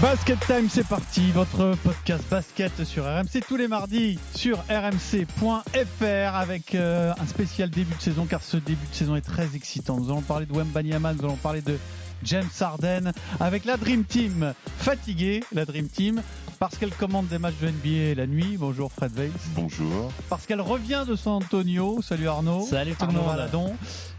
Basket 0.00 0.40
Time, 0.46 0.66
c'est 0.70 0.86
parti, 0.86 1.30
votre 1.30 1.76
podcast 1.84 2.24
basket 2.30 2.84
sur 2.84 3.04
RMC 3.04 3.42
tous 3.46 3.56
les 3.56 3.68
mardis 3.68 4.18
sur 4.34 4.56
rmc.fr 4.70 6.34
avec 6.34 6.74
euh, 6.74 7.12
un 7.20 7.26
spécial 7.26 7.68
début 7.68 7.94
de 7.94 8.00
saison 8.00 8.24
car 8.24 8.42
ce 8.42 8.56
début 8.56 8.86
de 8.90 8.94
saison 8.94 9.14
est 9.16 9.20
très 9.20 9.54
excitant. 9.54 9.98
Nous 9.98 10.10
allons 10.10 10.22
parler 10.22 10.46
de 10.46 10.54
Wembanyama, 10.54 11.12
nous 11.12 11.24
allons 11.26 11.36
parler 11.36 11.60
de 11.60 11.76
James 12.22 12.48
Harden 12.58 13.12
avec 13.40 13.66
la 13.66 13.76
Dream 13.76 14.04
Team 14.04 14.54
fatiguée, 14.78 15.44
la 15.52 15.66
Dream 15.66 15.88
Team 15.88 16.22
parce 16.58 16.78
qu'elle 16.78 16.94
commande 16.94 17.28
des 17.28 17.38
matchs 17.38 17.58
de 17.60 17.68
NBA 17.68 18.14
la 18.14 18.26
nuit. 18.26 18.56
Bonjour 18.58 18.90
Fred 18.90 19.12
Weiss. 19.16 19.32
Bonjour. 19.54 20.10
Parce 20.30 20.46
qu'elle 20.46 20.62
revient 20.62 21.04
de 21.06 21.14
San 21.14 21.34
Antonio. 21.34 22.00
Salut 22.00 22.28
Arnaud. 22.28 22.66
Salut 22.66 22.94
tout 22.94 23.06
le 23.06 23.12
monde. 23.12 23.76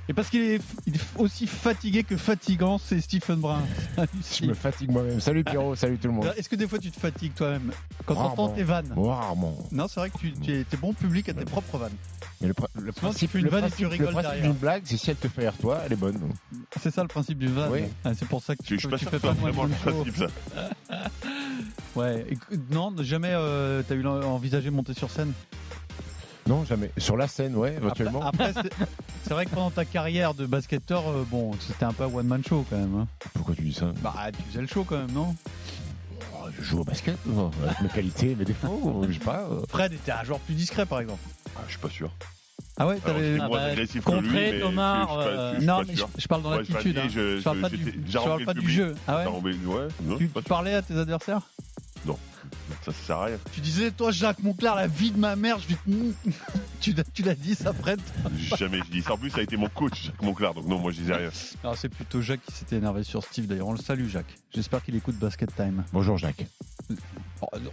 Et 0.10 0.14
parce 0.14 0.30
qu'il 0.30 0.42
est, 0.42 0.62
il 0.88 0.96
est 0.96 1.00
aussi 1.18 1.48
fatigué 1.48 2.04
que 2.04 2.18
fatigant, 2.18 2.78
c'est 2.80 3.00
Stephen 3.00 3.40
Brun. 3.40 3.62
Salut, 3.96 4.10
Je 4.42 4.46
me 4.46 4.54
fatigue 4.54 4.92
moi-même. 4.92 5.20
Salut 5.22 5.44
Pierrot, 5.44 5.76
salut 5.78 5.98
tout 5.98 6.08
le 6.08 6.14
monde. 6.14 6.34
Est-ce 6.38 6.50
que 6.50 6.56
des 6.56 6.68
fois 6.68 6.80
tu 6.80 6.92
te 6.92 7.00
fatigues 7.00 7.34
toi-même 7.34 7.72
quand 8.06 8.16
Rarement. 8.16 8.36
t'entends 8.36 8.54
tes 8.56 8.64
vannes 8.64 8.94
Rarement. 8.98 9.58
Non, 9.72 9.88
c'est 9.88 10.00
vrai 10.00 10.10
que 10.10 10.18
tu, 10.18 10.34
tu 10.34 10.52
es, 10.54 10.64
t'es 10.64 10.78
bon 10.78 10.94
public 10.94 11.30
à 11.30 11.34
tes 11.34 11.46
propres 11.46 11.78
vannes. 11.78 11.96
Mais 12.42 12.48
le, 12.48 12.54
le 12.82 12.92
principe, 12.92 13.36
vanne 13.36 13.70
d'une 14.42 14.54
blague, 14.54 14.82
c'est 14.86 14.98
si 14.98 15.12
elle 15.12 15.16
te 15.16 15.28
fait 15.28 15.42
rire 15.42 15.54
toi, 15.62 15.82
elle 15.86 15.94
est 15.94 15.98
bonne. 15.98 16.20
C'est 16.82 16.92
ça 16.92 17.04
le 17.04 17.08
principe 17.08 17.38
du 17.38 17.48
van. 17.48 17.70
Oui. 17.70 17.82
Ah, 18.04 18.12
c'est 18.16 18.28
pour 18.28 18.42
ça 18.42 18.56
que 18.56 18.64
Je 18.66 18.76
tu, 18.76 18.88
pas 18.88 18.98
sûr 18.98 19.10
fais 19.10 19.18
que 19.18 19.22
ce 19.22 19.28
pas 19.28 19.36
soit 19.36 19.42
moins 19.52 19.52
de 19.52 19.56
vraiment 19.56 19.76
le 19.86 19.92
principe, 20.04 20.18
ça. 20.18 21.00
Ouais, 21.96 22.26
écoute, 22.30 22.60
non, 22.72 22.94
jamais 23.02 23.32
euh, 23.34 23.84
t'as 23.88 23.96
eu 23.96 24.06
envisagé 24.08 24.70
de 24.70 24.76
monter 24.76 24.94
sur 24.94 25.12
scène. 25.12 25.34
Non, 26.48 26.66
jamais. 26.66 26.92
Sur 26.98 27.18
la 27.18 27.28
scène, 27.28 27.56
ouais, 27.56 27.76
éventuellement. 27.76 28.22
Après, 28.24 28.50
après, 28.56 28.70
c'est- 29.26 29.34
vrai 29.34 29.46
que 29.46 29.52
pendant 29.52 29.72
ta 29.72 29.86
carrière 29.86 30.34
de 30.34 30.46
basketteur, 30.46 31.08
euh, 31.08 31.24
bon, 31.30 31.52
c'était 31.60 31.86
un 31.86 31.94
peu 31.94 32.04
one 32.06 32.28
man 32.28 32.44
show 32.48 32.66
quand 32.70 32.78
même. 32.78 32.96
hein. 33.00 33.08
Pourquoi 33.34 33.56
tu 33.56 33.62
dis 33.62 33.74
ça? 33.74 33.92
Bah, 34.02 34.14
tu 34.36 34.42
faisais 34.50 34.62
le 34.62 34.68
show 34.68 34.84
quand 34.84 34.98
même, 34.98 35.12
non? 35.12 35.36
Oh, 36.34 36.48
Je 36.58 36.64
joue 36.64 36.80
au 36.80 36.84
basket, 36.84 37.18
non, 37.26 37.52
avec 37.64 37.82
mes 37.82 37.90
qualités, 37.96 38.36
mes 38.36 38.46
défauts, 38.46 39.04
je 39.08 39.14
sais 39.14 39.20
pas. 39.20 39.48
euh. 39.52 39.62
Fred 39.70 39.94
était 39.94 40.12
un 40.12 40.24
joueur 40.24 40.40
plus 40.40 40.56
discret, 40.56 40.86
par 40.86 41.00
exemple. 41.00 41.22
Ah, 41.56 41.62
je 41.68 41.72
suis 41.72 41.80
pas 41.80 41.90
sûr. 41.90 42.12
Ah 42.78 42.88
ouais, 42.88 42.94
Alors, 42.94 43.06
t'avais. 43.06 43.32
j'étais 43.34 43.44
Ah 43.44 43.48
moins 43.48 43.58
bah, 43.60 43.64
agressif 43.66 44.04
que 44.04 44.12
lui, 44.12 44.22
contré, 44.22 44.52
mais 44.54 44.60
Thomas, 44.60 44.96
je 44.96 45.08
suis 45.08 45.08
pas- 45.16 45.24
euh, 45.28 45.52
je 45.54 45.58
suis 45.60 45.66
non, 45.68 45.76
pas 45.78 45.84
mais 45.84 45.94
je, 45.94 45.98
sûr. 45.98 46.10
je 46.18 46.28
parle 46.28 46.42
dans 46.42 46.52
Ouais, 46.52 46.58
l'attitude. 46.58 46.96
je 46.96 47.00
hein. 47.02 47.08
je- 47.10 47.38
Je 47.38 47.44
parle 47.44 47.62
pas 47.62 47.70
du, 47.70 47.78
j'étais- 47.78 47.92
je 47.92 47.98
j'ai 48.08 48.14
parle 48.14 48.24
rencontré 48.30 48.46
pas 48.46 48.54
le 48.54 48.60
du 48.62 48.66
public. 48.66 48.78
jeu. 48.78 48.96
Ah 49.08 49.18
ouais 49.18 49.26
non, 49.26 50.18
tu, 50.18 50.28
pas 50.28 50.40
tu 50.40 50.46
sûr. 50.46 50.50
parlais 50.50 50.74
à 50.74 50.82
tes 50.82 50.98
adversaires? 50.98 51.42
Ça, 52.84 52.92
ça 52.92 52.98
sert 53.06 53.18
à 53.18 53.26
rien. 53.26 53.38
Tu 53.54 53.62
disais, 53.62 53.92
toi, 53.92 54.12
Jacques 54.12 54.42
Monclar, 54.42 54.76
la 54.76 54.88
vie 54.88 55.12
de 55.12 55.18
ma 55.18 55.36
mère, 55.36 55.60
je 55.60 55.68
vais 55.68 55.76
te. 55.76 56.30
tu 56.82 56.94
l'as- 56.94 57.04
tu 57.14 57.22
l'as 57.24 57.36
dit, 57.36 57.54
ça, 57.56 57.74
Fred 57.74 58.00
J'ai 58.38 58.56
Jamais 58.56 58.80
je 58.86 58.92
dis 58.92 59.02
ça. 59.02 59.14
En 59.14 59.18
plus, 59.18 59.30
ça 59.30 59.40
a 59.40 59.44
été 59.44 59.56
mon 59.58 59.70
coach, 59.70 60.06
Jacques 60.06 60.22
Monclar, 60.22 60.54
donc 60.54 60.66
non, 60.66 60.80
moi, 60.80 60.92
je 60.92 60.98
disais 61.02 61.14
rien. 61.16 61.30
Alors, 61.64 61.78
c'est 61.78 61.90
plutôt 61.90 62.22
Jacques 62.22 62.44
qui 62.46 62.54
s'était 62.54 62.78
énervé 62.78 63.04
sur 63.04 63.24
Steve, 63.24 63.46
d'ailleurs. 63.48 63.68
On 63.68 63.74
le 63.74 63.78
salue, 63.80 64.08
Jacques. 64.08 64.36
J'espère 64.54 64.84
qu'il 64.84 64.96
écoute 64.96 65.16
Basket 65.18 65.56
Time. 65.56 65.84
Bonjour 65.94 66.18
Jacques. 66.18 66.46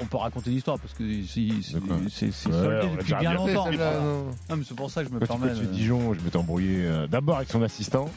On 0.01 0.07
peut 0.07 0.17
raconter 0.17 0.51
l'histoire 0.51 0.79
parce 0.79 0.95
que 0.95 1.05
c'est 1.27 2.31
soldé 2.33 2.89
depuis 2.99 3.15
bien 3.15 3.35
longtemps. 3.35 3.71
non. 3.71 4.57
Mais 4.57 4.63
c'est 4.67 4.75
pour 4.77 4.91
ça 4.91 5.03
que 5.03 5.09
je 5.11 5.15
me 5.15 5.21
Quand 5.21 5.39
permets. 5.39 5.55
de- 5.59 5.65
Dijon, 5.67 6.15
je 6.15 6.21
m'étais 6.21 6.37
embrouillé 6.37 6.85
euh, 6.87 7.07
d'abord 7.07 7.37
avec 7.37 7.51
son 7.51 7.63
assistant, 7.63 8.09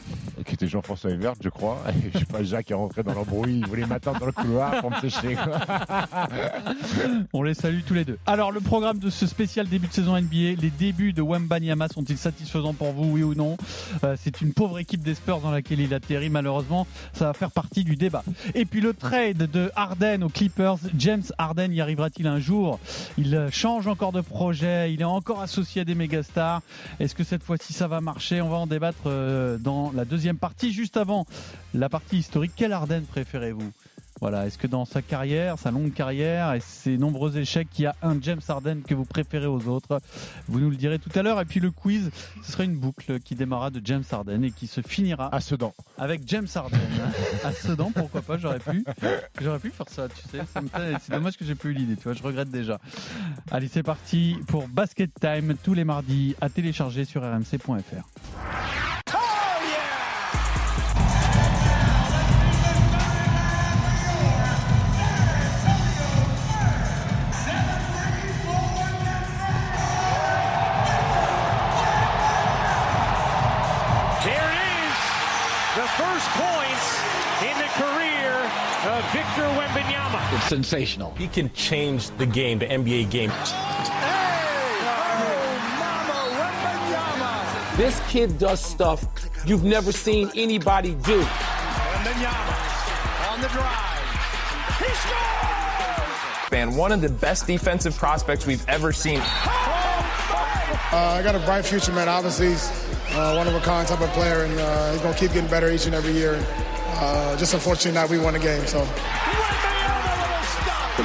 qui 0.46 0.54
était 0.54 0.66
Jean-François 0.66 1.10
Evert, 1.10 1.34
je 1.40 1.48
crois. 1.50 1.82
Et 1.90 2.10
je 2.14 2.18
sais 2.20 2.24
pas, 2.24 2.42
Jacques 2.42 2.70
est 2.70 2.74
rentré 2.74 3.02
dans 3.02 3.12
l'embrouille, 3.14 3.58
il 3.58 3.66
voulait 3.66 3.86
m'attendre 3.86 4.20
dans 4.20 4.26
le 4.26 4.32
couloir 4.32 4.80
pour 4.80 4.90
me 4.90 5.00
sécher. 5.00 5.36
On 7.32 7.42
les 7.42 7.54
salue 7.54 7.80
tous 7.86 7.94
les 7.94 8.04
deux. 8.04 8.18
Alors, 8.26 8.52
le 8.52 8.60
programme 8.60 8.98
de 8.98 9.10
ce 9.10 9.26
spécial 9.26 9.68
début 9.68 9.88
de 9.88 9.92
saison 9.92 10.16
NBA, 10.20 10.60
les 10.60 10.70
débuts 10.70 11.12
de 11.12 11.22
Wembanyama 11.22 11.88
sont-ils 11.88 12.18
satisfaisants 12.18 12.74
pour 12.74 12.92
vous, 12.92 13.10
oui 13.12 13.22
ou 13.22 13.34
non? 13.34 13.56
Euh, 14.04 14.16
C'est 14.18 14.40
une 14.40 14.52
pauvre 14.52 14.78
équipe 14.78 15.02
des 15.02 15.14
Spurs 15.14 15.40
dans 15.40 15.50
laquelle 15.50 15.80
il 15.80 15.92
atterrit, 15.94 16.30
malheureusement. 16.30 16.86
Ça 17.12 17.26
va 17.26 17.32
faire 17.34 17.50
partie 17.50 17.84
du 17.84 17.96
débat. 17.96 18.22
Et 18.54 18.64
puis 18.64 18.80
le 18.80 18.94
trade 18.94 19.36
de 19.50 19.70
Harden 19.76 20.22
aux 20.22 20.28
Clippers. 20.28 20.76
James 20.96 21.22
Harden 21.38 21.41
y 21.70 21.80
arrivera-t-il 21.80 22.26
un 22.26 22.38
jour? 22.38 22.78
Il 23.18 23.34
euh, 23.34 23.50
change 23.50 23.86
encore 23.86 24.12
de 24.12 24.20
projet, 24.20 24.92
il 24.92 25.00
est 25.00 25.04
encore 25.04 25.40
associé 25.40 25.82
à 25.82 25.84
des 25.84 25.94
mégastars. 25.94 26.62
Est-ce 27.00 27.14
que 27.14 27.24
cette 27.24 27.42
fois-ci 27.42 27.72
ça 27.72 27.88
va 27.88 28.00
marcher? 28.00 28.40
On 28.40 28.48
va 28.48 28.56
en 28.56 28.66
débattre 28.66 28.98
euh, 29.06 29.58
dans 29.58 29.92
la 29.94 30.04
deuxième 30.04 30.38
partie. 30.38 30.72
Juste 30.72 30.96
avant 30.96 31.26
la 31.74 31.88
partie 31.88 32.18
historique, 32.18 32.52
quel 32.56 32.72
Harden 32.72 33.02
préférez-vous? 33.02 33.72
Voilà, 34.22 34.46
est-ce 34.46 34.56
que 34.56 34.68
dans 34.68 34.84
sa 34.84 35.02
carrière, 35.02 35.58
sa 35.58 35.72
longue 35.72 35.92
carrière 35.92 36.52
et 36.54 36.60
ses 36.60 36.96
nombreux 36.96 37.36
échecs, 37.38 37.66
il 37.76 37.82
y 37.82 37.86
a 37.86 37.96
un 38.02 38.22
James 38.22 38.38
Harden 38.48 38.82
que 38.86 38.94
vous 38.94 39.04
préférez 39.04 39.48
aux 39.48 39.66
autres 39.66 40.00
Vous 40.46 40.60
nous 40.60 40.70
le 40.70 40.76
direz 40.76 41.00
tout 41.00 41.10
à 41.16 41.22
l'heure. 41.24 41.40
Et 41.40 41.44
puis 41.44 41.58
le 41.58 41.72
quiz, 41.72 42.12
ce 42.40 42.52
sera 42.52 42.62
une 42.62 42.76
boucle 42.76 43.18
qui 43.18 43.34
démarrera 43.34 43.70
de 43.70 43.80
James 43.84 44.04
Harden 44.08 44.44
et 44.44 44.52
qui 44.52 44.68
se 44.68 44.80
finira 44.80 45.28
À 45.34 45.40
Sedan. 45.40 45.74
avec 45.98 46.20
James 46.26 46.46
Harden. 46.54 46.78
à 47.42 47.50
Sedan, 47.50 47.90
pourquoi 47.90 48.22
pas, 48.22 48.38
j'aurais 48.38 48.60
pu. 48.60 48.84
J'aurais 49.40 49.58
pu 49.58 49.70
faire 49.70 49.88
ça, 49.88 50.08
tu 50.08 50.22
sais. 50.30 50.44
C'est 51.00 51.12
dommage 51.12 51.36
que 51.36 51.44
j'ai 51.44 51.56
pas 51.56 51.66
eu 51.66 51.72
l'idée, 51.72 51.96
tu 51.96 52.04
vois, 52.04 52.12
je 52.12 52.22
regrette 52.22 52.48
déjà. 52.48 52.78
Allez, 53.50 53.66
c'est 53.66 53.82
parti 53.82 54.36
pour 54.46 54.68
Basket 54.68 55.10
Time 55.20 55.56
tous 55.64 55.74
les 55.74 55.82
mardis 55.82 56.36
à 56.40 56.48
télécharger 56.48 57.04
sur 57.04 57.22
rmc.fr. 57.22 58.81
sensational. 80.52 81.14
He 81.14 81.28
can 81.28 81.50
change 81.54 82.10
the 82.18 82.26
game, 82.26 82.58
the 82.58 82.66
NBA 82.66 83.10
game. 83.10 83.30
This 87.78 87.98
kid 88.10 88.38
does 88.38 88.62
stuff 88.62 89.06
you've 89.46 89.64
never 89.64 89.92
seen 89.92 90.30
anybody 90.36 90.90
do. 90.90 91.22
Wembanyama 91.22 93.32
on 93.32 93.40
the 93.40 93.48
drive. 93.48 94.76
He 94.78 94.92
scores! 94.92 96.52
And 96.52 96.76
one 96.76 96.92
of 96.92 97.00
the 97.00 97.08
best 97.08 97.46
defensive 97.46 97.96
prospects 97.96 98.46
we've 98.46 98.68
ever 98.68 98.92
seen. 98.92 99.20
Uh, 99.20 99.24
I 100.92 101.22
got 101.22 101.34
a 101.34 101.38
bright 101.46 101.64
future, 101.64 101.92
man. 101.92 102.10
Obviously, 102.10 102.48
he's 102.48 102.68
uh, 103.12 103.32
one 103.34 103.48
of 103.48 103.54
a 103.54 103.60
kind 103.60 103.88
type 103.88 104.02
of 104.02 104.10
player, 104.10 104.42
and 104.42 104.60
uh, 104.60 104.92
he's 104.92 105.00
gonna 105.00 105.16
keep 105.16 105.32
getting 105.32 105.48
better 105.48 105.70
each 105.70 105.86
and 105.86 105.94
every 105.94 106.12
year. 106.12 106.38
Uh, 107.00 107.38
just 107.38 107.54
unfortunate 107.54 107.94
that 107.94 108.10
we 108.10 108.18
won 108.18 108.34
the 108.34 108.38
game. 108.38 108.66
So. 108.66 108.86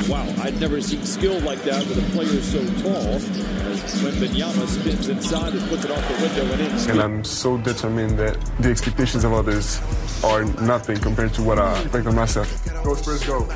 Wow, 0.05 0.33
I'd 0.41 0.59
never 0.61 0.79
seen 0.79 1.03
skill 1.03 1.39
like 1.41 1.63
that 1.63 1.85
with 1.87 1.97
a 1.97 2.11
player 2.11 2.41
so 2.41 2.63
tall. 2.81 3.15
As 3.15 4.03
when 4.03 4.13
Benyama 4.13 4.67
spins 4.67 5.09
inside 5.09 5.53
and 5.53 5.69
puts 5.69 5.85
it 5.85 5.91
off 5.91 6.07
the 6.07 6.21
window 6.21 6.43
and 6.53 6.61
in. 6.61 6.91
And 6.91 7.01
I'm 7.01 7.23
so 7.23 7.57
determined 7.57 8.17
that 8.19 8.37
the 8.59 8.69
expectations 8.69 9.23
of 9.23 9.33
others 9.33 9.81
are 10.23 10.45
nothing 10.61 10.97
compared 10.97 11.33
to 11.33 11.43
what 11.43 11.59
I 11.59 11.81
expect 11.81 12.07
of 12.07 12.15
myself. 12.15 12.83
Go 12.83 12.95
Spurs, 12.95 13.23
go. 13.25 13.47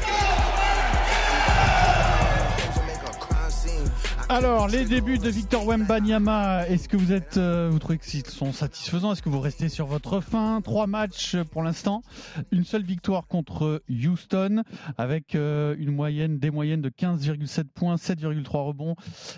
Alors, 4.34 4.70
les 4.70 4.86
débuts 4.86 5.18
de 5.18 5.28
Victor 5.28 5.66
Wembanyama, 5.66 6.66
est-ce 6.70 6.88
que 6.88 6.96
vous 6.96 7.12
êtes, 7.12 7.36
euh, 7.36 7.68
vous 7.70 7.80
trouvez 7.80 7.98
qu'ils 7.98 8.26
sont 8.26 8.54
satisfaisants? 8.54 9.12
Est-ce 9.12 9.22
que 9.22 9.28
vous 9.28 9.42
restez 9.42 9.68
sur 9.68 9.88
votre 9.88 10.22
fin 10.22 10.62
Trois 10.62 10.88
matchs 10.88 11.36
pour 11.52 11.64
l'instant, 11.64 12.02
une 12.54 12.64
seule 12.64 12.84
victoire 12.84 13.28
contre 13.28 13.84
Houston, 13.90 14.64
avec 14.98 15.36
euh, 15.36 15.76
une 15.78 15.92
moyenne, 15.92 16.40
des 16.40 16.50
moyennes 16.50 16.82
de 16.82 16.88
15,7 16.88 17.66
points, 17.76 17.96
7,3 17.96 18.68
rebonds, 18.68 18.96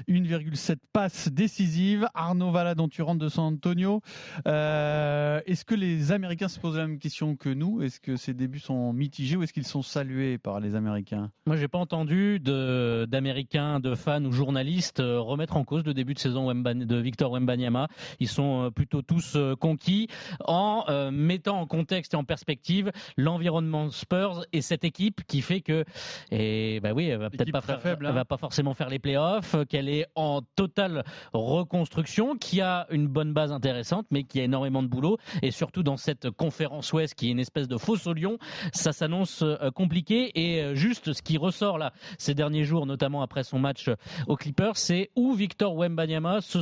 1,7 0.08 0.76
passes 0.94 1.28
décisives. 1.28 2.08
Arnaud 2.14 2.52
Valla, 2.52 2.76
dont 2.76 2.88
tu 2.88 3.02
rentres 3.02 3.24
de 3.24 3.30
San 3.30 3.46
Antonio. 3.46 4.02
Euh, 4.48 5.42
est-ce 5.48 5.66
que 5.66 5.74
les 5.74 6.12
Américains 6.12 6.50
se 6.50 6.60
posent 6.60 6.78
la 6.78 6.86
même 6.86 7.00
question 7.00 7.36
que 7.36 7.50
nous? 7.50 7.82
Est-ce 7.82 8.00
que 8.00 8.16
ces 8.16 8.36
débuts 8.36 8.60
sont 8.60 8.94
mitigés 8.94 9.38
ou 9.38 9.42
est-ce 9.42 9.54
qu'ils 9.54 9.66
sont 9.66 9.82
salués 9.82 10.38
par 10.38 10.60
les 10.60 10.76
Américains? 10.76 11.32
Moi, 11.48 11.56
j'ai 11.56 11.68
pas 11.68 11.80
entendu 11.80 12.40
d'Américains, 12.40 13.80
de, 13.80 13.96
fans 13.96 14.24
ou 14.24 14.32
journalistes 14.32 14.83
euh, 15.00 15.20
remettre 15.20 15.58
en 15.58 15.64
cause 15.64 15.84
le 15.86 15.94
début 15.94 16.14
de 16.14 16.20
saison 16.20 16.54
de 16.54 16.96
Victor 16.98 17.32
Wembanyama. 17.32 17.88
Ils 18.20 18.28
sont 18.28 18.64
euh, 18.64 18.70
plutôt 18.70 19.02
tous 19.02 19.36
euh, 19.36 19.56
conquis 19.56 20.08
en 20.46 20.86
mettant 21.12 21.60
en 21.60 21.68
contexte 21.68 22.14
et 22.14 22.18
en 22.18 22.24
perspective 22.24 22.92
l'environnement 23.18 23.90
Spurs 23.90 24.46
et 24.52 24.62
cette 24.62 24.84
équipe 24.84 25.22
qui 25.28 25.42
fait 25.42 25.62
que, 25.62 25.86
et 26.32 26.80
bah 26.82 26.92
oui, 26.94 27.08
elle 27.08 27.20
va 27.20 27.30
peut-être 27.30 27.52
pas 27.52 27.62
faire, 27.62 27.82
faible, 27.82 28.06
hein. 28.06 28.10
elle 28.10 28.16
va 28.16 28.26
pas 28.26 28.38
forcément 28.38 28.74
faire 28.74 28.90
les 28.90 29.00
playoffs, 29.00 29.56
qu'elle 29.70 29.90
est 29.90 30.06
en 30.16 30.42
totale 30.56 31.04
reconstruction, 31.34 32.36
qui 32.36 32.62
a 32.62 32.88
une 32.90 33.08
bonne 33.08 33.34
base 33.34 33.52
intéressante, 33.52 34.06
mais 34.12 34.24
qui 34.24 34.40
a 34.40 34.44
énormément 34.44 34.84
de 34.84 34.88
boulot 34.88 35.18
et 35.42 35.52
surtout 35.52 35.84
dans 35.84 35.98
cette 35.98 36.30
conférence 36.32 36.92
Ouest 36.94 37.16
qui 37.16 37.28
est 37.28 37.32
une 37.32 37.40
espèce 37.40 37.68
de 37.68 37.78
fausse 37.78 38.08
au 38.08 38.14
lion, 38.14 38.38
ça 38.74 38.92
s'annonce 38.92 39.44
compliqué 39.76 40.32
et 40.40 40.76
juste 40.76 41.14
ce 41.14 41.22
qui 41.22 41.38
ressort 41.38 41.78
là 41.78 41.94
ces 42.18 42.34
derniers 42.34 42.64
jours, 42.64 42.86
notamment 42.86 43.22
après 43.22 43.44
son 43.44 43.60
match 43.60 43.90
aux 44.28 44.36
Clippers, 44.36 44.73
c'est 44.78 45.10
où 45.16 45.34
Victor 45.34 45.76
Wembanyama 45.76 46.42
se, 46.42 46.62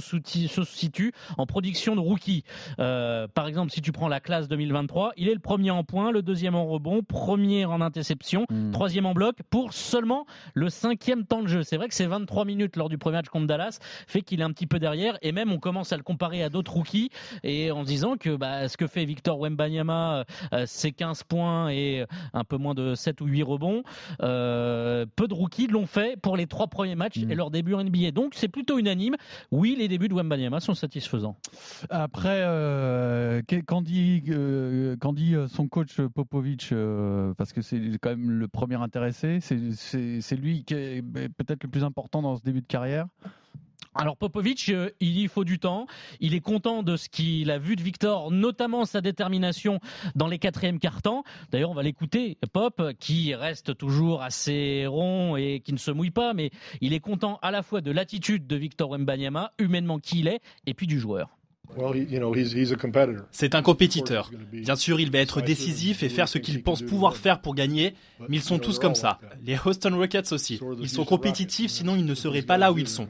situe 0.64 1.14
en 1.38 1.46
production 1.46 1.96
de 1.96 2.02
rookie. 2.02 2.44
Euh, 2.80 3.28
par 3.28 3.48
exemple, 3.48 3.72
si 3.72 3.82
tu 3.82 3.92
prends 3.92 4.08
la 4.08 4.20
classe 4.20 4.48
2023, 4.48 5.14
il 5.18 5.30
est 5.30 5.34
le 5.34 5.40
premier 5.40 5.72
en 5.72 5.84
points, 5.84 6.12
le 6.12 6.22
deuxième 6.22 6.56
en 6.56 6.66
rebond, 6.66 7.02
premier 7.04 7.66
en 7.66 7.82
interception, 7.82 8.46
Hmm. 8.52 8.72
troisième 8.72 9.06
en 9.06 9.14
bloc 9.14 9.38
pour 9.50 9.74
seulement 9.74 10.26
le 10.54 10.70
cinquième 10.70 11.26
temps 11.26 11.42
de 11.42 11.48
jeu. 11.48 11.64
C'est 11.64 11.78
vrai 11.78 11.88
que 11.88 11.94
c'est 11.94 12.06
23 12.06 12.46
minutes 12.46 12.76
lors 12.76 12.90
du 12.90 12.98
premier 12.98 13.18
match 13.18 13.30
contre 13.30 13.48
Dallas 13.48 13.80
fait 14.08 14.22
qu'il 14.22 14.42
est 14.42 14.44
un 14.44 14.52
petit 14.52 14.68
peu 14.68 14.80
derrière 14.80 15.18
et 15.22 15.32
même 15.32 15.52
on 15.52 15.60
commence 15.60 15.94
à 15.94 15.98
le 15.98 16.04
comparer 16.04 16.44
à 16.44 16.50
d'autres 16.50 16.74
rookies 16.74 17.10
et 17.44 17.72
en 17.72 17.84
se 17.84 17.88
disant 17.88 18.18
que 18.18 18.36
bah, 18.36 18.68
ce 18.68 18.78
que 18.78 18.88
fait 18.88 19.06
Victor 19.06 19.40
Wembanyama, 19.40 20.26
euh, 20.54 20.64
c'est 20.66 20.92
15 20.92 21.24
points 21.24 21.70
et 21.70 22.06
un 22.34 22.44
peu 22.44 22.58
moins 22.58 22.74
de 22.74 22.96
7 22.96 23.22
ou 23.22 23.26
8 23.26 23.44
rebonds. 23.44 23.84
Euh, 24.22 25.06
peu 25.16 25.28
de 25.28 25.34
rookies 25.34 25.68
l'ont 25.68 25.86
fait 25.86 26.20
pour 26.20 26.36
les 26.36 26.48
trois 26.48 26.68
premiers 26.68 26.96
matchs 26.96 27.18
et 27.18 27.36
leur 27.36 27.52
début 27.52 27.74
en 27.74 27.84
NBA. 27.84 28.01
Donc 28.10 28.34
c'est 28.36 28.48
plutôt 28.48 28.80
unanime. 28.80 29.16
Oui, 29.52 29.76
les 29.78 29.88
débuts 29.88 30.08
de 30.08 30.16
Wembanyama 30.16 30.60
sont 30.60 30.74
satisfaisants. 30.74 31.36
Après, 31.92 32.42
euh, 32.42 33.42
dit, 33.82 34.24
euh, 34.30 34.96
dit 35.14 35.36
euh, 35.36 35.48
son 35.48 35.68
coach 35.68 36.02
Popovic 36.02 36.70
euh, 36.72 37.34
Parce 37.38 37.54
que 37.54 37.62
c'est 37.62 37.80
quand 38.02 38.10
même 38.10 38.32
le 38.32 38.48
premier 38.48 38.82
intéressé. 38.82 39.40
C'est- 39.42 40.36
lui 40.36 40.64
qui 40.64 40.74
est 40.74 41.04
euh, 41.18 41.28
peut-être 41.38 41.64
le 41.64 41.70
plus 41.70 41.84
important 41.84 42.22
dans 42.22 42.38
ce 42.38 42.44
début 42.44 42.62
de 42.62 42.68
carrière. 42.68 43.06
Alors 43.94 44.16
Popovic, 44.16 44.70
euh, 44.70 44.90
il 45.02 45.18
y 45.20 45.28
faut 45.28 45.44
du 45.44 45.60
temps. 45.60 45.86
Il 46.22 46.34
est 46.34 46.40
content 46.40 46.82
de 46.82 46.96
ce 46.96 47.10
qu'il 47.10 47.52
a 47.52 47.60
vu 47.60 47.76
de 47.76 47.82
Victor, 47.82 48.32
notamment 48.32 48.86
sa 48.86 49.02
détermination 49.02 49.80
dans 50.16 50.28
les 50.28 50.40
quatrièmes 50.40 50.80
cartons. 50.80 51.24
D'ailleurs, 51.52 51.72
on 51.72 51.74
va 51.74 51.84
l'écouter, 51.84 52.38
Pop, 52.54 52.82
qui 53.00 53.36
reste 53.36 53.78
toujours 53.78 54.22
assez 54.22 54.86
rond 54.88 55.36
et 55.36 55.60
qui 55.60 55.74
ne 55.74 55.78
se 55.78 55.92
mouille 55.92 56.12
pas, 56.12 56.34
mais 56.34 56.52
il 56.80 56.94
est 56.94 57.02
content 57.02 57.38
à 57.42 57.52
la 57.52 57.64
fois 57.64 57.82
de 57.82 57.92
l'attitude 57.92 58.48
de 58.48 58.56
Victor 58.56 58.92
Wembanyama, 58.92 59.52
humainement 59.60 60.00
qui 60.00 60.20
il 60.20 60.28
est, 60.28 60.40
et 60.66 60.74
puis 60.74 60.88
du 60.88 61.00
joueur. 61.00 61.41
C'est 63.32 63.56
un 63.56 63.62
compétiteur. 63.62 64.32
Bien 64.52 64.76
sûr, 64.76 65.00
il 65.00 65.12
va 65.12 65.20
être 65.20 65.42
décisif 65.42 66.04
et 66.04 66.10
faire 66.10 66.28
ce 66.28 66.38
qu'il 66.38 66.62
pense 66.64 66.82
pouvoir 66.82 67.16
faire 67.16 67.42
pour 67.42 67.56
gagner, 67.56 67.96
mais 68.30 68.38
ils 68.38 68.44
sont 68.44 68.60
tous 68.60 68.80
comme 68.80 68.96
ça. 68.96 69.20
Les 69.44 69.58
Houston 69.64 69.96
Rockets 69.96 70.32
aussi. 70.32 70.60
Ils 70.80 70.90
sont 70.90 71.06
compétitifs, 71.06 71.72
sinon 71.72 71.96
ils 71.96 72.06
ne 72.06 72.16
seraient 72.16 72.42
pas 72.42 72.58
là 72.58 72.72
où 72.72 72.78
ils 72.78 72.88
sont. 72.88 73.08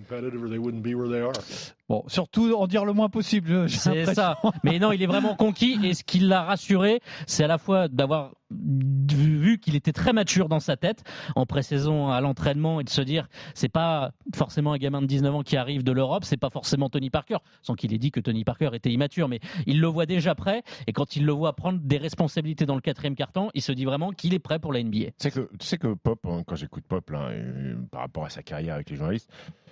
Bon, 1.91 2.05
surtout 2.07 2.53
en 2.53 2.67
dire 2.67 2.85
le 2.85 2.93
moins 2.93 3.09
possible. 3.09 3.69
C'est 3.69 4.05
ça. 4.05 4.39
Mais 4.63 4.79
non, 4.79 4.93
il 4.93 5.03
est 5.03 5.07
vraiment 5.07 5.35
conquis 5.35 5.77
et 5.83 5.93
ce 5.93 6.05
qui 6.05 6.19
l'a 6.19 6.41
rassuré, 6.41 7.01
c'est 7.27 7.43
à 7.43 7.47
la 7.47 7.57
fois 7.57 7.89
d'avoir 7.89 8.31
vu 8.49 9.59
qu'il 9.59 9.75
était 9.75 9.91
très 9.91 10.13
mature 10.13 10.47
dans 10.47 10.61
sa 10.61 10.77
tête 10.77 11.03
en 11.35 11.45
pré-saison 11.45 12.09
à 12.09 12.21
l'entraînement 12.21 12.79
et 12.79 12.83
de 12.83 12.89
se 12.89 13.01
dire 13.01 13.27
c'est 13.55 13.69
pas 13.69 14.11
forcément 14.33 14.73
un 14.73 14.77
gamin 14.77 15.01
de 15.01 15.05
19 15.05 15.35
ans 15.35 15.43
qui 15.43 15.57
arrive 15.57 15.83
de 15.83 15.91
l'Europe, 15.91 16.23
c'est 16.23 16.37
pas 16.37 16.49
forcément 16.49 16.89
Tony 16.89 17.09
Parker, 17.09 17.37
sans 17.61 17.75
qu'il 17.75 17.93
ait 17.93 17.97
dit 17.97 18.11
que 18.11 18.19
Tony 18.19 18.43
Parker 18.43 18.69
était 18.73 18.91
immature, 18.91 19.27
mais 19.27 19.39
il 19.65 19.81
le 19.81 19.87
voit 19.87 20.05
déjà 20.05 20.33
prêt 20.33 20.63
et 20.87 20.93
quand 20.93 21.17
il 21.17 21.25
le 21.25 21.33
voit 21.33 21.53
prendre 21.57 21.79
des 21.81 21.97
responsabilités 21.97 22.65
dans 22.65 22.75
le 22.75 22.81
quatrième 22.81 23.15
carton, 23.15 23.49
il 23.53 23.61
se 23.61 23.71
dit 23.73 23.85
vraiment 23.85 24.11
qu'il 24.11 24.33
est 24.33 24.39
prêt 24.39 24.59
pour 24.59 24.71
la 24.73 24.81
NBA. 24.83 24.97
Tu 24.97 25.11
sais 25.17 25.31
que, 25.31 25.49
tu 25.59 25.65
sais 25.65 25.77
que 25.77 25.93
Pop, 25.93 26.25
hein, 26.25 26.43
quand 26.47 26.55
j'écoute 26.55 26.85
Pop, 26.87 27.09
là, 27.09 27.29
euh, 27.31 27.75
par 27.91 28.01
rapport 28.01 28.25
à 28.25 28.29
sa 28.29 28.43
carrière 28.43 28.75
avec 28.75 28.89
les 28.89 28.95
journalistes, 28.95 29.29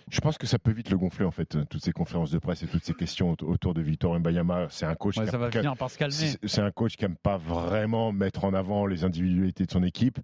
je 0.10 0.22
pense 0.22 0.38
que 0.38 0.48
ça 0.48 0.58
peut 0.58 0.72
vite 0.72 0.90
le 0.90 0.98
gonfler, 0.98 1.26
en 1.26 1.32
fait, 1.32 1.56
euh, 1.56 1.66
toutes 1.70 1.84
ces 1.84 1.92
conférences 1.92 2.09
de 2.14 2.38
presse 2.40 2.64
et 2.64 2.68
toutes 2.68 2.84
ces 2.84 2.94
questions 2.94 3.32
aut- 3.40 3.46
autour 3.46 3.74
de 3.74 3.82
Victor 3.82 4.18
Mbayama. 4.20 4.66
C'est 4.70 4.86
un 4.86 4.96
coach 4.96 5.18
Ouais, 5.18 5.26
qui 5.26 5.30
ça 5.32 5.38
a- 5.38 5.40
va 5.40 5.50
qui 5.50 5.58
a- 5.58 5.62
finir 5.62 5.78
par 5.78 5.90
se 5.92 5.98
calmer. 5.98 6.14
c'est 6.16 6.62
un 6.62 6.72
coach 6.72 6.96
qui 6.98 7.06
aime 7.06 7.16
pas 7.16 7.38
vraiment 7.38 8.12
mettre 8.12 8.46
en 8.46 8.54
avant 8.54 8.86
les 8.88 9.04
individualités 9.04 9.66
de 9.66 9.72
son 9.72 9.84
équipe. 9.84 10.18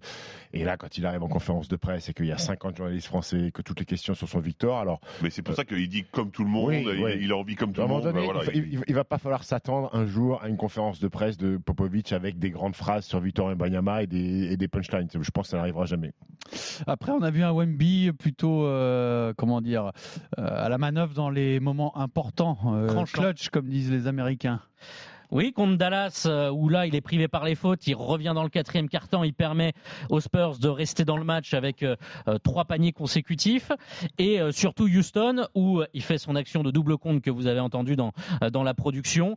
Et 0.52 0.64
là, 0.64 0.76
quand 0.76 0.98
il 0.98 1.06
arrive 1.06 1.22
en 1.22 1.28
conférence 1.28 1.68
de 1.68 1.76
presse 1.76 2.08
et 2.08 2.12
qu'il 2.14 2.26
y 2.26 2.32
a 2.32 2.38
50 2.38 2.76
journalistes 2.76 3.06
français, 3.06 3.50
que 3.54 3.62
toutes 3.62 3.78
les 3.80 3.86
questions 3.86 4.14
sont 4.14 4.26
sur 4.26 4.40
Victor, 4.40 4.78
alors. 4.78 5.00
Mais 5.22 5.30
c'est 5.30 5.42
pour 5.42 5.54
ça 5.54 5.64
qu'il 5.64 5.88
dit 5.88 6.04
comme 6.10 6.30
tout 6.30 6.42
le 6.44 6.50
monde, 6.50 6.68
Oui, 6.70 6.84
il, 6.96 7.02
ouais. 7.02 7.18
il 7.20 7.30
a 7.30 7.36
envie 7.36 7.54
comme 7.54 7.72
tout 7.72 7.80
le 7.82 7.86
monde. 7.86 8.02
donné, 8.02 8.26
bah 8.26 8.32
voilà, 8.32 8.50
il, 8.52 8.74
il- 8.74 8.84
il 8.88 8.94
va 8.94 9.04
pas 9.04 9.18
falloir 9.18 9.44
s'attendre 9.44 9.90
un 9.94 10.06
jour 10.06 10.42
à 10.42 10.48
une 10.48 10.56
conférence 10.56 10.98
de 11.00 11.08
presse 11.08 11.36
de 11.36 11.56
Popovic 11.56 12.12
avec 12.12 12.38
des 12.38 12.50
grandes 12.50 12.74
phrases 12.74 13.04
sur 13.04 13.20
Victor 13.20 13.48
Mbanyama 13.54 14.02
et 14.02 14.06
des, 14.08 14.52
et 14.52 14.56
des 14.56 14.68
punchlines. 14.68 15.08
Je 15.12 15.30
pense 15.30 15.46
que 15.46 15.50
ça 15.50 15.56
n'arrivera 15.58 15.84
jamais. 15.86 16.12
Après, 16.86 17.12
on 17.12 17.22
a 17.22 17.30
vu 17.30 17.42
un 17.42 17.52
Wemby 17.52 18.12
plutôt, 18.18 18.64
euh, 18.64 19.32
comment 19.36 19.60
dire, 19.60 19.92
euh, 20.38 20.64
à 20.64 20.68
la 20.68 20.78
manœuvre 20.78 21.14
dans 21.14 21.30
les 21.30 21.60
moments 21.60 21.75
importants, 21.94 22.58
euh, 22.66 23.04
clutch 23.04 23.48
comme 23.50 23.68
disent 23.68 23.90
les 23.90 24.06
Américains. 24.06 24.60
Oui, 25.30 25.52
contre 25.52 25.76
Dallas, 25.76 26.24
euh, 26.26 26.50
où 26.50 26.68
là, 26.68 26.86
il 26.86 26.94
est 26.94 27.00
privé 27.00 27.26
par 27.26 27.44
les 27.44 27.56
fautes, 27.56 27.86
il 27.86 27.94
revient 27.94 28.32
dans 28.34 28.44
le 28.44 28.48
quatrième 28.48 28.88
carton, 28.88 29.24
il 29.24 29.34
permet 29.34 29.72
aux 30.08 30.20
Spurs 30.20 30.58
de 30.58 30.68
rester 30.68 31.04
dans 31.04 31.16
le 31.16 31.24
match 31.24 31.52
avec 31.52 31.82
euh, 31.82 31.96
euh, 32.28 32.38
trois 32.38 32.64
paniers 32.64 32.92
consécutifs. 32.92 33.72
Et 34.18 34.38
surtout 34.52 34.84
Houston, 34.84 35.46
où 35.54 35.82
il 35.94 36.02
fait 36.02 36.18
son 36.18 36.36
action 36.36 36.62
de 36.62 36.70
double 36.70 36.96
compte 36.98 37.22
que 37.22 37.30
vous 37.30 37.46
avez 37.46 37.60
entendu 37.60 37.96
dans, 37.96 38.12
dans 38.52 38.62
la 38.62 38.74
production. 38.74 39.36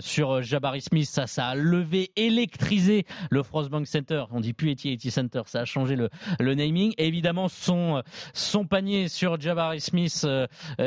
Sur 0.00 0.42
Jabari 0.42 0.80
Smith, 0.80 1.08
ça, 1.08 1.26
ça 1.26 1.48
a 1.48 1.54
levé, 1.54 2.10
électrisé 2.16 3.06
le 3.30 3.42
Frostbank 3.42 3.86
Center. 3.86 4.24
On 4.30 4.40
dit 4.40 4.52
plus 4.52 4.70
AT&T 4.70 5.10
Center, 5.10 5.42
ça 5.46 5.60
a 5.60 5.64
changé 5.64 5.96
le, 5.96 6.10
le 6.38 6.54
naming. 6.54 6.92
Évidemment, 6.98 7.48
son, 7.48 8.02
son 8.34 8.66
panier 8.66 9.08
sur 9.08 9.40
Jabari 9.40 9.80
Smith 9.80 10.26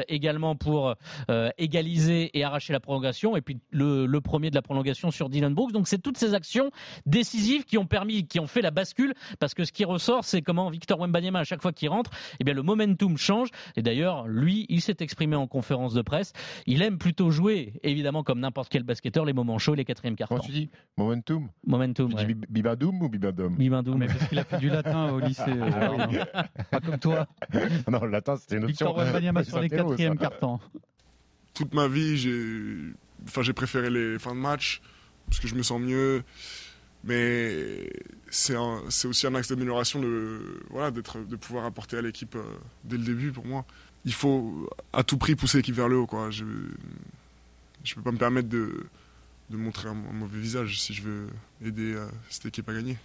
également 0.07 0.55
pour 0.55 0.95
égaliser 1.57 2.37
et 2.37 2.43
arracher 2.43 2.73
la 2.73 2.79
prolongation. 2.79 3.35
Et 3.35 3.41
puis 3.41 3.59
le 3.71 4.20
premier 4.21 4.49
de 4.49 4.55
la 4.55 4.61
prolongation 4.61 5.11
sur 5.11 5.29
Dylan 5.29 5.53
Brooks. 5.53 5.71
Donc 5.71 5.87
c'est 5.87 5.97
toutes 5.97 6.17
ces 6.17 6.33
actions 6.33 6.71
décisives 7.05 7.63
qui 7.65 7.77
ont 7.77 7.85
permis, 7.85 8.25
qui 8.27 8.39
ont 8.39 8.47
fait 8.47 8.61
la 8.61 8.71
bascule. 8.71 9.13
Parce 9.39 9.53
que 9.53 9.65
ce 9.65 9.71
qui 9.71 9.85
ressort, 9.85 10.23
c'est 10.25 10.41
comment 10.41 10.69
Victor 10.69 10.99
Wembanyama, 10.99 11.39
à 11.39 11.43
chaque 11.43 11.61
fois 11.61 11.71
qu'il 11.73 11.89
rentre, 11.89 12.11
eh 12.39 12.43
bien 12.43 12.53
le 12.53 12.61
momentum 12.63 13.17
change. 13.17 13.49
Et 13.75 13.81
d'ailleurs, 13.81 14.27
lui, 14.27 14.65
il 14.69 14.81
s'est 14.81 14.97
exprimé 14.99 15.35
en 15.35 15.47
conférence 15.47 15.93
de 15.93 16.01
presse. 16.01 16.33
Il 16.67 16.81
aime 16.81 16.97
plutôt 16.97 17.31
jouer, 17.31 17.73
évidemment, 17.83 18.23
comme 18.23 18.39
n'importe 18.39 18.69
quel 18.69 18.83
basketteur, 18.83 19.25
les 19.25 19.33
moments 19.33 19.57
chauds, 19.59 19.73
les 19.75 19.85
quatrièmes 19.85 20.15
cartons. 20.15 20.35
Comment 20.35 20.45
tu 20.47 20.51
dis 20.51 20.69
Momentum? 20.97 21.49
Momentum. 21.65 22.09
Tu 22.09 22.15
ouais. 22.15 22.25
dis 22.25 22.33
bi- 22.33 22.47
Bibadoum 22.49 23.01
ou 23.01 23.09
Bibadom 23.09 23.49
Bibadoum. 23.55 23.97
Mais 23.97 24.07
parce 24.07 24.27
qu'il 24.27 24.39
a 24.39 24.43
fait 24.43 24.57
du 24.59 24.69
latin 24.69 25.11
au 25.11 25.19
lycée. 25.19 25.43
euh, 25.47 25.69
Ah 25.73 26.07
oui. 26.09 26.17
Pas 26.69 26.79
comme 26.79 26.99
toi. 26.99 27.27
Non, 27.91 27.99
le 28.03 28.09
latin, 28.11 28.35
c'était 28.35 28.57
une 28.57 28.65
option. 28.65 28.87
Victor 28.87 28.97
Wembanyama 29.05 29.43
sur 29.43 29.59
les 29.59 29.69
quatrièmes 29.69 30.17
cartons. 30.17 30.59
toute 31.53 31.73
ma 31.73 31.87
vie, 31.87 32.17
j'ai 32.17 32.93
enfin, 33.25 33.41
j'ai 33.41 33.53
préféré 33.53 33.89
les 33.89 34.19
fins 34.19 34.35
de 34.35 34.39
match 34.39 34.81
parce 35.27 35.39
que 35.39 35.47
je 35.47 35.55
me 35.55 35.63
sens 35.63 35.81
mieux. 35.81 36.23
Mais 37.03 37.89
c'est 38.29 38.55
aussi 38.55 39.25
un 39.25 39.33
axe 39.33 39.47
d'amélioration 39.47 39.99
de, 39.99 40.61
voilà, 40.69 40.91
de 40.91 41.35
pouvoir 41.35 41.65
apporter 41.65 41.97
à 41.97 42.01
l'équipe 42.01 42.35
euh, 42.35 42.43
dès 42.83 42.97
le 42.97 43.03
début 43.03 43.31
pour 43.31 43.45
moi. 43.45 43.65
Il 44.05 44.13
faut 44.13 44.69
à 44.93 45.03
tout 45.03 45.17
prix 45.17 45.35
pousser 45.35 45.57
l'équipe 45.57 45.75
vers 45.75 45.87
le 45.87 45.97
haut. 45.97 46.05
Quoi. 46.05 46.29
Je 46.29 46.43
ne 46.43 47.95
peux 47.95 48.01
pas 48.03 48.11
me 48.11 48.17
permettre 48.17 48.49
de, 48.49 48.85
de 49.51 49.57
montrer 49.57 49.87
un, 49.89 49.91
un 49.91 50.13
mauvais 50.13 50.39
visage 50.39 50.79
si 50.79 50.93
je 50.93 51.03
veux 51.03 51.27
aider 51.63 51.93
euh, 51.93 52.07
cette 52.29 52.45
équipe 52.47 52.67
à 52.69 52.73
gagner. 52.73 52.97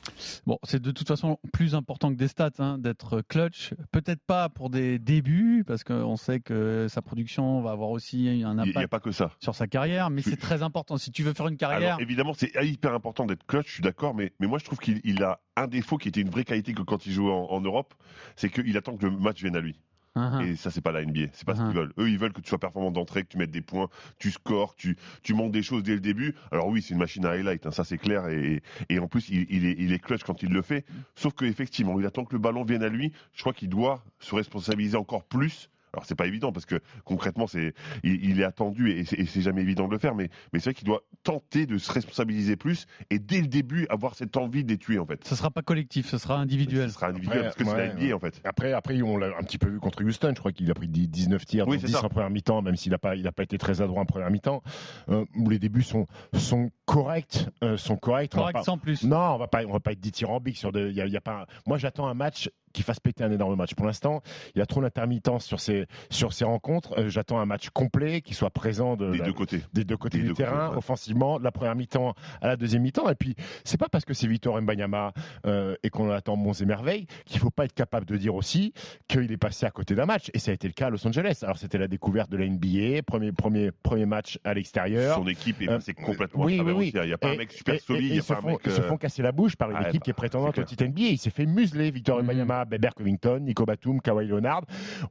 Bon, 0.46 0.58
c'est 0.62 0.80
de 0.80 0.90
toute 0.90 1.06
façon 1.06 1.38
plus 1.52 1.74
important 1.74 2.10
que 2.10 2.16
des 2.16 2.28
stats, 2.28 2.50
hein, 2.58 2.78
d'être 2.78 3.20
clutch. 3.28 3.74
Peut-être 3.92 4.22
pas 4.26 4.48
pour 4.48 4.70
des 4.70 4.98
débuts, 4.98 5.64
parce 5.66 5.84
qu'on 5.84 6.16
sait 6.16 6.40
que 6.40 6.86
sa 6.88 7.02
production 7.02 7.60
va 7.60 7.72
avoir 7.72 7.90
aussi 7.90 8.28
un 8.28 8.32
Il 8.32 8.38
n'y 8.38 8.44
a 8.44 8.48
impact 8.48 8.88
pas 8.90 9.00
que 9.00 9.10
ça. 9.10 9.32
sur 9.42 9.54
sa 9.54 9.66
carrière, 9.66 10.08
mais 10.08 10.22
c'est 10.22 10.36
très 10.36 10.62
important. 10.62 10.96
Si 10.96 11.10
tu 11.10 11.22
veux 11.22 11.34
faire 11.34 11.48
une 11.48 11.56
carrière, 11.58 11.94
Alors 11.94 12.00
évidemment, 12.00 12.32
c'est 12.34 12.52
hyper 12.64 12.94
important 12.94 13.26
d'être 13.26 13.44
clutch, 13.46 13.66
je 13.68 13.72
suis 13.74 13.82
d'accord, 13.82 14.14
mais, 14.14 14.32
mais 14.40 14.46
moi 14.46 14.58
je 14.58 14.64
trouve 14.64 14.78
qu'il 14.78 15.00
il 15.04 15.22
a 15.22 15.40
un 15.56 15.66
défaut 15.66 15.98
qui 15.98 16.08
était 16.08 16.20
une 16.20 16.30
vraie 16.30 16.44
qualité 16.44 16.72
que 16.72 16.82
quand 16.82 17.04
il 17.06 17.12
jouait 17.12 17.32
en, 17.32 17.46
en 17.50 17.60
Europe, 17.60 17.94
c'est 18.36 18.48
qu'il 18.50 18.76
attend 18.76 18.96
que 18.96 19.06
le 19.06 19.10
match 19.16 19.40
vienne 19.42 19.56
à 19.56 19.60
lui. 19.60 19.78
Uh-huh. 20.16 20.44
Et 20.46 20.56
ça, 20.56 20.70
c'est 20.70 20.80
pas 20.80 20.92
la 20.92 21.04
NBA. 21.04 21.26
C'est 21.32 21.44
pas 21.46 21.54
ce 21.54 21.60
Uh-huh. 21.60 21.66
qu'ils 21.68 21.76
veulent. 21.76 21.92
Eux, 21.98 22.08
ils 22.10 22.18
veulent 22.18 22.32
que 22.32 22.40
tu 22.40 22.48
sois 22.48 22.58
performant 22.58 22.90
d'entrée, 22.90 23.22
que 23.22 23.28
tu 23.28 23.38
mettes 23.38 23.50
des 23.50 23.60
points, 23.60 23.88
tu 24.18 24.30
scores, 24.30 24.74
tu, 24.74 24.96
tu 25.22 25.34
montes 25.34 25.52
des 25.52 25.62
choses 25.62 25.82
dès 25.82 25.94
le 25.94 26.00
début. 26.00 26.34
Alors 26.50 26.68
oui, 26.68 26.82
c'est 26.82 26.94
une 26.94 26.98
machine 27.00 27.24
à 27.26 27.30
highlight, 27.30 27.66
hein, 27.66 27.70
ça 27.70 27.84
c'est 27.84 27.98
clair. 27.98 28.26
Et, 28.28 28.62
et 28.88 28.98
en 28.98 29.08
plus, 29.08 29.28
il, 29.28 29.46
il 29.50 29.64
est, 29.66 29.76
il 29.78 29.92
est 29.92 29.98
clutch 29.98 30.22
quand 30.24 30.42
il 30.42 30.50
le 30.50 30.62
fait. 30.62 30.84
Sauf 31.14 31.34
qu'effectivement, 31.34 31.98
il 32.00 32.06
attend 32.06 32.24
que 32.24 32.32
le 32.32 32.38
ballon 32.40 32.64
vienne 32.64 32.82
à 32.82 32.88
lui. 32.88 33.12
Je 33.34 33.40
crois 33.42 33.52
qu'il 33.52 33.68
doit 33.68 34.02
se 34.18 34.34
responsabiliser 34.34 34.96
encore 34.96 35.24
plus. 35.24 35.68
Alors 35.96 36.04
c'est 36.06 36.14
pas 36.14 36.26
évident 36.26 36.52
parce 36.52 36.66
que 36.66 36.76
concrètement 37.04 37.46
c'est 37.46 37.72
il, 38.04 38.24
il 38.24 38.40
est 38.40 38.44
attendu 38.44 38.90
et 38.90 39.04
c'est, 39.04 39.24
c'est 39.26 39.40
jamais 39.40 39.62
évident 39.62 39.86
de 39.88 39.92
le 39.92 39.98
faire 39.98 40.14
mais 40.14 40.28
mais 40.52 40.58
c'est 40.60 40.66
vrai 40.70 40.74
qu'il 40.74 40.86
doit 40.86 41.02
tenter 41.22 41.66
de 41.66 41.78
se 41.78 41.90
responsabiliser 41.90 42.56
plus 42.56 42.86
et 43.10 43.18
dès 43.18 43.40
le 43.40 43.46
début 43.48 43.86
avoir 43.88 44.14
cette 44.14 44.36
envie 44.36 44.62
de 44.62 44.68
les 44.70 44.78
tuer 44.78 44.98
en 44.98 45.06
fait. 45.06 45.24
Ce 45.26 45.34
sera 45.34 45.50
pas 45.50 45.62
collectif, 45.62 46.06
ce 46.08 46.18
sera 46.18 46.36
individuel. 46.38 46.88
Ce 46.88 46.94
sera 46.94 47.08
individuel 47.08 47.42
parce 47.44 47.56
que 47.56 47.64
c'est 47.64 47.70
ouais, 47.70 47.88
la 47.88 47.94
NBA 47.94 48.14
en 48.14 48.18
fait. 48.20 48.40
Après, 48.44 48.72
après, 48.72 49.00
on 49.02 49.16
l'a 49.16 49.28
un 49.38 49.42
petit 49.42 49.58
peu 49.58 49.68
vu 49.68 49.78
contre 49.80 50.04
Houston. 50.04 50.32
Je 50.34 50.38
crois 50.40 50.52
qu'il 50.52 50.70
a 50.70 50.74
pris 50.74 50.88
10 50.88 51.08
19 51.08 51.44
tirs, 51.46 51.66
Oui, 51.68 51.76
dont 51.76 51.80
c'est 51.80 51.86
10 51.88 51.92
ça. 51.94 52.04
en 52.04 52.08
première 52.08 52.30
mi-temps, 52.30 52.62
même 52.62 52.76
s'il 52.76 52.92
n'a 52.92 52.98
pas, 52.98 53.16
il 53.16 53.26
a 53.26 53.32
pas 53.32 53.42
été 53.42 53.56
très 53.58 53.80
adroit 53.80 54.02
en 54.02 54.06
première 54.06 54.30
mi-temps. 54.30 54.62
Euh, 55.08 55.24
où 55.36 55.48
les 55.48 55.58
débuts 55.58 55.82
sont, 55.82 56.06
sont 56.34 56.70
corrects, 56.84 57.46
euh, 57.64 57.76
sont 57.76 57.96
corrects. 57.96 58.32
Correct 58.32 58.52
pas- 58.54 58.62
sans 58.62 58.78
plus. 58.78 59.02
Non, 59.04 59.16
on 59.34 59.38
va 59.38 59.48
pas, 59.48 59.64
on 59.66 59.72
va 59.72 59.80
pas 59.80 59.92
être 59.92 60.00
dithyrambique 60.00 60.56
sur 60.58 60.72
de. 60.72 60.88
Il 60.88 60.94
y 60.96 61.00
a, 61.00 61.06
y 61.06 61.16
a 61.16 61.20
pas. 61.20 61.46
Moi, 61.66 61.78
j'attends 61.78 62.06
un 62.08 62.14
match 62.14 62.50
qui 62.76 62.82
fasse 62.82 63.00
péter 63.00 63.24
un 63.24 63.30
énorme 63.32 63.56
match. 63.56 63.74
Pour 63.74 63.86
l'instant, 63.86 64.20
il 64.54 64.58
y 64.58 64.62
a 64.62 64.66
trop 64.66 64.82
d'intermittence 64.82 65.46
sur 65.46 65.60
ces 65.60 65.86
sur 66.10 66.32
ces 66.34 66.44
rencontres. 66.44 66.98
Euh, 66.98 67.08
j'attends 67.08 67.38
un 67.40 67.46
match 67.46 67.70
complet 67.70 68.20
qui 68.20 68.34
soit 68.34 68.50
présent 68.50 68.96
de, 68.96 69.12
Des 69.12 69.20
deux 69.20 69.32
côtés. 69.32 69.62
des 69.72 69.84
deux 69.84 69.96
côtés 69.96 70.18
Des 70.18 70.24
du 70.24 70.28
deux 70.30 70.34
terrain, 70.34 70.56
côtés, 70.66 70.70
ouais. 70.72 70.76
offensivement, 70.78 71.38
de 71.38 71.44
la 71.44 71.50
première 71.52 71.74
mi-temps 71.74 72.14
à 72.42 72.48
la 72.48 72.56
deuxième 72.56 72.82
mi-temps. 72.82 73.08
Et 73.08 73.14
puis, 73.14 73.34
c'est 73.64 73.78
pas 73.78 73.88
parce 73.90 74.04
que 74.04 74.12
c'est 74.12 74.26
Victor 74.26 74.60
Mbanyama 74.60 75.12
euh, 75.46 75.74
et 75.82 75.88
qu'on 75.88 76.10
attend 76.10 76.36
monts 76.36 76.52
et 76.52 76.66
merveilles 76.66 77.06
qu'il 77.24 77.40
faut 77.40 77.50
pas 77.50 77.64
être 77.64 77.72
capable 77.74 78.04
de 78.04 78.16
dire 78.18 78.34
aussi 78.34 78.74
qu'il 79.08 79.32
est 79.32 79.36
passé 79.38 79.64
à 79.64 79.70
côté 79.70 79.94
d'un 79.94 80.04
match. 80.06 80.30
Et 80.34 80.38
ça 80.38 80.50
a 80.50 80.54
été 80.54 80.66
le 80.68 80.74
cas 80.74 80.88
à 80.88 80.90
Los 80.90 81.06
Angeles. 81.06 81.38
Alors, 81.44 81.56
c'était 81.56 81.78
la 81.78 81.88
découverte 81.88 82.30
de 82.30 82.36
la 82.36 82.46
NBA, 82.46 83.02
premier, 83.06 83.32
premier, 83.32 83.70
premier 83.72 84.04
match 84.06 84.38
à 84.44 84.52
l'extérieur. 84.52 85.16
Son 85.16 85.26
équipe 85.28 85.62
est 85.62 85.68
Euh, 85.70 85.76
passée 85.76 85.94
complètement 85.94 86.44
oui, 86.44 86.54
à 86.54 86.56
travers 86.58 86.76
oui, 86.76 86.92
oui. 86.94 87.00
Il 87.02 87.06
n'y 87.08 87.12
a 87.14 87.18
pas 87.18 87.30
Et- 87.30 87.34
un 87.34 87.38
mec 87.38 87.52
super 87.52 87.74
et- 87.74 87.78
solide, 87.78 88.12
et 88.12 88.16
ils 88.16 88.22
se 88.22 88.34
font- 88.34 88.46
mec. 88.48 88.58
Ils 88.66 88.72
se 88.72 88.82
font 88.82 88.98
casser 88.98 89.22
la 89.22 89.32
bouche 89.32 89.56
par 89.56 89.70
une 89.70 89.76
ah, 89.78 89.88
équipe 89.88 90.00
bah, 90.00 90.04
qui 90.04 90.10
est 90.10 90.14
prétendante 90.14 90.56
c'est 90.56 90.60
au 90.60 90.64
titre 90.64 90.84
NBA. 90.84 91.00
Il 91.12 91.18
s'est 91.18 91.30
fait 91.30 91.46
museler. 91.46 91.90
Victor 91.90 92.18
Wembanyama, 92.18 92.65
Beber 92.68 92.94
Covington, 92.94 93.40
Nico 93.40 93.64
Batum, 93.64 94.00
Kawhi 94.00 94.26
Leonard 94.26 94.62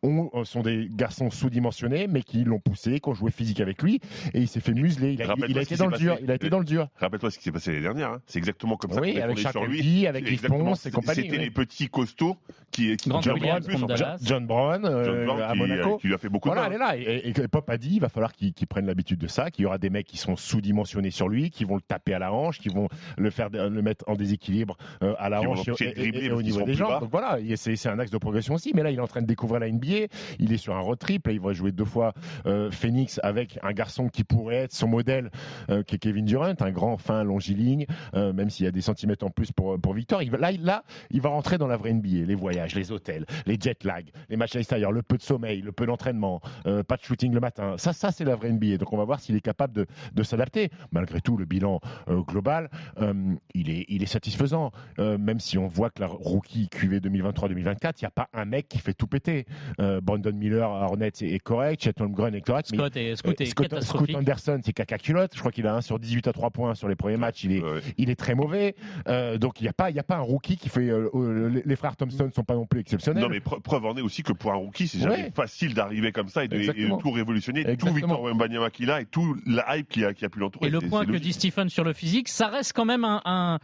ont- 0.03 0.29
euh, 0.33 0.43
sont 0.43 0.61
des 0.61 0.87
garçons 0.91 1.29
sous-dimensionnés, 1.29 2.07
mais 2.07 2.21
qui 2.21 2.43
l'ont 2.43 2.59
poussé, 2.59 2.99
qui 2.99 3.09
ont 3.09 3.13
joué 3.13 3.31
physique 3.31 3.59
avec 3.61 3.81
lui. 3.81 3.99
Et 4.33 4.41
il 4.41 4.47
s'est 4.47 4.59
fait 4.59 4.73
museler. 4.73 5.13
Il 5.13 5.21
a, 5.21 5.33
il 5.47 5.57
été 5.57 5.75
dans 5.75 5.87
le 5.87 5.97
dur. 5.97 6.17
Il 6.21 6.31
a 6.31 6.35
été 6.35 6.49
dans 6.49 6.59
le 6.59 6.65
dur. 6.65 6.87
Rappelle-toi 6.97 7.31
ce 7.31 7.37
qui 7.37 7.43
s'est 7.45 7.51
passé 7.51 7.71
l'année 7.71 7.83
dernière. 7.83 8.09
hein. 8.11 8.21
C'est 8.27 8.39
exactement 8.39 8.77
comme 8.77 8.91
ça 8.91 9.01
Oui, 9.01 9.19
avec 9.19 9.37
Charles 9.37 9.53
sur 9.53 9.65
lui. 9.65 10.07
Avec. 10.07 10.25
Ponce 10.47 10.85
et 10.85 10.91
compagnie, 10.91 11.23
C'était 11.23 11.37
oui. 11.37 11.43
les 11.45 11.51
petits 11.51 11.87
costauds 11.87 12.35
qui, 12.71 12.95
qui 12.97 13.09
Grant 13.09 13.19
qui 13.19 13.29
en 13.29 13.33
Williams 13.33 13.65
plus. 13.65 13.77
John 14.21 14.45
Brown, 14.45 14.85
euh, 14.85 15.05
John 15.05 15.25
Brown 15.25 15.41
à 15.41 15.51
qui, 15.53 15.57
Monaco. 15.59 15.97
qui 15.97 16.07
lui 16.07 16.13
a 16.13 16.17
fait 16.17 16.29
beaucoup 16.29 16.49
Voilà, 16.49 16.63
de 16.63 16.67
elle 16.67 16.75
est 16.75 16.77
là. 16.77 16.97
Et, 16.97 17.47
Pop 17.47 17.69
a 17.69 17.77
dit, 17.77 17.95
il 17.95 17.99
va 18.01 18.09
falloir 18.09 18.33
qu'il 18.33 18.53
qu'il 18.53 18.67
prenne 18.67 18.85
l'habitude 18.85 19.19
de 19.19 19.27
ça, 19.27 19.49
qu'il 19.51 19.63
y 19.63 19.65
aura 19.65 19.77
des 19.77 19.89
mecs 19.89 20.05
qui 20.07 20.17
sont 20.17 20.35
sous-dimensionnés 20.35 21.11
sur 21.11 21.27
lui, 21.29 21.49
qui 21.51 21.63
vont 21.63 21.75
le 21.75 21.81
taper 21.81 22.13
à 22.13 22.19
la 22.19 22.33
hanche, 22.33 22.59
qui 22.59 22.69
vont 22.69 22.87
le 23.17 23.29
faire 23.29 23.49
le 23.49 23.81
mettre 23.81 24.03
en 24.07 24.15
déséquilibre 24.15 24.77
euh, 25.03 25.13
à 25.17 25.29
la 25.29 25.39
Qui 25.39 25.45
vont 25.45 25.51
hanche 25.53 25.81
et, 25.81 26.25
et- 26.25 26.31
au 26.31 26.41
niveau 26.41 26.61
des 26.63 26.75
bas. 26.75 26.99
Donc 26.99 27.09
voilà, 27.11 27.39
c'est 27.55 27.87
un 27.89 27.99
axe 27.99 28.11
de 28.11 28.17
progression 28.17 28.53
aussi. 28.55 28.71
Mais 28.75 28.83
là, 28.83 28.91
il 28.91 28.97
est 28.97 29.01
en 29.01 29.07
train 29.07 29.21
de 29.21 29.27
découvrir 29.27 29.59
la 29.59 29.69
NBA. 29.71 30.07
Il 30.39 30.51
est 30.53 30.57
sur 30.57 30.75
un 30.75 30.79
road 30.79 30.99
trip. 30.99 31.27
Là, 31.27 31.33
il 31.33 31.39
va 31.39 31.53
jouer 31.53 31.71
deux 31.71 31.85
fois 31.85 32.13
euh, 32.45 32.71
Phoenix 32.71 33.19
avec 33.23 33.59
un 33.63 33.71
garçon 33.73 34.07
qui 34.09 34.23
pourrait 34.23 34.55
être 34.63 34.73
son 34.73 34.87
modèle, 34.87 35.31
euh, 35.69 35.83
qui 35.83 35.95
est 35.95 35.99
Kevin 35.99 36.25
Durant, 36.25 36.53
un 36.59 36.71
grand 36.71 36.97
fin 36.97 37.23
longiligne, 37.23 37.85
euh, 38.15 38.33
même 38.33 38.49
s'il 38.49 38.65
y 38.65 38.69
a 38.69 38.71
des 38.71 38.81
centimètres 38.81 39.25
en 39.25 39.29
plus 39.29 39.51
pour, 39.51 39.79
pour 39.79 39.93
Victor. 39.93 40.21
Là, 40.39 40.51
il- 41.11 41.21
va 41.21 41.29
rentrer 41.29 41.57
dans 41.57 41.67
la 41.67 41.77
vraie 41.77 41.91
NBA. 41.93 42.25
Les 42.25 42.35
voyages, 42.35 42.75
les 42.75 42.91
hôtels, 42.91 43.25
les 43.45 43.57
jet 43.59 43.83
lag, 43.83 44.05
les 44.29 44.37
matchs 44.37 44.55
à 44.55 44.59
l'extérieur, 44.59 44.91
le 44.91 45.01
peu 45.01 45.17
de 45.17 45.23
sommeil, 45.23 45.61
le 45.61 45.71
peu 45.71 45.85
d'entraînement, 45.85 46.39
pas 46.63 46.97
de 46.97 47.01
shooting 47.01 47.33
le 47.33 47.39
matin. 47.39 47.75
Ça, 47.77 47.93
ça 47.93 48.11
c'est 48.11 48.25
la 48.25 48.35
vraie 48.35 48.51
NBA. 48.51 48.77
Donc 48.77 48.93
on 48.93 48.97
va 48.97 49.05
voir 49.05 49.19
s'il 49.19 49.35
est 49.35 49.41
capable 49.41 49.73
de, 49.73 49.87
de 50.13 50.23
s'adapter. 50.23 50.69
Malgré 50.91 51.21
tout, 51.21 51.37
le 51.37 51.45
bilan 51.45 51.79
global, 52.07 52.69
il, 53.53 53.69
est, 53.69 53.85
il 53.89 54.03
est 54.03 54.07
satisfaisant. 54.07 54.71
Même 54.99 55.39
si 55.39 55.57
on 55.57 55.67
voit 55.67 55.89
que 55.89 56.01
la 56.01 56.07
rookie 56.07 56.69
QV 56.69 56.99
2023-2024, 57.35 57.91
il 58.01 58.03
n'y 58.03 58.07
a 58.07 58.11
pas 58.11 58.27
un 58.33 58.45
mec 58.45 58.67
qui 58.67 58.79
fait 58.79 58.93
tout 58.93 59.07
péter. 59.07 59.45
Euh, 59.79 60.01
Brandon 60.01 60.33
Miller 60.33 60.69
à 60.69 60.85
Hornets 60.85 61.11
est, 61.21 61.39
correct, 61.39 61.83
Chet 61.83 61.99
Holmgren 62.01 62.33
est 62.35 62.41
correct. 62.41 62.69
mais- 62.71 62.77
Scott 62.77 62.95
est, 62.97 63.15
Scott 63.15 63.41
euh, 63.73 63.81
Scott, 63.81 64.09
Anderson, 64.15 64.59
c'est 64.63 64.73
caca 64.73 64.97
culotte. 64.97 65.31
Je 65.35 65.39
crois 65.39 65.51
qu'il 65.51 65.67
a 65.67 65.75
1 65.75 65.81
sur 65.81 65.99
18 65.99 66.27
à 66.27 66.33
3 66.33 66.49
points 66.51 66.75
sur 66.75 66.87
les 66.87 66.95
premiers 66.95 67.17
matchs. 67.17 67.43
Il 67.43 67.51
est, 67.53 67.63
il 67.97 68.09
est 68.09 68.15
très 68.15 68.35
mauvais. 68.35 68.75
Euh, 69.07 69.37
donc 69.37 69.59
il 69.61 69.63
n'y 69.63 69.69
a, 69.69 69.73
pas- 69.73 69.91
y 69.91 69.99
a 69.99 70.03
pas 70.03 70.15
un 70.17 70.21
rookie 70.21 70.57
qui 70.57 70.69
fait. 70.69 70.89
euh, 70.89 71.09
euh, 71.13 71.49
les, 71.49 71.63
les 71.65 71.75
frères 71.75 71.95
Thompson 71.95 72.25
ne 72.25 72.31
sont 72.31 72.43
pas 72.43 72.55
non 72.55 72.65
plus 72.65 72.79
exceptionnels. 72.81 73.23
Non 73.23 73.29
mais 73.29 73.39
pre- 73.39 73.61
preuve 73.61 73.85
en 73.85 73.95
est 73.95 74.01
aussi 74.01 74.23
que 74.23 74.33
pour 74.33 74.51
un 74.51 74.55
rookie 74.55 74.87
c'est 74.87 74.99
jamais 74.99 75.15
Ouais. 75.15 75.31
facile 75.35 75.73
d'arriver 75.73 76.11
comme 76.11 76.27
ça 76.27 76.43
et 76.43 76.47
de, 76.47 76.57
et 76.57 76.89
tout 76.99 77.11
révolutionner, 77.11 77.63
tout 77.63 77.69
Exactement. 77.71 77.95
Victor 77.95 78.21
Wembanyama 78.23 78.69
qu'il 78.69 78.89
a 78.91 79.01
et 79.01 79.05
tout 79.05 79.35
la 79.45 79.77
hype 79.77 79.87
qui 79.89 80.03
a, 80.03 80.13
qui 80.13 80.25
a 80.25 80.29
pu 80.29 80.39
l'entourer. 80.39 80.67
Et 80.67 80.69
le 80.69 80.79
point 80.81 81.03
que 81.05 81.11
logique. 81.11 81.23
dit 81.23 81.33
Stephen 81.33 81.69
sur 81.69 81.83
le 81.83 81.93
physique, 81.93 82.27
ça 82.29 82.47
reste 82.47 82.73
quand 82.73 82.85
même 82.85 83.03
un, 83.05 83.21
un, 83.25 83.59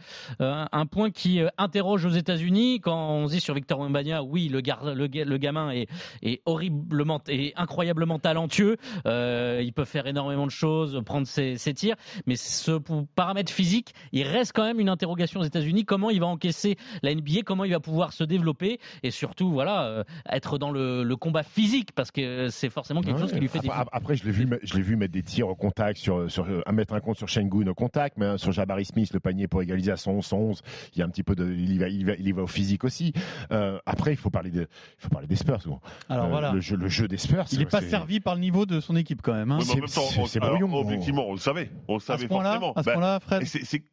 un 0.72 0.86
point 0.86 1.10
qui 1.10 1.40
interroge 1.58 2.04
aux 2.04 2.10
États-Unis 2.10 2.80
quand 2.80 3.10
on 3.14 3.26
se 3.28 3.32
dit 3.32 3.40
sur 3.40 3.51
Victor 3.54 3.78
Wembanyama, 3.80 4.22
oui, 4.22 4.48
le, 4.48 4.60
gar- 4.60 4.94
le, 4.94 5.06
ga- 5.06 5.24
le 5.24 5.36
gamin 5.38 5.70
est, 5.70 5.88
est 6.22 6.40
horriblement 6.46 7.20
et 7.28 7.52
incroyablement 7.56 8.18
talentueux. 8.18 8.76
Euh, 9.06 9.60
il 9.64 9.72
peut 9.72 9.84
faire 9.84 10.06
énormément 10.06 10.46
de 10.46 10.50
choses, 10.50 11.00
prendre 11.04 11.26
ses, 11.26 11.56
ses 11.56 11.74
tirs, 11.74 11.96
mais 12.26 12.36
ce 12.36 12.78
paramètre 13.14 13.52
physique, 13.52 13.92
il 14.12 14.24
reste 14.26 14.52
quand 14.54 14.64
même 14.64 14.80
une 14.80 14.88
interrogation 14.88 15.40
aux 15.40 15.44
États-Unis. 15.44 15.84
Comment 15.84 16.10
il 16.10 16.20
va 16.20 16.26
encaisser 16.26 16.76
la 17.02 17.14
NBA 17.14 17.42
Comment 17.44 17.64
il 17.64 17.72
va 17.72 17.80
pouvoir 17.80 18.12
se 18.12 18.24
développer? 18.24 18.78
Et 19.02 19.10
surtout, 19.10 19.50
voilà, 19.50 19.84
euh, 19.84 20.04
être 20.28 20.58
dans 20.58 20.70
le, 20.70 21.02
le 21.02 21.16
combat 21.16 21.42
physique 21.42 21.92
parce 21.94 22.10
que 22.10 22.48
c'est 22.48 22.70
forcément 22.70 23.00
quelque 23.00 23.12
Ouais. 23.16 23.20
chose 23.20 23.32
qui 23.32 23.40
lui 23.40 23.48
fait 23.48 23.58
des 23.58 23.68
après, 23.68 23.84
après, 23.92 24.16
je 24.16 24.24
l'ai 24.24 24.30
vu, 24.30 24.48
je 24.62 24.74
l'ai 24.74 24.80
vu 24.82 24.96
mettre 24.96 25.12
des 25.12 25.22
tirs 25.22 25.48
au 25.48 25.54
contact 25.54 25.98
sur, 25.98 26.30
sur 26.30 26.46
à 26.64 26.72
mettre 26.72 26.94
un 26.94 27.00
compte 27.00 27.18
sur 27.18 27.28
Shengun 27.28 27.66
au 27.66 27.74
contact, 27.74 28.16
mais 28.16 28.24
hein, 28.26 28.38
sur 28.38 28.52
Jabari 28.52 28.84
Smith, 28.86 29.12
le 29.12 29.20
panier 29.20 29.48
pour 29.48 29.60
égaliser 29.62 29.90
à 29.92 29.96
111, 29.96 30.24
111. 30.24 30.62
Il 30.94 30.98
y 30.98 31.02
a 31.02 31.04
un 31.04 31.08
petit 31.10 31.22
peu 31.22 31.34
de, 31.34 31.44
il 31.52 31.72
y 31.74 31.78
va, 31.78 31.88
il 31.88 32.00
y 32.00 32.04
va, 32.04 32.14
il 32.14 32.26
y 32.26 32.32
va 32.32 32.42
au 32.42 32.46
physique 32.46 32.84
aussi. 32.84 33.12
Euh, 33.50 33.78
après, 33.86 34.12
il 34.12 34.16
faut 34.16 34.30
parler 34.30 34.50
de, 34.50 34.60
il 34.62 35.02
faut 35.02 35.08
parler 35.08 35.26
des 35.26 35.36
Spurs. 35.36 35.58
bon. 35.66 35.80
Alors 36.08 36.26
Euh, 36.26 36.28
voilà. 36.28 36.52
le 36.52 36.60
jeu, 36.60 36.76
le 36.76 36.88
jeu 36.88 37.08
des 37.08 37.16
Spurs. 37.16 37.44
Il 37.52 37.58
n'est 37.58 37.66
pas 37.66 37.80
servi 37.80 38.20
par 38.20 38.34
le 38.34 38.40
niveau 38.40 38.66
de 38.66 38.80
son 38.80 38.94
équipe 38.96 39.22
quand 39.22 39.32
même. 39.34 39.50
hein. 39.50 39.58
Oui, 39.60 39.64
mais 39.68 39.72
en 39.72 39.76
même 39.76 39.86
temps, 39.88 40.02
on- 40.18 40.36
alors, 40.38 40.50
brouillon. 40.58 40.74
Objectivement, 40.74 41.26
on 41.28 41.32
le 41.32 41.38
savait. 41.38 41.70
On 41.88 41.94
le 41.94 41.98
À 41.98 42.00
savait 42.00 42.22
ce 42.24 42.28
point-là, 42.28 42.52
forcément. 42.60 42.72
à 42.74 42.80
ce 42.82 42.86
Bah, 42.86 42.92
point-là, 42.92 43.20
Fred 43.20 43.42
et 43.42 43.46
c'est- 43.46 43.64
c'est- 43.64 43.84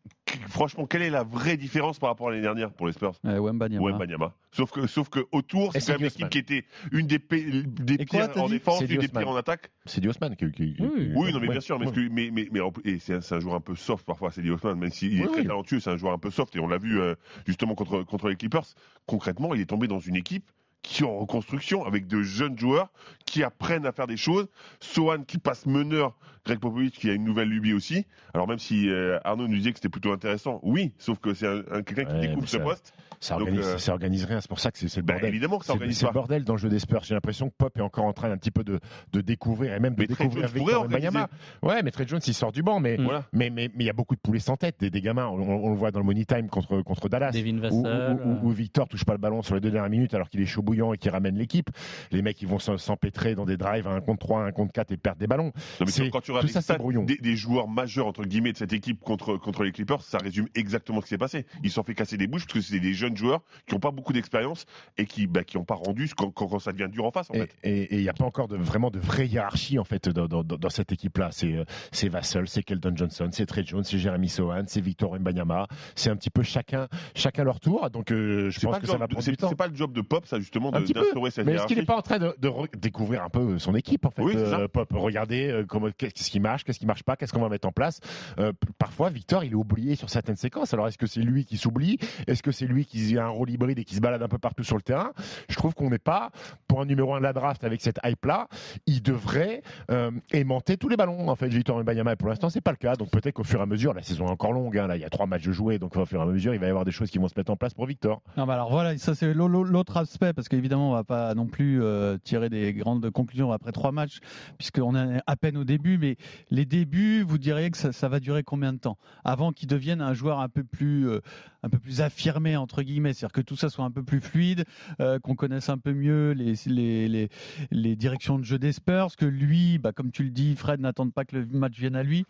franchement, 0.50 0.86
quelle 0.86 1.02
est 1.04 1.10
la 1.10 1.24
vraie 1.24 1.58
différence 1.58 2.00
par 2.00 2.10
rapport 2.10 2.28
à 2.28 2.32
l'année 2.32 2.42
dernière 2.44 2.72
pour 2.72 2.88
les 2.88 2.94
Spurs 2.94 3.14
Euh, 3.26 3.40
Wembanyama. 3.40 3.86
Wembanyama. 3.86 4.34
Sauf 4.52 4.72
que, 4.72 4.88
sauf 4.88 5.10
que 5.10 5.20
autour, 5.32 5.72
c'est 5.74 5.80
quand 5.86 5.94
même 5.94 6.02
l'équipe 6.04 6.30
qui 6.30 6.38
était 6.40 6.66
une 6.92 7.08
des, 7.08 7.20
des 7.20 8.06
quoi, 8.06 8.28
pires 8.28 8.44
en 8.44 8.50
défense, 8.50 8.82
une 8.82 8.88
des 9.00 9.08
pires 9.08 9.30
en 9.30 9.36
attaque. 9.36 9.72
C'est 9.86 10.02
Diosman 10.02 10.36
qui, 10.36 10.52
qui- 10.52 10.74
qui- 10.74 10.82
Oui, 10.82 11.12
Oui, 11.16 11.34
non, 11.34 11.40
mais 11.40 11.48
Ouais, 11.48 11.54
bien 11.54 11.62
sûr, 11.62 11.80
mais, 11.80 11.88
ouais. 11.88 12.10
mais, 12.12 12.50
mais, 12.52 13.00
c'est 13.00 13.32
un, 13.34 13.40
joueur 13.40 13.56
un 13.56 13.62
peu 13.62 13.76
soft 13.76 14.06
parfois, 14.06 14.32
c'est 14.32 14.42
Diosman, 14.42 14.78
même 14.78 14.92
s'il 14.92 15.18
est 15.20 15.22
Oui, 15.26 15.28
très 15.32 15.42
oui. 15.42 15.48
talentueux, 15.48 15.80
c'est 15.80 15.92
un 15.92 15.98
joueur 15.98 16.14
un 16.14 16.18
peu 16.20 16.32
soft, 16.32 16.56
et 16.56 16.60
on 16.60 16.68
l'a 16.68 16.78
vu 16.78 17.00
euh, 17.00 17.16
justement 17.46 17.76
contre, 17.76 18.04
contre 18.04 18.30
les 18.30 18.36
Clippers. 18.36 18.66
Concrètement, 19.06 19.54
il 19.54 19.62
est 19.62 19.66
tombé 19.66 19.88
dans 19.88 20.00
une 20.00 20.16
équipe 20.16 20.50
qui 20.82 21.04
est 21.04 21.06
en 21.06 21.18
reconstruction, 21.20 21.86
avec 21.86 22.08
de 22.08 22.22
jeunes 22.22 22.58
joueurs 22.58 22.90
qui 23.26 23.44
apprennent 23.44 23.86
à 23.86 23.92
faire 23.92 24.08
des 24.08 24.16
choses. 24.18 24.48
Sohan 24.80 25.24
qui 25.24 25.38
passe 25.38 25.66
meneur, 25.66 26.18
Greg 26.46 26.60
Popovich 26.60 26.94
qui 26.98 27.10
a 27.10 27.14
une 27.14 27.24
nouvelle 27.24 27.50
lubie 27.50 27.74
aussi. 27.74 28.06
Alors 28.34 28.48
même 28.48 28.60
si 28.60 28.90
euh, 28.90 29.20
Arnaud 29.24 29.48
nous 29.48 29.56
disait 29.58 29.72
que 29.72 29.78
c'était 29.78 29.90
plutôt 29.90 30.12
intéressant, 30.12 30.60
oui, 30.64 30.94
sauf 30.98 31.20
que 31.20 31.34
c'est 31.34 31.48
un, 31.48 31.64
un- 31.72 31.82
quelqu'un 31.84 32.06
qui 32.06 32.14
Ouais, 32.14 32.22
découvre 32.22 32.42
mais 32.44 32.48
ce 32.48 32.58
poste. 32.58 32.94
Ça 33.22 33.36
Donc, 33.36 33.48
organise, 33.50 33.66
euh, 33.68 33.78
ça 33.78 33.92
organise 33.92 34.24
rien, 34.26 34.40
c'est 34.40 34.48
pour 34.48 34.60
ça 34.62 34.72
que 34.72 34.78
c'est 34.80 34.96
le 34.96 35.02
Bah, 35.04 35.14
bordel. 35.14 35.30
évidemment 35.30 35.60
que 35.60 35.66
ça 35.66 35.74
C'est 35.74 35.78
organise 35.78 35.98
c'est 35.98 36.06
le 36.06 36.12
bordel 36.14 36.44
dans 36.46 36.54
le 36.54 36.60
jeu 36.60 36.70
des 36.70 36.80
Spurs. 36.80 37.04
J'ai 37.04 37.14
l'impression 37.16 37.50
que 37.50 37.54
Pop 37.58 37.78
est 37.78 37.82
encore 37.82 38.06
en 38.06 38.14
train 38.14 38.32
un 38.32 38.38
petit 38.38 38.52
peu 38.52 38.64
de, 38.64 38.80
de 39.12 39.22
découvrir 39.22 39.74
et 39.74 39.80
même 39.82 39.94
de 39.96 40.00
Mais 40.02 40.08
Trey 40.08 40.24
découvrir 40.28 40.48
Jones. 40.78 40.84
Wembanyama. 40.84 41.28
Ouais, 41.62 41.84
mais 41.84 41.92
Trey 41.92 42.06
Jones 42.08 42.22
il 42.26 42.34
sort 42.34 42.52
du 42.54 42.64
banc, 42.64 42.80
mais 42.80 42.96
Voilà. 42.96 43.26
mais 43.34 43.50
mais 43.50 43.70
mais 43.76 43.84
il 43.84 43.88
y 43.88 43.90
a 43.90 43.94
beaucoup 43.94 44.16
de 44.16 44.22
poulets 44.22 44.40
sans 44.40 44.56
tête, 44.56 44.76
des, 44.80 44.90
des 44.90 45.02
gamins. 45.02 45.28
On, 45.28 45.38
on 45.42 45.70
le 45.70 45.76
voit 45.76 45.92
dans 45.92 46.00
le 46.00 46.06
money 46.06 46.24
time 46.24 46.48
contre 46.48 46.82
contre 46.82 47.10
Dallas. 47.10 47.32
Devin 47.32 47.58
Où, 47.58 47.84
Vassell. 47.84 48.20
où- 48.24 48.30
où- 48.30 48.48
où 48.48 48.52
Victor 48.52 48.88
touche 48.88 49.04
pas 49.04 49.14
le 49.14 49.20
ballon 49.20 49.42
sur 49.42 49.54
les 49.56 49.62
deux 49.62 49.72
dernières 49.72 49.90
minutes 49.90 50.14
alors 50.14 50.30
qu'il 50.30 50.40
est 50.42 50.46
chaud 50.46 50.62
bouillant 50.62 50.94
et 50.94 50.98
qu'il 50.98 51.12
ramène 51.12 51.36
l'équipe. 51.38 51.70
Les 52.12 52.22
mecs 52.22 52.42
ils 52.42 52.48
vont 52.48 52.60
s'empêtrer 52.60 53.36
dans 53.36 53.46
des 53.46 53.58
drives 53.58 53.88
à 53.88 53.92
un 53.92 54.02
contre 54.02 54.20
3, 54.20 54.44
un 54.46 54.52
contre 54.54 54.72
4 54.72 54.92
et 54.94 54.98
perdre 54.98 55.20
des 55.20 55.28
ballons. 55.28 55.52
Non, 55.82 55.86
mais 56.00 56.10
quand 56.10 56.22
tu 56.22 56.32
tout 56.32 56.48
ça 56.48 56.78
des, 57.06 57.18
des 57.18 57.36
joueurs 57.36 57.68
majeurs 57.68 58.08
entre 58.08 58.24
guillemets 58.24 58.54
de 58.54 58.58
cette 58.58 58.72
équipe 58.74 59.02
contre 59.02 59.36
contre 59.38 59.64
les 59.64 59.72
Clippers, 59.72 60.02
ça 60.02 60.20
résume 60.20 60.48
exactement 60.56 61.00
ce 61.02 61.06
qui 61.06 61.10
s'est 61.10 61.18
passé. 61.18 61.46
Ils 61.64 61.70
se 61.70 61.76
sont 61.76 61.84
fait 61.84 61.96
casser 61.96 62.16
des 62.18 62.28
bouches 62.28 62.46
parce 62.46 62.54
que 62.54 62.62
c'est 62.62 62.80
des 62.80 62.94
jeunes 62.94 63.09
joueurs 63.18 63.42
qui 63.68 63.74
n'ont 63.76 63.80
pas 63.80 63.92
beaucoup 63.92 64.14
d'expérience 64.14 64.66
et 64.98 65.06
qui 65.06 65.28
bah, 65.28 65.44
qui 65.44 65.58
n'ont 65.58 65.66
pas 65.66 65.76
rendu 65.76 66.10
quand, 66.16 66.32
quand, 66.32 66.48
quand 66.48 66.60
ça 66.60 66.72
devient 66.72 66.90
dur 66.92 67.06
en 67.06 67.12
face 67.12 67.30
en 67.32 67.34
Et- 67.64 67.96
il 67.96 68.02
n'y 68.02 68.10
a 68.10 68.14
pas 68.14 68.26
encore 68.26 68.48
de, 68.48 68.58
vraiment 68.58 68.90
de 68.92 69.00
vraie 69.00 69.28
hiérarchie 69.28 69.80
en 69.80 69.84
fait 69.84 70.10
dans, 70.10 70.28
dans- 70.28 70.44
dans- 70.44 70.58
dans 70.58 70.70
cette 70.70 70.92
équipe-là. 70.92 71.30
C'est 71.32 71.54
euh, 71.54 71.64
c'est 71.92 72.10
Vassell, 72.10 72.48
c'est 72.48 72.64
Keldon 72.64 72.96
Johnson, 72.96 73.30
c'est 73.32 73.46
Trey 73.46 73.64
Jones, 73.66 73.84
c'est 73.84 73.98
Jeremy 74.00 74.30
Sohan, 74.30 74.64
c'est 74.68 74.82
Victor 74.82 75.20
Mbanyama. 75.20 75.68
C'est 75.96 76.10
un 76.10 76.16
petit 76.16 76.30
peu 76.30 76.44
chacun 76.44 76.88
chacun 77.16 77.44
leur 77.44 77.60
tour. 77.60 77.90
Donc 77.90 78.12
euh, 78.12 78.50
je 78.50 78.60
pense 78.60 78.80
que 78.80 78.88
ça 78.88 78.98
va 78.98 79.08
de- 79.08 79.12
prendre 79.12 79.24
c'est- 79.24 79.32
du 79.32 79.38
temps. 79.38 79.50
c'est 79.50 79.56
pas 79.56 79.68
le 79.68 79.76
job 79.76 79.92
de 79.94 80.02
Pop 80.02 80.26
ça 80.26 80.40
justement 80.40 80.72
de- 80.72 80.80
d'instaurer 80.80 81.32
cette 81.32 81.46
Mais 81.46 81.54
est-ce 81.54 81.66
qu'il 81.68 81.78
n'est 81.78 81.86
pas 81.86 81.98
en 81.98 82.02
train 82.02 82.20
de, 82.20 82.34
de 82.40 82.50
découvrir 82.78 83.24
un 83.24 83.30
peu 83.30 83.58
son 83.60 83.76
équipe 83.76 84.06
en 84.06 84.12
fait, 84.12 84.22
Oui, 84.22 84.34
euh, 84.36 84.68
Pop? 84.68 84.88
Regardez 84.94 85.50
euh, 85.50 85.66
comment 85.68 85.88
qu'est-ce 85.98 86.30
qui 86.30 86.40
marche, 86.40 86.64
qu'est-ce 86.64 86.80
qui 86.80 86.86
marche 86.86 87.04
pas, 87.04 87.16
qu'est-ce 87.16 87.34
qu'on 87.34 87.42
va 87.42 87.50
mettre 87.50 87.68
en 87.68 87.72
place? 87.72 88.00
Euh, 88.40 88.52
parfois, 88.78 89.10
Victor, 89.10 89.44
il 89.44 89.52
est 89.52 89.56
oublié 89.56 89.96
sur 89.96 90.10
certaines 90.10 90.36
séquences. 90.36 90.74
Alors 90.74 90.88
est-ce 90.88 90.98
que 90.98 91.08
c'est 91.08 91.22
lui 91.22 91.46
qui 91.46 91.58
s'oublie? 91.58 91.98
Est-ce 92.28 92.44
que 92.44 92.52
c'est 92.52 92.66
lui 92.68 92.86
qui, 92.86 92.99
qu'il 93.08 93.18
a 93.20 93.26
un 93.26 93.30
rôle 93.30 93.50
hybride 93.50 93.80
et 93.80 93.84
qu'il 93.84 93.96
se 93.96 94.02
balade 94.02 94.22
un 94.22 94.28
peu 94.28 94.38
partout 94.38 94.64
sur 94.64 94.76
le 94.76 94.82
terrain. 94.82 95.12
Je 95.50 95.56
trouve 95.56 95.74
qu'on 95.74 95.90
n'est 95.90 95.98
pas 96.00 96.32
pour 96.68 96.82
un 96.82 96.86
numéro 96.86 97.14
1 97.14 97.20
de 97.20 97.24
la 97.24 97.34
draft 97.34 97.64
avec 97.64 97.82
cette 97.82 98.00
hype-là. 98.04 98.48
Il 98.86 99.02
devrait 99.02 99.62
euh, 99.92 100.12
aimanter 100.32 100.78
tous 100.78 100.90
les 100.90 100.98
ballons. 100.98 101.30
En 101.30 101.36
fait, 101.36 101.48
Victor 101.50 101.78
Wembanyama, 101.78 102.16
pour 102.16 102.30
l'instant, 102.30 102.50
c'est 102.50 102.62
pas 102.62 102.72
le 102.72 102.78
cas. 102.78 102.96
Donc 102.96 103.10
peut-être 103.12 103.34
qu'au 103.36 103.44
fur 103.44 103.60
et 103.60 103.64
à 103.64 103.66
mesure, 103.66 103.94
la 103.94 104.02
saison 104.04 104.28
est 104.28 104.32
encore 104.32 104.54
longue. 104.54 104.78
hein, 104.78 104.88
là, 104.88 104.96
il 104.98 105.02
y 105.02 105.06
a 105.06 105.10
trois 105.10 105.26
matchs 105.26 105.46
de 105.46 105.52
jouer, 105.52 105.80
donc 105.80 105.96
au 105.96 106.06
fur 106.06 106.20
et 106.20 106.24
à 106.24 106.26
mesure, 106.26 106.54
il 106.54 106.60
va 106.60 106.68
y 106.68 106.70
avoir 106.70 106.86
des 106.86 106.92
choses 106.92 107.10
qui 107.10 107.18
vont 107.18 107.28
se 107.28 107.34
mettre 107.38 107.52
en 107.52 107.56
place 107.56 107.74
pour 107.74 107.86
Victor. 107.86 108.22
Non, 108.38 108.46
bah 108.46 108.54
alors 108.54 108.70
voilà, 108.72 108.98
ça 108.98 109.16
c'est 109.16 109.34
l'au- 109.34 109.48
l'au- 109.48 109.64
l'autre 109.64 109.98
aspect, 109.98 110.34
parce 110.34 110.50
qu'évidemment, 110.50 110.90
on 110.92 110.94
va 110.94 111.04
pas 111.04 111.34
non 111.36 111.46
plus 111.48 111.82
euh, 111.84 112.18
tirer 112.24 112.50
des 112.50 112.74
grandes 112.74 113.10
conclusions 113.12 113.52
après 113.52 113.72
trois 113.72 113.92
matchs, 113.92 114.20
puisqu'on 114.58 114.96
est 114.96 115.20
à 115.26 115.36
peine 115.36 115.58
au 115.58 115.64
début, 115.64 115.98
mais 115.98 116.18
les 116.50 116.66
débuts, 116.66 117.24
vous 117.24 117.38
diriez 117.38 117.72
que 117.72 117.78
ça, 117.78 117.92
ça 117.92 118.10
va 118.10 118.20
durer 118.20 118.44
combien 118.44 118.74
de 118.74 118.78
temps? 118.80 118.98
Avant 119.24 119.52
qu'il 119.52 119.68
devienne 119.68 120.02
un 120.02 120.14
joueur 120.14 120.40
un 120.40 120.50
peu 120.50 120.64
plus, 120.64 121.10
euh, 121.10 121.20
un 121.64 121.70
peu 121.70 121.80
plus 121.80 122.02
affirmé, 122.02 122.56
entre 122.58 122.82
guillemets, 122.82 122.89
c'est-à-dire 122.98 123.32
que 123.32 123.42
tout 123.42 123.56
ça 123.56 123.70
soit 123.70 123.86
un 123.86 123.92
peu 123.92 124.04
plus 124.04 124.20
fluide, 124.20 124.66
euh, 125.00 125.20
qu'on 125.20 125.36
connaisse 125.36 125.70
un 125.70 125.78
peu 125.78 125.94
mieux 125.94 126.32
les, 126.32 126.54
les, 126.66 127.08
les, 127.08 127.30
les 127.72 127.96
directions 127.96 128.40
de 128.40 128.44
jeu 128.44 128.58
des 128.60 128.72
Spurs, 128.72 129.16
que 129.18 129.26
lui, 129.26 129.78
bah, 129.78 129.92
comme 129.92 130.12
tu 130.12 130.24
le 130.24 130.30
dis, 130.32 130.56
Fred, 130.56 130.80
n'attende 130.80 131.14
pas 131.14 131.26
que 131.26 131.36
le 131.38 131.46
match 131.46 131.78
vienne 131.78 131.96
à 131.96 132.04
lui. 132.04 132.26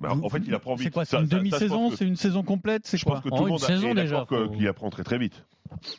Bah, 0.00 0.14
en 0.22 0.28
fait, 0.28 0.42
il 0.46 0.54
apprend 0.54 0.74
vite. 0.76 0.84
C'est 0.84 0.90
quoi 0.92 1.04
C'est 1.04 1.16
Ça- 1.16 1.22
une 1.22 1.28
demi-saison 1.28 1.90
C'est 1.90 2.06
une 2.06 2.16
saison 2.16 2.42
complète 2.42 2.86
C'est 2.86 2.96
Je 2.98 3.04
quoi 3.04 3.14
pense 3.20 3.24
que 3.24 3.28
tout 3.30 3.34
le 3.36 3.42
une 3.42 3.48
monde 3.48 3.62
a- 3.62 3.66
saison 3.66 3.94
déjà, 3.94 4.02
d'accord 4.18 4.26
que- 4.26 4.46
faut- 4.46 4.52
qu'il 4.52 4.68
apprend 4.68 4.90
très 4.90 5.02
très 5.04 5.18
vite. 5.18 5.44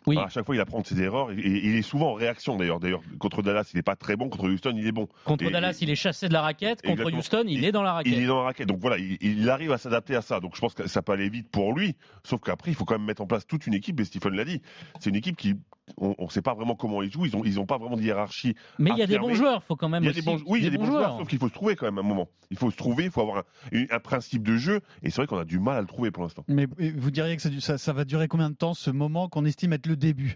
Oui. 0.08 0.18
À 0.18 0.30
chaque 0.30 0.46
fois, 0.46 0.56
il 0.56 0.62
apprend 0.62 0.82
de 0.82 0.86
ses 0.86 1.02
erreurs 1.02 1.32
et, 1.32 1.36
et 1.40 1.68
il 1.68 1.76
est 1.76 1.82
souvent 1.82 2.12
en 2.12 2.14
réaction 2.14 2.56
d'ailleurs. 2.58 2.80
D'ailleurs, 2.80 3.02
contre 3.20 3.42
Dallas, 3.42 3.70
il 3.74 3.78
n'est 3.78 3.84
pas 3.84 3.96
très 3.96 4.16
bon. 4.16 4.30
Contre 4.30 4.50
Houston, 4.50 4.74
il 4.76 4.88
est 4.88 4.92
bon. 4.92 5.08
Contre 5.26 5.46
Et- 5.46 5.50
Dallas, 5.52 5.78
il 5.82 5.90
est 5.90 5.96
chassé 5.96 6.28
de 6.28 6.34
la 6.34 6.42
raquette. 6.42 6.82
Contre. 6.82 7.12
Houston, 7.14 7.44
il 7.48 7.64
est 7.66 7.72
dans 7.72 7.84
la 7.84 7.94
raquette. 7.94 8.14
Il 8.14 8.24
est 8.24 8.28
dans 8.28 8.38
la 8.40 8.44
raquette. 8.46 8.68
Donc 8.68 8.80
voilà, 8.80 8.98
il, 8.98 9.18
il 9.22 9.50
arrive 9.50 9.72
à 9.72 9.78
s'adapter 9.78 10.16
à 10.16 10.22
ça. 10.22 10.40
Donc 10.40 10.56
je 10.56 10.62
pense 10.62 10.74
que 10.74 10.88
ça 10.88 11.02
peut 11.02 11.12
aller 11.12 11.30
vite 11.30 11.50
pour 11.50 11.74
lui. 11.74 11.96
Sauf 12.24 12.42
qu'après, 12.42 12.72
il 12.72 12.76
faut 12.76 12.86
quand 12.86 12.98
même 12.98 13.06
mettre 13.08 13.22
en 13.22 13.28
place 13.28 13.46
toute 13.46 13.68
une 13.68 13.74
équipe. 13.74 14.00
Et 14.00 14.06
Stephen 14.06 14.34
l'a 14.36 14.46
dit. 14.46 14.62
C'est 15.00 15.10
une 15.10 15.16
équipe 15.16 15.36
qui, 15.38 15.56
on 15.98 16.16
ne 16.20 16.30
sait 16.30 16.42
pas 16.42 16.54
vraiment 16.54 16.76
comment 16.76 17.02
ils 17.02 17.12
jouent. 17.12 17.26
Ils 17.26 17.36
ont, 17.36 17.44
ils 17.44 17.60
ont 17.60 17.66
pas 17.66 17.78
vraiment 17.78 17.98
de 17.98 18.02
hiérarchie. 18.02 18.56
Mais 18.80 18.92
il 18.92 18.98
y 18.98 19.02
a 19.02 19.08
des 19.08 19.20
bons 19.20 19.34
joueurs, 19.34 19.64
faut 19.64 19.76
quand 19.76 19.90
même 19.90 20.04
Il 20.04 20.06
y 20.06 20.10
a 20.10 20.12
aussi- 20.12 20.22
des 20.22 20.26
bons, 20.26 20.42
oui, 20.48 20.60
il 20.60 20.64
y 20.66 20.68
a 20.68 20.70
des 20.70 20.78
bons 20.78 20.86
joueurs. 20.86 21.18
Sauf 21.18 21.28
qu'il 21.28 21.40
faut 21.40 21.50
se 21.50 21.54
trouver 21.54 21.76
quand 21.76 21.86
même 21.86 21.98
à 21.98 22.02
un 22.02 22.06
moment. 22.06 22.30
Il 22.52 22.58
faut 22.58 22.72
se 22.72 22.78
trouver. 22.78 23.06
Il 23.06 23.12
faut 23.12 23.22
avoir 23.22 23.44
un, 23.74 23.84
un 23.90 24.00
principe 24.00 24.44
de 24.44 24.56
jeu. 24.58 24.80
Et 25.02 25.10
c'est 25.10 25.18
vrai 25.18 25.28
qu'on 25.28 25.38
a 25.38 25.46
du 25.46 25.60
mal 25.60 25.78
à 25.78 25.82
le 25.82 25.88
trouver 25.88 26.12
pour 26.12 26.24
l'instant. 26.24 26.44
Mais 26.48 26.68
vous 26.96 27.12
diriez 27.12 27.36
que 27.36 27.42
ça, 27.42 27.50
ça, 27.60 27.78
ça 27.78 27.94
va 27.94 28.06
durer 28.06 28.28
combien 28.28 28.50
de 28.50 28.56
temps 28.56 28.74
ce 28.74 28.92
moment 28.92 29.28
qu'on 29.30 29.46
estime 29.46 29.74
être 29.74 29.88
le 29.88 29.96
début? 29.98 30.36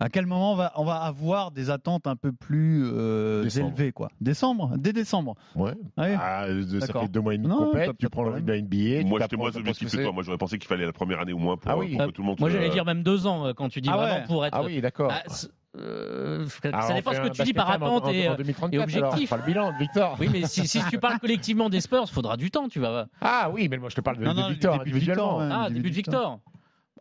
À 0.00 0.08
quel 0.08 0.26
moment 0.26 0.52
on 0.52 0.56
va, 0.56 0.72
on 0.76 0.84
va 0.84 0.96
avoir 0.96 1.50
des 1.52 1.70
attentes 1.70 2.06
un 2.08 2.16
peu 2.16 2.32
plus 2.32 2.84
euh, 2.92 3.48
élevées 3.48 3.92
quoi? 3.92 4.10
Décembre? 4.20 4.72
Dès 4.76 4.92
décembre 4.92 5.36
Ouais. 5.54 5.72
Ouais. 5.96 6.16
Ah, 6.20 6.44
euh, 6.46 6.80
ça 6.80 6.92
fait 7.00 7.08
deux 7.08 7.20
mois 7.20 7.34
et 7.34 7.38
demi 7.38 7.54
compète, 7.54 7.86
pas- 7.86 7.92
tu 7.98 8.08
prends 8.08 8.24
le 8.24 8.32
la 8.40 8.60
NBA. 8.60 9.06
Moi, 9.06 9.20
j'étais 9.20 9.36
moins 9.36 9.54
objectif 9.54 9.88
ce 9.88 9.96
que 9.96 10.02
toi. 10.02 10.12
Moi, 10.12 10.22
j'aurais 10.24 10.36
pensé 10.38 10.58
qu'il 10.58 10.66
fallait 10.68 10.84
la 10.86 10.92
première 10.92 11.20
année 11.20 11.32
au 11.32 11.38
moins 11.38 11.56
pour, 11.56 11.70
Ah 11.70 11.78
oui. 11.78 11.96
pour 11.96 12.06
que 12.06 12.10
tout 12.10 12.22
le 12.22 12.26
monde. 12.26 12.40
Moi, 12.40 12.50
j'allais 12.50 12.70
dire 12.70 12.84
même 12.84 13.02
deux 13.04 13.26
ans 13.28 13.46
euh, 13.46 13.52
quand 13.52 13.68
tu 13.68 13.80
dis 13.80 13.88
Ah 13.92 13.96
vraiment 13.96 14.14
ouais. 14.16 14.24
pour 14.26 14.44
être. 14.44 14.54
Ah 14.56 14.62
oui, 14.64 14.80
d'accord. 14.80 15.08
Bah, 15.08 15.22
euh, 15.76 16.46
Ah, 16.72 16.82
ça 16.82 16.94
dépend 16.94 17.12
ce 17.12 17.20
que 17.20 17.28
tu 17.28 17.42
dis 17.44 17.52
par 17.52 17.70
attente 17.70 18.04
en- 18.06 18.10
et, 18.10 18.28
en 18.28 18.32
euh, 18.32 18.36
2034, 18.36 18.72
et 18.74 18.76
alors, 18.96 19.08
objectif. 19.12 19.32
on 19.32 19.36
fera 19.36 19.46
le 19.46 19.52
bilan 19.52 19.72
de 19.72 19.78
Victor. 19.78 20.16
Oui, 20.20 20.28
mais 20.32 20.46
si, 20.46 20.66
si 20.68 20.80
tu 20.90 20.98
parles 20.98 21.18
collectivement 21.20 21.68
des 21.70 21.80
Spurs, 21.80 22.08
faudra 22.10 22.36
du 22.36 22.50
temps, 22.50 22.68
tu 22.68 22.80
vas. 22.80 23.06
Ah 23.20 23.50
oui, 23.52 23.68
mais 23.70 23.78
moi 23.78 23.88
je 23.90 23.94
te 23.96 24.00
parle 24.00 24.18
de, 24.18 24.24
Non, 24.24 24.34
de 24.34 24.40
non, 24.40 24.48
Victor 24.48 24.72
début 24.78 24.90
de 24.90 24.94
individuellement. 24.96 25.38
Victor, 25.38 25.48
ouais. 25.48 25.54
Ah, 25.64 25.68
début 25.68 25.74
début 25.74 25.88
de 25.90 25.92
de 25.92 25.96
Victor. 25.96 26.40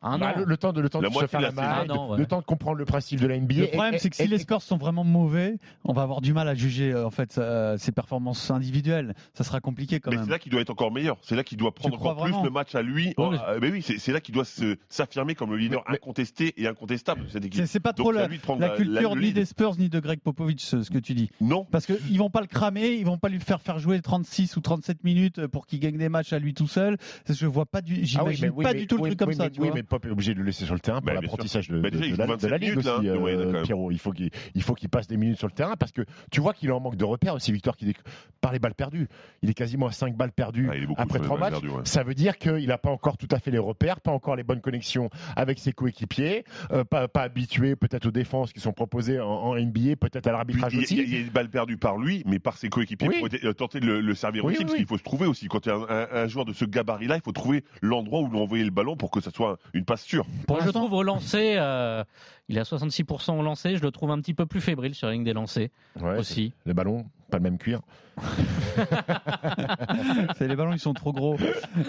Un 0.03 0.17
Bah, 0.19 0.33
an. 0.35 0.39
le, 0.39 0.45
le 0.45 0.57
temps 0.57 0.73
de 0.73 0.81
le 0.81 0.89
temps 0.89 0.99
La 1.01 1.09
de 1.09 1.13
se 1.13 1.25
faire 1.27 1.39
la 1.41 1.49
ouais. 1.49 2.17
le 2.17 2.25
temps 2.25 2.39
de 2.39 2.45
comprendre 2.45 2.77
le 2.77 2.85
principe 2.85 3.19
de 3.21 3.27
la 3.27 3.37
NBA. 3.39 3.55
Le 3.61 3.67
problème, 3.67 3.95
c'est 3.97 4.09
que 4.09 4.15
si 4.15 4.23
et- 4.23 4.27
les 4.27 4.37
Spurs 4.37 4.61
sont 4.61 4.77
vraiment 4.77 5.03
mauvais, 5.03 5.57
on 5.85 5.93
va 5.93 6.01
avoir 6.03 6.21
du 6.21 6.33
mal 6.33 6.47
à 6.47 6.55
juger 6.55 6.91
euh, 6.91 7.05
en 7.05 7.09
fait 7.09 7.37
euh, 7.37 7.77
ses 7.77 7.91
performances 7.91 8.51
individuelles. 8.51 9.13
Ça 9.33 9.43
sera 9.43 9.59
compliqué 9.61 9.99
quand 9.99 10.11
Mais 10.11 10.17
même. 10.17 10.25
c'est 10.25 10.31
là 10.31 10.39
qu'il 10.39 10.51
doit 10.51 10.61
être 10.61 10.69
encore 10.69 10.91
meilleur. 10.91 11.17
C'est 11.21 11.35
là 11.35 11.43
qu'il 11.43 11.57
doit 11.57 11.73
prendre 11.73 11.95
encore 11.95 12.23
plus 12.23 12.33
le 12.43 12.49
match 12.49 12.75
à 12.75 12.81
lui. 12.81 13.13
Mais- 13.17 13.23
Euh, 13.47 13.59
mais 13.61 13.71
oui, 13.71 13.81
c'est 13.81 14.11
là 14.11 14.19
qu'il 14.19 14.35
doit 14.35 14.45
s'affirmer 14.89 15.35
comme 15.35 15.51
le 15.51 15.57
leader 15.57 15.83
Mais- 15.87 15.95
incontesté 15.95 16.53
et 16.61 16.67
incontestable 16.67 17.25
de 17.25 17.29
cette 17.29 17.45
équipe. 17.45 17.65
C'est- 17.65 17.79
pas 17.79 17.93
trop 17.93 18.11
la, 18.11 18.27
culture 18.75 19.15
ni 19.15 19.33
des 19.33 19.45
Spurs 19.45 19.75
ni 19.77 19.89
de 19.89 19.99
Greg 19.99 20.19
Popovich, 20.19 20.61
ce, 20.61 20.83
ce 20.83 20.89
que 20.91 20.97
tu 20.97 21.13
dis. 21.13 21.29
Non. 21.41 21.65
Parce 21.71 21.85
qu'ils 21.85 22.17
vont 22.17 22.29
pas 22.29 22.41
le 22.41 22.47
cramer, 22.47 22.93
ils 22.93 23.05
vont 23.05 23.17
pas 23.17 23.29
lui 23.29 23.39
faire 23.39 23.61
faire 23.61 23.79
jouer 23.79 24.01
36 24.01 24.55
ou 24.57 24.61
37 24.61 25.03
minutes 25.03 25.47
pour 25.47 25.65
qu'il 25.65 25.79
gagne 25.79 25.97
des 25.97 26.09
matchs 26.09 26.33
à 26.33 26.39
lui 26.39 26.53
tout 26.53 26.67
seul. 26.67 26.97
Je 27.29 27.45
vois 27.45 27.65
pas 27.65 27.81
du, 27.81 27.93
Ah 27.93 27.97
oui, 27.99 28.05
j'imagine 28.05 28.45
mais 28.45 28.51
oui, 28.51 28.63
pas 28.63 28.73
mais- 28.73 28.79
du 28.79 28.87
tout 28.87 28.97
le 28.97 29.03
truc 29.03 29.19
comme 29.19 29.29
oui, 29.29 29.35
ça. 29.35 29.43
mais- 29.45 29.51
tu 29.51 29.61
oui, 29.61 29.67
vois. 29.69 29.92
Est 30.03 30.09
obligé 30.09 30.33
de 30.33 30.39
le 30.39 30.45
laisser 30.45 30.65
sur 30.65 30.73
le 30.73 30.79
terrain 30.79 30.99
pour 30.99 31.07
Bah, 31.07 31.13
l'apprentissage 31.13 31.67
de, 31.69 31.79
Bah, 31.79 31.89
de- 31.89 31.97
la, 31.99 32.07
de 32.09 32.15
27 32.15 32.49
la 32.51 32.57
ligue 32.57 32.69
minutes, 32.71 32.87
aussi, 32.87 33.09
hein, 33.09 33.15
euh. 33.15 33.61
Pierrot. 33.63 33.91
Il 33.91 33.99
faut 33.99 34.73
qu'il 34.73 34.89
passe 34.89 35.07
des 35.07 35.17
minutes 35.17 35.37
sur 35.37 35.47
le 35.47 35.53
terrain 35.53 35.75
parce 35.77 35.91
que 35.91 36.01
tu 36.31 36.41
vois 36.41 36.53
qu'il 36.53 36.71
en 36.71 36.79
manque 36.79 36.95
de 36.95 37.05
repères 37.05 37.35
aussi, 37.35 37.51
Victor, 37.51 37.75
qui 37.77 37.93
par 38.41 38.51
les 38.51 38.59
balles 38.59 38.73
perdues. 38.75 39.07
Il 39.41 39.49
est 39.49 39.53
quasiment 39.53 39.87
à 39.87 39.91
5 39.91 40.15
balles 40.15 40.31
perdues 40.31 40.69
Ah, 40.97 41.01
après 41.03 41.19
sur 41.19 41.23
les 41.23 41.27
3 41.27 41.37
balles 41.39 41.51
matchs. 41.53 41.61
perdues, 41.61 41.75
ouais. 41.77 41.81
Ça 41.85 42.03
veut 42.03 42.13
dire 42.15 42.37
qu'il 42.37 42.67
n'a 42.67 42.77
pas 42.77 42.89
encore 42.89 43.17
tout 43.17 43.27
à 43.31 43.39
fait 43.39 43.51
les 43.51 43.57
repères, 43.57 44.01
pas 44.01 44.11
encore 44.11 44.35
les 44.35 44.43
bonnes 44.43 44.61
connexions 44.61 45.09
avec 45.35 45.59
ses 45.59 45.71
coéquipiers, 45.73 46.43
euh, 46.71 46.83
pas, 46.83 47.07
pas 47.07 47.21
habitué 47.23 47.75
peut-être 47.75 48.05
aux 48.07 48.11
défenses 48.11 48.51
qui 48.53 48.59
sont 48.59 48.73
proposées 48.73 49.19
en, 49.19 49.27
en 49.27 49.55
NBA, 49.55 49.95
peut-être 49.97 50.27
à 50.27 50.31
l'arbitrage 50.31 50.75
aussi. 50.77 50.97
il 50.97 51.13
y 51.13 51.17
a 51.17 51.19
une 51.19 51.29
balle 51.29 51.49
perdue 51.49 51.77
par 51.77 51.97
lui, 51.97 52.23
mais 52.25 52.39
par 52.39 52.57
ses 52.57 52.69
coéquipiers 52.69 53.07
Oui. 53.09 53.19
pour 53.19 53.29
euh, 53.43 53.53
tenter 53.53 53.79
de 53.79 53.85
le, 53.85 54.01
le 54.01 54.15
servir 54.15 54.43
Oui, 54.45 54.53
aussi, 54.53 54.59
oui, 54.61 54.65
parce 54.65 54.77
qu'il 54.77 54.87
faut 54.87 54.97
se 54.97 55.03
trouver 55.03 55.27
aussi. 55.27 55.47
Quand 55.47 55.65
il 55.65 55.69
y 55.69 55.71
a 55.71 55.75
un, 55.75 55.81
un- 55.89 56.23
un 56.23 56.27
joueur 56.27 56.45
de 56.45 56.53
ce 56.53 56.65
gabarit-là, 56.65 57.15
il 57.15 57.21
faut 57.21 57.31
trouver 57.31 57.63
l'endroit 57.81 58.21
où 58.21 58.29
lui 58.29 58.37
envoyer 58.39 58.63
le 58.63 58.71
ballon 58.71 58.95
pour 58.97 59.11
que 59.11 59.21
ça 59.21 59.31
soit 59.31 59.57
une 59.73 59.82
passe 59.83 60.03
sûre. 60.03 60.25
Pour 60.47 60.57
Moi, 60.57 60.65
je 60.65 60.71
trouve 60.71 60.93
au 60.93 61.03
lancer, 61.03 61.55
euh, 61.57 62.03
il 62.49 62.57
est 62.57 62.61
à 62.61 62.63
66% 62.63 63.37
au 63.37 63.41
lancer, 63.43 63.75
je 63.77 63.81
le 63.81 63.91
trouve 63.91 64.11
un 64.11 64.19
petit 64.19 64.33
peu 64.33 64.45
plus 64.45 64.61
fébrile 64.61 64.95
sur 64.95 65.07
la 65.07 65.13
ligne 65.13 65.23
des 65.23 65.33
lancers 65.33 65.69
Ouais, 65.99 66.17
aussi. 66.17 66.53
Les 66.65 66.73
ballons, 66.73 67.05
pas 67.29 67.37
le 67.37 67.43
même 67.43 67.57
cuir. 67.57 67.81
C'est- 70.37 70.47
les 70.47 70.55
ballons, 70.55 70.73
ils 70.73 70.79
sont 70.79 70.93
trop 70.93 71.13
gros. 71.13 71.37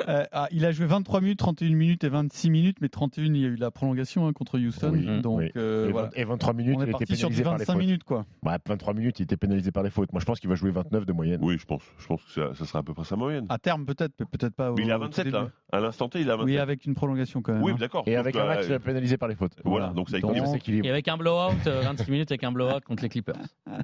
Euh, 0.08 0.24
ah, 0.32 0.48
il 0.50 0.64
a 0.64 0.72
joué 0.72 0.86
23 0.86 1.20
minutes, 1.20 1.38
31 1.38 1.74
minutes 1.74 2.04
et 2.04 2.08
26 2.08 2.50
minutes, 2.50 2.76
mais 2.80 2.88
31, 2.88 3.24
il 3.24 3.36
y 3.36 3.44
a 3.44 3.48
eu 3.48 3.56
la 3.56 3.70
prolongation 3.70 4.26
hein, 4.26 4.32
contre 4.32 4.58
Houston. 4.58 4.90
Oui, 4.92 5.20
donc 5.22 5.38
oui. 5.40 5.50
euh, 5.56 5.88
et, 5.88 5.92
voilà. 5.92 6.08
20 6.08 6.16
et 6.20 6.24
23 6.24 6.52
minutes, 6.54 6.76
On 6.78 6.84
il 6.84 6.90
était 7.02 7.16
sur 7.16 7.28
pénalisé 7.28 7.44
par 7.44 7.52
les 7.54 7.58
25 7.64 7.72
fautes. 7.72 7.80
minutes, 7.82 8.04
quoi. 8.04 8.26
Ouais, 8.44 8.56
23 8.66 8.94
minutes, 8.94 9.20
il 9.20 9.22
était 9.24 9.36
pénalisé 9.36 9.70
par 9.72 9.82
les 9.82 9.90
fautes. 9.90 10.12
Moi, 10.12 10.20
je 10.20 10.26
pense 10.26 10.40
qu'il 10.40 10.48
va 10.50 10.56
jouer 10.56 10.70
29 10.70 11.06
de 11.06 11.12
moyenne. 11.12 11.40
Oui, 11.42 11.56
je 11.58 11.64
pense. 11.64 11.82
Je 11.98 12.06
pense 12.06 12.22
que 12.22 12.30
ça, 12.32 12.54
ça 12.54 12.64
sera 12.64 12.78
à 12.80 12.82
peu 12.82 12.94
près 12.94 13.04
sa 13.04 13.16
moyenne. 13.16 13.46
À 13.48 13.58
terme, 13.58 13.84
peut-être, 13.86 14.12
mais 14.20 14.26
peut-être 14.26 14.54
pas. 14.54 14.70
au- 14.70 14.74
mais 14.76 14.82
il 14.82 14.88
est 14.88 14.92
à 14.92 14.96
au 14.96 15.00
tout 15.00 15.04
27 15.06 15.24
début. 15.26 15.36
là. 15.36 15.48
À 15.72 15.80
l'instant 15.80 16.08
T, 16.08 16.20
il 16.20 16.28
est 16.28 16.30
à 16.30 16.36
27. 16.36 16.46
Oui, 16.54 16.58
avec 16.58 16.84
une 16.86 16.94
prolongation 16.94 17.42
quand 17.42 17.52
même. 17.54 17.62
Oui, 17.62 17.72
hein. 17.72 17.76
d'accord. 17.78 18.04
Et 18.06 18.16
avec 18.16 18.36
un 18.36 18.46
match 18.46 18.66
euh, 18.70 18.78
pénalisé 18.78 19.16
par 19.16 19.28
les 19.28 19.34
fautes. 19.34 19.54
Voilà, 19.64 19.88
donc 19.88 20.10
ça 20.10 20.18
Donc, 20.20 20.36
équilibre. 20.54 20.86
Et 20.86 20.90
avec 20.90 21.08
un 21.08 21.16
blowout, 21.16 21.54
euh, 21.66 21.80
26 21.82 22.10
minutes 22.10 22.30
avec 22.30 22.44
un 22.44 22.52
blowout 22.52 22.80
contre 22.86 23.02
les 23.02 23.08
Clippers. 23.08 23.34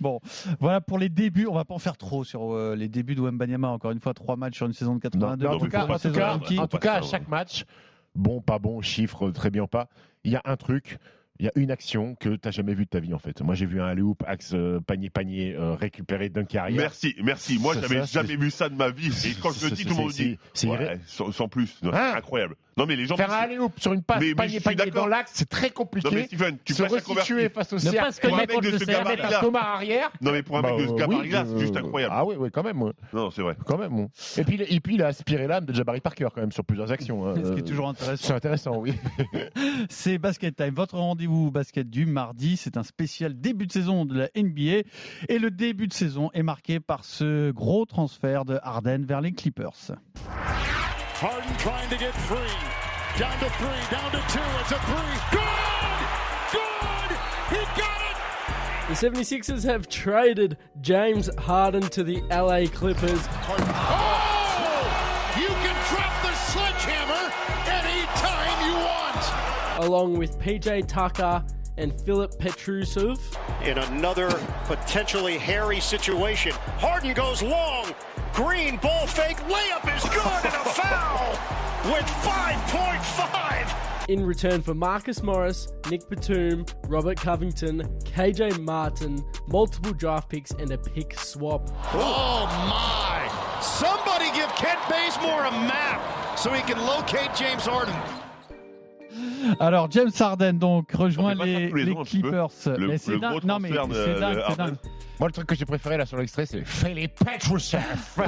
Bon, 0.00 0.20
voilà 0.60 0.80
pour 0.80 0.98
les 0.98 1.08
débuts. 1.08 1.46
On 1.46 1.54
va 1.54 1.64
pas 1.64 1.74
en 1.78 1.80
faire 1.80 1.96
trop 1.96 2.24
sur 2.24 2.52
euh, 2.54 2.74
les 2.76 2.88
débuts 2.88 3.14
de 3.14 3.20
Wembanyama. 3.20 3.68
Encore 3.68 3.92
une 3.92 4.00
fois, 4.00 4.12
trois 4.14 4.36
matchs 4.36 4.56
sur 4.56 4.66
une 4.66 4.72
saison 4.72 4.92
de 4.92 4.96
Non, 4.96 5.00
82. 5.00 5.44
mais 5.44 5.48
en 5.48 5.52
Non, 5.54 5.58
tout 5.58 5.68
cas, 5.68 5.84
en 5.86 5.98
tout 5.98 6.10
cas, 6.12 6.34
en 6.62 6.66
tout 6.66 6.78
à 6.88 7.02
chaque 7.02 7.28
match, 7.28 7.64
bon, 8.14 8.40
pas 8.40 8.58
bon, 8.58 8.80
chiffre, 8.82 9.30
très 9.30 9.50
bien, 9.50 9.66
pas. 9.66 9.88
Il 10.24 10.32
y 10.32 10.36
a 10.36 10.42
un 10.44 10.56
truc. 10.56 10.98
Il 11.40 11.44
y 11.44 11.48
a 11.48 11.52
une 11.54 11.70
action 11.70 12.16
que 12.16 12.30
tu 12.30 12.40
n'as 12.44 12.50
jamais 12.50 12.74
vue 12.74 12.84
de 12.86 12.90
ta 12.90 12.98
vie 12.98 13.14
en 13.14 13.20
fait. 13.20 13.42
Moi 13.42 13.54
j'ai 13.54 13.64
vu 13.64 13.80
un 13.80 13.84
alley-oop, 13.86 14.24
axe 14.26 14.50
euh, 14.54 14.80
panier-panier 14.80 15.54
euh, 15.54 15.74
récupéré 15.76 16.28
d'un 16.30 16.42
carrière. 16.42 16.80
Merci, 16.80 17.14
merci. 17.22 17.60
Moi, 17.60 17.74
j'avais 17.80 18.04
jamais 18.06 18.34
vu 18.34 18.50
ça 18.50 18.68
de 18.68 18.74
ma 18.74 18.90
vie. 18.90 19.12
Et 19.24 19.34
quand 19.40 19.52
je 19.52 19.66
le 19.66 19.70
dis, 19.70 19.84
tout 19.84 19.90
le 19.90 19.94
monde 20.02 20.10
c'est- 20.10 20.24
dit. 20.24 20.38
c'est- 20.52 20.66
ouais, 20.66 20.98
sans, 21.06 21.30
sans 21.30 21.46
plus. 21.46 21.80
Non, 21.84 21.92
Hein 21.94 22.14
incroyable. 22.16 22.56
Non, 22.78 22.86
mais 22.86 22.96
les 22.96 23.04
gens. 23.06 23.16
Faire 23.16 23.32
un 23.32 23.36
alley-oop 23.42 23.72
sur 23.78 23.92
une 23.92 24.02
passe 24.02 24.20
Mais- 24.20 24.28
mais 24.28 24.34
panier-panier 24.34 24.76
d'accord. 24.76 25.02
dans 25.02 25.06
l'axe, 25.08 25.32
c'est 25.34 25.48
très 25.48 25.70
compliqué. 25.70 26.08
Non, 26.08 26.14
mais 26.14 26.24
Steven, 26.26 26.56
tu 26.64 26.72
se 26.72 26.82
passes 26.82 26.92
à 26.92 26.94
resituer 26.94 27.14
convertir. 27.48 27.50
face 27.52 27.72
au 27.72 27.76
Ne 27.76 27.80
cercle. 27.80 27.98
pas 27.98 28.12
se 28.12 28.20
Pour 28.20 28.34
un 28.34 28.36
mec 28.38 28.50
contre 28.50 28.62
de 28.66 28.70
le 28.70 28.78
ce 28.78 28.84
gabarit-là. 28.84 29.40
Thomas 29.40 29.60
arrière. 29.74 30.10
Non, 30.20 30.32
mais 30.32 30.42
pour 30.42 30.58
un 30.58 30.62
Bah, 30.62 30.70
mec 30.70 30.80
de 30.82 30.86
ce 30.86 30.92
euh, 30.92 30.96
gabarit-là, 30.96 31.44
c'est 31.46 31.58
juste 31.60 31.76
euh, 31.76 31.80
incroyable. 31.80 32.14
Ah 32.16 32.24
oui, 32.24 32.36
oui, 32.38 32.48
quand 32.52 32.62
même. 32.62 32.82
Non, 33.12 33.30
c'est 33.30 33.42
vrai. 33.42 33.56
Quand 33.66 33.76
même. 33.78 34.08
Et 34.36 34.44
puis, 34.44 34.62
et 34.62 34.80
puis 34.80 34.94
il 34.94 35.02
a 35.02 35.08
aspiré 35.08 35.46
l'âme 35.46 35.64
de 35.66 35.72
Jabari 35.74 36.00
Parker 36.00 36.28
quand 36.34 36.40
même 36.40 36.52
sur 36.52 36.64
plusieurs 36.64 36.90
actions. 36.92 37.26
hein. 37.26 37.34
Ce 37.36 37.40
qui 37.52 37.58
est 37.58 37.62
Euh, 37.62 37.62
toujours 37.62 37.92
C'est 37.96 38.02
intéressant. 38.04 38.34
intéressant, 38.34 38.76
oui. 38.78 38.92
C'est 39.90 40.18
Basket 40.18 40.54
Time, 40.56 40.74
votre 40.74 40.96
rendez-vous 40.96 41.50
basket 41.50 41.88
du 41.90 42.06
mardi. 42.06 42.56
C'est 42.56 42.76
un 42.76 42.82
spécial 42.82 43.38
début 43.38 43.66
de 43.66 43.72
saison 43.72 44.04
de 44.04 44.18
la 44.18 44.28
NBA. 44.36 44.86
Et 45.28 45.38
le 45.38 45.50
début 45.50 45.88
de 45.88 45.92
saison 45.92 46.30
est 46.34 46.42
marqué 46.42 46.80
par 46.80 47.04
ce 47.04 47.50
gros 47.50 47.84
transfert 47.86 48.44
de 48.44 48.58
Harden 48.62 49.04
vers 49.04 49.20
les 49.20 49.32
Clippers. 49.32 49.92
Harden 51.20 51.56
trying 51.56 51.90
to 51.90 51.96
get 51.96 52.14
free. 52.14 52.38
Down 53.18 53.36
to 53.40 53.50
three, 53.58 53.82
down 53.90 54.12
to 54.12 54.22
two. 54.30 54.38
It's 54.60 54.70
a 54.70 54.78
three. 54.86 55.18
Good! 55.34 55.98
Good! 56.54 57.10
He 57.50 57.58
got 57.74 58.00
it! 58.06 58.16
The 58.86 58.94
76ers 58.94 59.64
have 59.64 59.88
traded 59.88 60.58
James 60.80 61.28
Harden 61.36 61.82
to 61.88 62.04
the 62.04 62.22
LA 62.30 62.70
Clippers. 62.72 63.26
Oh! 63.48 64.28
You 65.36 65.48
can 65.48 65.74
drop 65.90 66.22
the 66.22 66.32
sledgehammer 66.36 67.32
anytime 67.66 68.68
you 68.68 68.74
want. 68.86 69.86
along 69.88 70.18
with 70.18 70.38
PJ 70.38 70.86
Tucker 70.86 71.44
and 71.78 71.98
Philip 72.02 72.38
Petrusev. 72.38 73.18
in 73.64 73.78
another 73.78 74.28
potentially 74.64 75.38
hairy 75.38 75.80
situation. 75.80 76.52
Harden 76.78 77.14
goes 77.14 77.42
long. 77.42 77.94
Green 78.34 78.76
ball 78.76 79.06
fake 79.06 79.38
layup 79.48 79.96
is 79.96 80.02
good 80.10 80.44
and 80.44 80.54
a 80.54 80.68
foul 80.70 81.30
with 81.92 82.04
5.5. 82.04 84.08
In 84.08 84.24
return 84.24 84.62
for 84.62 84.74
Marcus 84.74 85.22
Morris, 85.22 85.68
Nick 85.90 86.08
Batum, 86.08 86.64
Robert 86.88 87.18
Covington, 87.18 87.82
KJ 88.04 88.58
Martin, 88.60 89.22
multiple 89.48 89.92
draft 89.92 90.30
picks, 90.30 90.50
and 90.52 90.70
a 90.70 90.78
pick 90.78 91.12
swap. 91.18 91.68
Oh 91.92 92.46
my! 92.68 93.28
Somebody 93.60 94.30
give 94.34 94.48
Kent 94.56 94.80
Bazemore 94.88 95.44
a 95.44 95.50
map 95.50 96.38
so 96.38 96.50
he 96.52 96.62
can 96.62 96.78
locate 96.78 97.34
James 97.34 97.66
Harden. 97.66 97.94
Alors 99.60 99.90
James 99.90 100.10
Harden 100.18 100.54
donc 100.54 100.92
rejoint 100.92 101.34
les, 101.34 101.70
ans 101.92 102.02
Clippers. 102.04 102.48
Le- 102.66 102.88
mais 102.88 102.98
c'est 102.98 103.18
dingue. 103.18 103.44
Non 103.44 103.58
mais 103.58 103.70
c'est 103.70 104.20
dingue, 104.20 104.38
c'est. 104.50 104.98
Moi, 105.20 105.26
le 105.26 105.32
truc 105.32 105.48
que 105.48 105.56
j'ai 105.56 105.64
préféré 105.64 105.96
là 105.96 106.06
sur 106.06 106.16
l'extrait, 106.16 106.46
c'est 106.46 106.64
Philippe 106.64 107.16
Petrusev. 107.16 107.80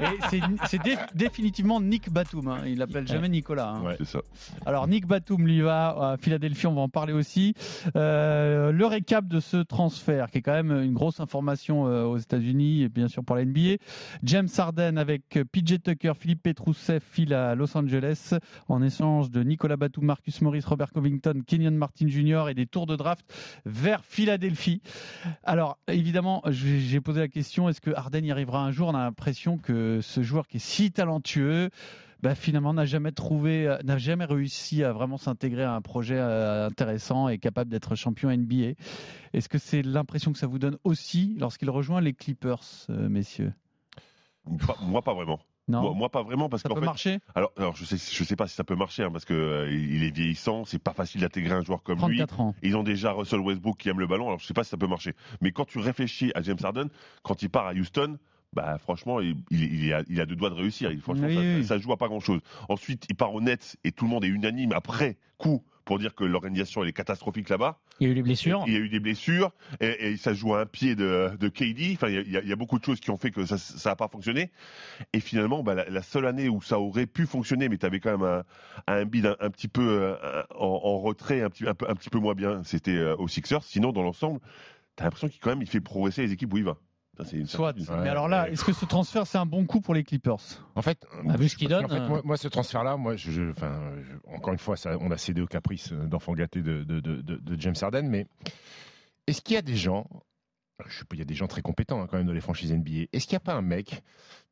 Et 0.00 0.04
c'est- 0.28 0.40
c'est 0.66 0.82
dé- 0.82 0.96
définitivement 1.14 1.80
Nick 1.80 2.10
Batum. 2.12 2.48
hein. 2.48 2.58
Il 2.66 2.78
l'appelle 2.78 3.06
jamais 3.06 3.28
Nicolas. 3.28 3.74
hein. 3.76 3.94
C'est 3.98 4.06
ça. 4.08 4.18
Alors 4.66 4.88
Nick 4.88 5.06
Batum 5.06 5.46
lui 5.46 5.60
va 5.60 5.90
à 5.90 6.16
Philadelphie, 6.16 6.66
on 6.66 6.74
va 6.74 6.80
en 6.80 6.88
parler 6.88 7.12
aussi. 7.12 7.54
Euh, 7.94 8.72
le 8.72 8.86
récap 8.86 9.28
de 9.28 9.38
ce 9.38 9.58
transfert, 9.58 10.28
qui 10.32 10.38
est 10.38 10.42
quand 10.42 10.52
même 10.52 10.72
une 10.82 10.94
grosse 10.94 11.20
information 11.20 11.86
euh, 11.86 12.02
aux 12.02 12.16
États-Unis 12.18 12.82
et 12.82 12.88
bien 12.88 13.06
sûr 13.06 13.22
pour 13.22 13.36
la 13.36 13.44
NBA. 13.44 13.76
James 14.24 14.48
Harden 14.58 14.96
avec 14.98 15.38
PJ 15.52 15.80
Tucker, 15.80 16.14
Philippe 16.18 16.42
Petrousev 16.42 16.98
file 17.08 17.34
à 17.34 17.54
Los 17.54 17.76
Angeles 17.76 18.34
en 18.68 18.82
échange 18.82 19.30
de 19.30 19.44
Nicolas 19.44 19.76
Batum, 19.76 20.06
Marcus 20.16 20.40
Morris, 20.40 20.62
Robert 20.64 20.92
Covington, 20.92 21.42
Kenyon 21.46 21.72
Martin 21.72 22.08
Jr. 22.08 22.48
et 22.48 22.54
des 22.54 22.64
tours 22.64 22.86
de 22.86 22.96
draft 22.96 23.26
vers 23.66 24.02
Philadelphie. 24.02 24.80
Alors 25.42 25.76
évidemment, 25.88 26.42
j'ai 26.48 27.02
posé 27.02 27.20
la 27.20 27.28
question 27.28 27.68
est-ce 27.68 27.82
que 27.82 27.90
Harden 27.90 28.24
y 28.24 28.30
arrivera 28.32 28.64
un 28.64 28.70
jour? 28.70 28.88
On 28.88 28.94
a 28.94 29.04
l'impression 29.04 29.58
que 29.58 30.00
ce 30.00 30.22
joueur 30.22 30.48
qui 30.48 30.56
est 30.56 30.60
si 30.60 30.90
talentueux 30.90 31.68
bah, 32.22 32.34
finalement 32.34 32.72
n'a 32.72 32.86
jamais 32.86 33.12
trouvé, 33.12 33.76
n'a 33.84 33.98
jamais 33.98 34.24
réussi 34.24 34.82
à 34.82 34.94
vraiment 34.94 35.18
s'intégrer 35.18 35.64
à 35.64 35.74
un 35.74 35.82
projet 35.82 36.16
euh, 36.16 36.68
intéressant 36.68 37.28
et 37.28 37.36
capable 37.36 37.70
d'être 37.70 37.94
champion 37.94 38.34
NBA. 38.34 38.72
Est-ce 39.34 39.50
que 39.50 39.58
c'est 39.58 39.82
l'impression 39.82 40.32
que 40.32 40.38
ça 40.38 40.46
vous 40.46 40.58
donne 40.58 40.78
aussi 40.82 41.36
lorsqu'il 41.38 41.68
rejoint 41.68 42.00
les 42.00 42.14
Clippers, 42.14 42.64
euh, 42.88 43.10
messieurs? 43.10 43.52
Moi, 44.80 45.02
pas 45.02 45.12
vraiment. 45.12 45.40
Non. 45.68 45.80
Moi, 45.82 45.94
moi, 45.94 46.08
pas 46.10 46.22
vraiment 46.22 46.48
parce 46.48 46.62
Ça 46.62 46.68
qu'en 46.68 46.76
peut 46.76 46.80
fait, 46.80 46.86
marcher 46.86 47.18
Alors, 47.34 47.52
alors 47.56 47.74
je 47.74 47.84
sais, 47.84 47.96
je 47.96 48.22
sais 48.24 48.36
pas 48.36 48.46
si 48.46 48.54
ça 48.54 48.62
peut 48.62 48.76
marcher 48.76 49.02
hein, 49.02 49.10
parce 49.10 49.24
que 49.24 49.34
euh, 49.34 49.70
il 49.72 50.04
est 50.04 50.14
vieillissant, 50.14 50.64
c'est 50.64 50.78
pas 50.78 50.92
facile 50.92 51.22
d'intégrer 51.22 51.54
un 51.54 51.62
joueur 51.64 51.82
comme 51.82 51.96
lui. 52.08 52.18
34 52.18 52.40
ans. 52.40 52.54
Ils 52.62 52.76
ont 52.76 52.84
déjà 52.84 53.10
Russell 53.12 53.40
Westbrook 53.40 53.76
qui 53.76 53.88
aime 53.88 53.98
le 53.98 54.06
ballon, 54.06 54.26
alors 54.28 54.38
je 54.38 54.46
sais 54.46 54.54
pas 54.54 54.62
si 54.62 54.70
ça 54.70 54.76
peut 54.76 54.86
marcher. 54.86 55.14
Mais 55.40 55.50
quand 55.50 55.64
tu 55.64 55.78
réfléchis 55.80 56.30
à 56.36 56.42
James 56.42 56.58
Harden, 56.62 56.88
quand 57.24 57.42
il 57.42 57.50
part 57.50 57.66
à 57.66 57.72
Houston, 57.72 58.16
bah 58.52 58.78
franchement, 58.78 59.18
il, 59.20 59.92
a, 59.92 60.02
il 60.08 60.20
a 60.20 60.24
deux 60.26 60.36
doigts 60.36 60.50
de 60.50 60.54
réussir. 60.54 60.92
Il, 60.92 61.00
franchement, 61.00 61.26
Oui, 61.26 61.34
ça, 61.34 61.40
oui. 61.40 61.62
ça- 61.62 61.68
ça 61.74 61.78
joue 61.78 61.92
à 61.92 61.96
pas 61.96 62.06
grand 62.08 62.20
chose. 62.20 62.40
Ensuite, 62.68 63.04
il 63.10 63.16
part 63.16 63.34
au 63.34 63.40
Nets 63.40 63.76
et 63.82 63.90
tout 63.92 64.04
le 64.04 64.10
monde 64.10 64.24
est 64.24 64.28
unanime 64.28 64.70
après 64.72 65.16
coup 65.36 65.64
pour 65.86 65.98
dire 65.98 66.14
que 66.14 66.24
l'organisation 66.24 66.82
elle 66.82 66.90
est 66.90 66.92
catastrophique 66.92 67.48
là-bas. 67.48 67.78
Il 68.00 68.06
y 68.06 68.10
a 68.10 68.12
eu 68.12 68.14
les 68.14 68.22
blessures. 68.22 68.64
Il 68.66 68.72
y 68.74 68.76
a 68.76 68.80
eu 68.80 68.88
des 68.90 69.00
blessures 69.00 69.52
et, 69.80 70.08
et 70.10 70.16
ça 70.18 70.34
joue 70.34 70.54
à 70.54 70.60
un 70.62 70.66
pied 70.66 70.94
de, 70.96 71.30
de 71.40 71.48
KD. 71.48 71.92
Enfin, 71.94 72.08
il 72.08 72.28
y, 72.30 72.36
a- 72.36 72.42
il 72.42 72.50
y 72.50 72.54
beaucoup 72.56 72.78
de 72.78 72.84
choses 72.84 73.00
qui 73.00 73.10
ont 73.10 73.16
fait 73.16 73.30
que 73.30 73.46
ça 73.46 73.56
ça 73.56 73.92
a 73.92 73.96
pas 73.96 74.08
fonctionné. 74.08 74.50
Et 75.14 75.20
finalement, 75.20 75.62
bah, 75.62 75.74
la, 75.74 75.88
la 75.88 76.02
seule 76.02 76.26
année 76.26 76.48
où 76.50 76.60
ça 76.60 76.78
aurait 76.80 77.06
pu 77.06 77.24
fonctionner, 77.24 77.68
mais 77.68 77.78
tu 77.78 77.86
avais 77.86 78.00
quand 78.00 78.18
même 78.18 78.24
un, 78.24 78.42
un 78.92 79.04
bid 79.06 79.26
un, 79.26 79.36
un 79.40 79.48
petit 79.50 79.68
peu 79.68 79.86
euh, 79.88 80.42
en, 80.56 80.66
en 80.66 80.98
retrait, 80.98 81.40
un 81.42 81.48
petit, 81.50 81.66
un, 81.66 81.74
peu, 81.74 81.88
un 81.88 81.94
petit 81.94 82.10
peu 82.10 82.18
moins 82.18 82.34
bien, 82.34 82.62
c'était 82.64 82.90
euh, 82.96 83.14
aux 83.16 83.28
Sixers. 83.28 83.62
Sinon, 83.62 83.92
dans 83.92 84.02
l'ensemble, 84.02 84.40
tu 84.96 85.02
as 85.02 85.04
l'impression 85.04 85.28
qu'il 85.28 85.40
quand 85.40 85.50
même 85.50 85.62
il 85.62 85.68
fait 85.68 85.80
progresser 85.80 86.22
les 86.22 86.32
équipes 86.32 86.52
où 86.52 86.58
il 86.58 86.64
va. 86.64 86.76
Ça, 87.16 87.24
c'est 87.24 87.36
une 87.38 87.46
Soit. 87.46 87.72
Mais 88.02 88.08
alors 88.10 88.28
là, 88.28 88.50
est-ce 88.50 88.62
que 88.64 88.72
ce 88.72 88.84
transfert 88.84 89.26
c'est 89.26 89.38
un 89.38 89.46
bon 89.46 89.64
coup 89.64 89.80
pour 89.80 89.94
les 89.94 90.04
Clippers 90.04 90.36
En 90.74 90.82
fait, 90.82 91.06
Ah, 91.28 91.36
vu 91.36 91.48
ce 91.48 91.56
qu'il 91.56 91.68
donne, 91.68 91.82
qu'en 91.86 91.88
fait, 91.94 92.00
euh. 92.00 92.08
moi, 92.08 92.20
moi, 92.24 92.36
ce 92.36 92.48
transfert-là, 92.48 92.96
moi, 92.98 93.16
je, 93.16 93.30
je- 93.30 93.50
enfin, 93.50 93.80
je- 94.02 94.34
encore 94.36 94.52
une 94.52 94.58
fois, 94.58 94.76
ça, 94.76 94.96
on 95.00 95.10
a 95.10 95.16
cédé 95.16 95.40
au 95.40 95.46
caprice 95.46 95.92
d'enfant 95.92 96.34
gâté 96.34 96.60
de, 96.60 96.84
de, 96.84 97.00
de- 97.00 97.22
de- 97.22 97.36
de 97.36 97.60
James 97.60 97.74
Harden, 97.80 98.02
mais 98.08 98.26
est-ce 99.26 99.40
qu'il 99.40 99.54
y 99.54 99.58
a 99.58 99.62
des 99.62 99.76
gens, 99.76 100.06
il 101.12 101.18
y 101.18 101.22
a 101.22 101.24
des 101.24 101.34
gens 101.34 101.46
très 101.46 101.62
compétents 101.62 102.02
hein, 102.02 102.06
quand 102.10 102.18
même 102.18 102.26
dans 102.26 102.32
les 102.32 102.40
franchises 102.40 102.72
NBA, 102.72 103.06
est-ce 103.12 103.26
qu'il 103.26 103.34
n'y 103.34 103.38
a 103.38 103.40
pas 103.40 103.54
un 103.54 103.62
mec 103.62 104.02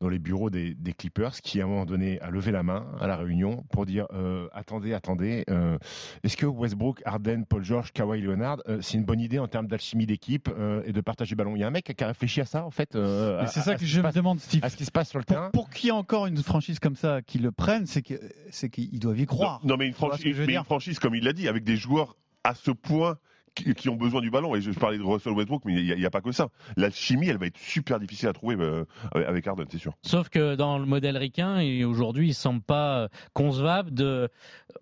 dans 0.00 0.08
les 0.08 0.18
bureaux 0.18 0.50
des, 0.50 0.74
des 0.74 0.92
Clippers 0.92 1.32
qui, 1.42 1.60
à 1.60 1.64
un 1.64 1.66
moment 1.68 1.84
donné, 1.84 2.20
a 2.20 2.30
levé 2.30 2.50
la 2.50 2.62
main 2.62 2.86
à 3.00 3.06
la 3.06 3.16
réunion 3.16 3.64
pour 3.70 3.86
dire 3.86 4.06
euh, 4.12 4.48
attendez, 4.52 4.92
attendez, 4.94 5.44
euh, 5.50 5.78
est-ce 6.24 6.36
que 6.36 6.46
Westbrook, 6.46 7.00
Harden, 7.04 7.44
Paul 7.48 7.62
George, 7.62 7.92
Kawhi 7.92 8.20
Leonard, 8.22 8.58
euh, 8.68 8.78
c'est 8.80 8.96
une 8.96 9.04
bonne 9.04 9.20
idée 9.20 9.38
en 9.38 9.46
termes 9.48 9.66
d'alchimie 9.68 10.06
d'équipe 10.06 10.48
euh, 10.48 10.82
et 10.86 10.92
de 10.92 11.00
partage 11.00 11.28
du 11.28 11.36
ballon? 11.36 11.54
Il 11.56 11.60
y 11.60 11.64
a 11.64 11.66
un 11.68 11.70
mec 11.70 11.84
qui 11.96 12.04
a 12.04 12.06
réfléchi 12.08 12.40
à 12.40 12.44
ça, 12.46 12.64
en 12.64 12.70
fait. 12.70 12.96
euh, 12.96 13.44
c'est 13.46 13.60
ça 13.60 13.72
à 13.72 13.76
que 13.76 13.84
je 13.84 13.98
me 13.98 14.02
passe- 14.04 14.14
demande, 14.14 14.40
Steve. 14.40 14.64
à 14.64 14.70
ce 14.70 14.76
qui 14.76 14.84
se 14.84 14.90
passe 14.90 15.10
sur 15.10 15.18
le 15.18 15.24
Pour, 15.24 15.36
terrain. 15.36 15.50
pour 15.50 15.70
qu'il 15.70 15.86
y 15.86 15.88
ait 15.88 15.92
encore 15.92 16.26
une 16.26 16.42
franchise 16.42 16.78
comme 16.80 16.96
ça 16.96 17.20
qui 17.22 17.38
le 17.38 17.52
prenne, 17.52 17.86
c'est 17.86 18.02
que 18.02 18.14
c'est 18.50 18.70
qu'ils 18.70 18.98
doivent 18.98 19.20
y 19.20 19.26
croire. 19.26 19.60
Non, 19.62 19.70
non, 19.70 19.76
mais 19.76 19.86
une 19.86 19.94
franchise, 19.94 20.36
mais 20.46 20.54
une 20.56 20.64
franchise, 20.64 20.98
comme 20.98 21.14
il 21.14 21.22
l'a 21.24 21.32
dit, 21.32 21.48
avec 21.48 21.64
des 21.64 21.76
joueurs 21.76 22.16
à 22.42 22.54
ce 22.54 22.70
point 22.72 23.18
qui, 23.54 23.88
ont 23.88 23.96
besoin 23.96 24.20
du 24.20 24.30
ballon. 24.30 24.54
Et 24.54 24.60
je, 24.60 24.70
parlais 24.72 24.98
de 24.98 25.02
Russell 25.02 25.32
Westbrook, 25.32 25.62
mais 25.64 25.74
il 25.74 25.96
n'y 25.96 26.06
a, 26.06 26.10
pas 26.10 26.20
que 26.20 26.32
ça. 26.32 26.48
La 26.76 26.90
chimie, 26.90 27.28
elle 27.28 27.38
va 27.38 27.46
être 27.46 27.58
super 27.58 27.98
difficile 27.98 28.28
à 28.28 28.32
trouver 28.32 28.56
euh, 28.58 28.84
avec 29.14 29.46
Harden, 29.46 29.66
c'est 29.70 29.78
sûr. 29.78 29.94
Sauf 30.02 30.28
que 30.28 30.54
dans 30.54 30.78
le 30.78 30.86
modèle 30.86 31.16
ricain, 31.16 31.62
aujourd'hui, 31.84 32.28
il 32.28 32.34
semble 32.34 32.62
pas 32.62 32.98
euh, 32.98 33.08
concevable 33.32 33.92
de 33.92 34.28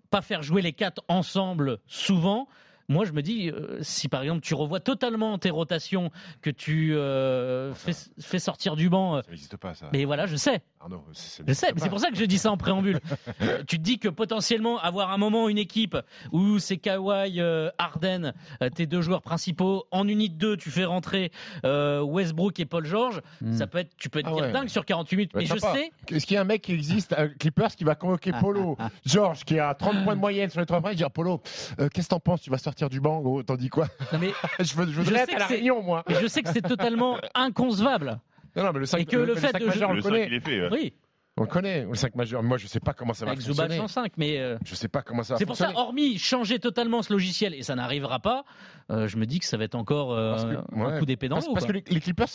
pas 0.09 0.21
faire 0.21 0.43
jouer 0.43 0.61
les 0.61 0.73
quatre 0.73 1.03
ensemble 1.07 1.79
souvent. 1.87 2.47
Moi, 2.89 3.05
je 3.05 3.11
me 3.13 3.21
dis, 3.21 3.49
euh, 3.49 3.77
si 3.81 4.09
par 4.09 4.21
exemple 4.23 4.41
tu 4.41 4.53
revois 4.53 4.79
totalement 4.79 5.37
tes 5.37 5.49
rotations, 5.49 6.11
que 6.41 6.49
tu 6.49 6.95
euh, 6.95 7.73
fais, 7.73 7.93
fais 8.19 8.39
sortir 8.39 8.75
du 8.75 8.89
banc. 8.89 9.15
euh, 9.17 9.21
Ça 9.21 9.29
n'existe 9.31 9.57
pas, 9.57 9.73
ça. 9.73 9.89
mais 9.93 10.05
voilà, 10.05 10.25
je 10.25 10.35
sais. 10.35 10.61
Arnaud, 10.81 11.03
c'est- 11.13 11.43
Je 11.47 11.53
sais, 11.53 11.71
mais 11.73 11.79
c'est 11.81 11.89
pour 11.89 11.99
ça 11.99 12.09
que 12.09 12.17
je 12.17 12.25
dis 12.25 12.37
ça 12.37 12.51
en 12.51 12.57
préambule. 12.57 12.99
Euh, 13.41 13.63
tu 13.67 13.77
te 13.77 13.81
dis 13.83 13.99
que 13.99 14.09
potentiellement 14.09 14.79
avoir 14.79 15.11
un 15.11 15.17
moment 15.17 15.49
une 15.49 15.57
équipe 15.57 15.97
où 16.31 16.59
c'est 16.59 16.77
Kawhi, 16.77 17.39
euh, 17.41 17.69
Harden, 17.77 18.33
euh, 18.61 18.69
tes 18.69 18.85
deux 18.85 19.01
joueurs 19.01 19.21
principaux, 19.21 19.85
en 19.91 20.07
unité 20.07 20.35
2, 20.35 20.57
tu 20.57 20.69
fais 20.71 20.85
rentrer 20.85 21.31
euh, 21.65 22.01
Westbrook 22.01 22.59
et 22.59 22.65
Paul 22.65 22.85
George, 22.85 23.21
ça 23.53 23.65
peut 23.67 23.79
être, 23.79 23.95
tu 23.97 24.09
peux 24.09 24.21
te 24.21 24.27
Ah 24.27 24.33
ouais. 24.35 24.51
dingue 24.51 24.67
sur 24.69 24.85
48 24.85 25.15
minutes. 25.17 25.31
Mais 25.35 25.45
je 25.45 25.57
sais, 25.57 25.91
Est-ce 26.09 26.25
qu'il 26.25 26.35
y 26.35 26.37
a 26.37 26.41
un 26.41 26.45
mec 26.45 26.61
qui 26.61 26.73
existe 26.73 27.15
Clippers 27.39 27.75
qui 27.75 27.83
va 27.83 27.95
convoquer 27.95 28.31
Polo, 28.33 28.77
George, 29.05 29.43
qui 29.45 29.57
a 29.59 29.73
30 29.73 30.03
points 30.03 30.15
de 30.15 30.21
moyenne 30.21 30.49
sur 30.49 30.59
les 30.59 30.65
trois 30.65 30.81
points, 30.81 30.91
et 30.91 30.95
dire 30.95 31.11
Polo, 31.11 31.41
euh, 31.79 31.89
qu'est-ce 31.89 32.07
que 32.07 32.11
t'en 32.13 32.19
penses? 32.19 32.41
Tu 32.41 32.49
vas 32.49 32.57
sortir 32.57 32.72
du 32.89 32.99
banc, 32.99 33.21
gros 33.21 33.43
T'en 33.43 33.55
dis 33.55 33.69
quoi 33.69 33.87
Non, 34.11 34.19
mais 34.19 34.31
je, 34.59 34.75
veux, 34.75 34.85
je 34.87 35.01
je 35.01 35.09
sais 35.13 35.15
être 35.15 35.29
à 35.29 35.33
que 35.33 35.39
la 35.39 35.47
c'est- 35.47 35.53
réunion, 35.55 35.81
moi. 35.81 36.03
mais 36.07 36.15
je 36.21 36.27
sais 36.27 36.41
que 36.43 36.49
c'est 36.49 36.61
totalement 36.61 37.17
inconcevable. 37.35 38.19
Non, 38.55 38.63
non, 38.65 38.71
mais 38.73 38.79
le 38.79 38.85
5, 38.85 38.99
Et 38.99 39.05
que 39.05 39.17
le 39.17 39.35
fait 39.35 39.51
de 39.59 39.65
majeur, 39.65 39.89
on 39.89 39.93
Le 39.93 39.97
le 39.97 40.01
5, 40.03 40.09
connaît. 40.09 40.27
il 40.27 40.33
est 40.33 40.39
fait. 40.39 40.61
ouais. 40.61 40.69
Oui, 40.71 40.93
On 41.37 41.41
le 41.41 41.47
connaît, 41.47 41.85
le 41.85 41.95
5 41.95 42.13
majeur. 42.15 42.43
Moi, 42.43 42.57
je 42.57 42.67
sais 42.67 42.79
pas 42.79 42.93
comment 42.93 43.13
ça 43.13 43.25
va 43.25 43.31
avec 43.31 43.41
Zubac 43.43 43.67
fonctionner. 43.71 43.87
5, 43.87 44.11
mais. 44.17 44.37
euh, 44.39 44.57
Je 44.63 44.75
sais 44.75 44.87
pas 44.87 45.01
comment 45.01 45.23
ça 45.23 45.33
va 45.33 45.37
C'est 45.39 45.45
pour 45.47 45.55
ça, 45.55 45.71
hormis 45.75 46.17
changer 46.19 46.59
totalement 46.59 47.01
ce 47.01 47.11
logiciel, 47.11 47.53
et 47.55 47.63
ça 47.63 47.73
n'arrivera 47.75 48.19
pas, 48.19 48.43
euh, 48.91 49.07
je 49.07 49.17
me 49.17 49.25
dis 49.25 49.39
que 49.39 49.45
ça 49.45 49.57
va 49.57 49.63
être 49.63 49.73
encore 49.75 50.13
euh, 50.13 50.31
Parce 50.31 50.45
que- 50.45 50.75
un 50.79 50.91
ouais. 50.93 50.99
coup 50.99 51.05
d'épée 51.05 51.29
dans 51.29 51.37
Parce, 51.37 51.47
l'eau. 51.47 51.53
parce 51.53 51.65
que 51.65 51.71
quoi. 51.71 51.81
les, 51.87 51.93
les 51.95 51.99
Clippers, 51.99 52.27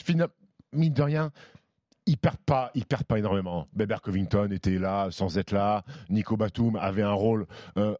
mine 0.72 0.92
de 0.92 1.03
rien, 1.03 1.31
ils 2.07 2.16
perdent 2.16 2.37
pas, 2.44 2.72
ils 2.74 2.85
perdent 2.87 3.05
pas 3.05 3.18
énormément. 3.18 3.68
Beber 3.74 4.01
Covington 4.03 4.48
était 4.51 4.79
là 4.79 5.09
sans 5.12 5.38
être 5.38 5.53
là. 5.53 5.85
Nico 6.11 6.37
Batum 6.37 6.74
avait 6.77 7.03
un 7.03 7.12
rôle. 7.12 7.46
euh, 7.77 7.94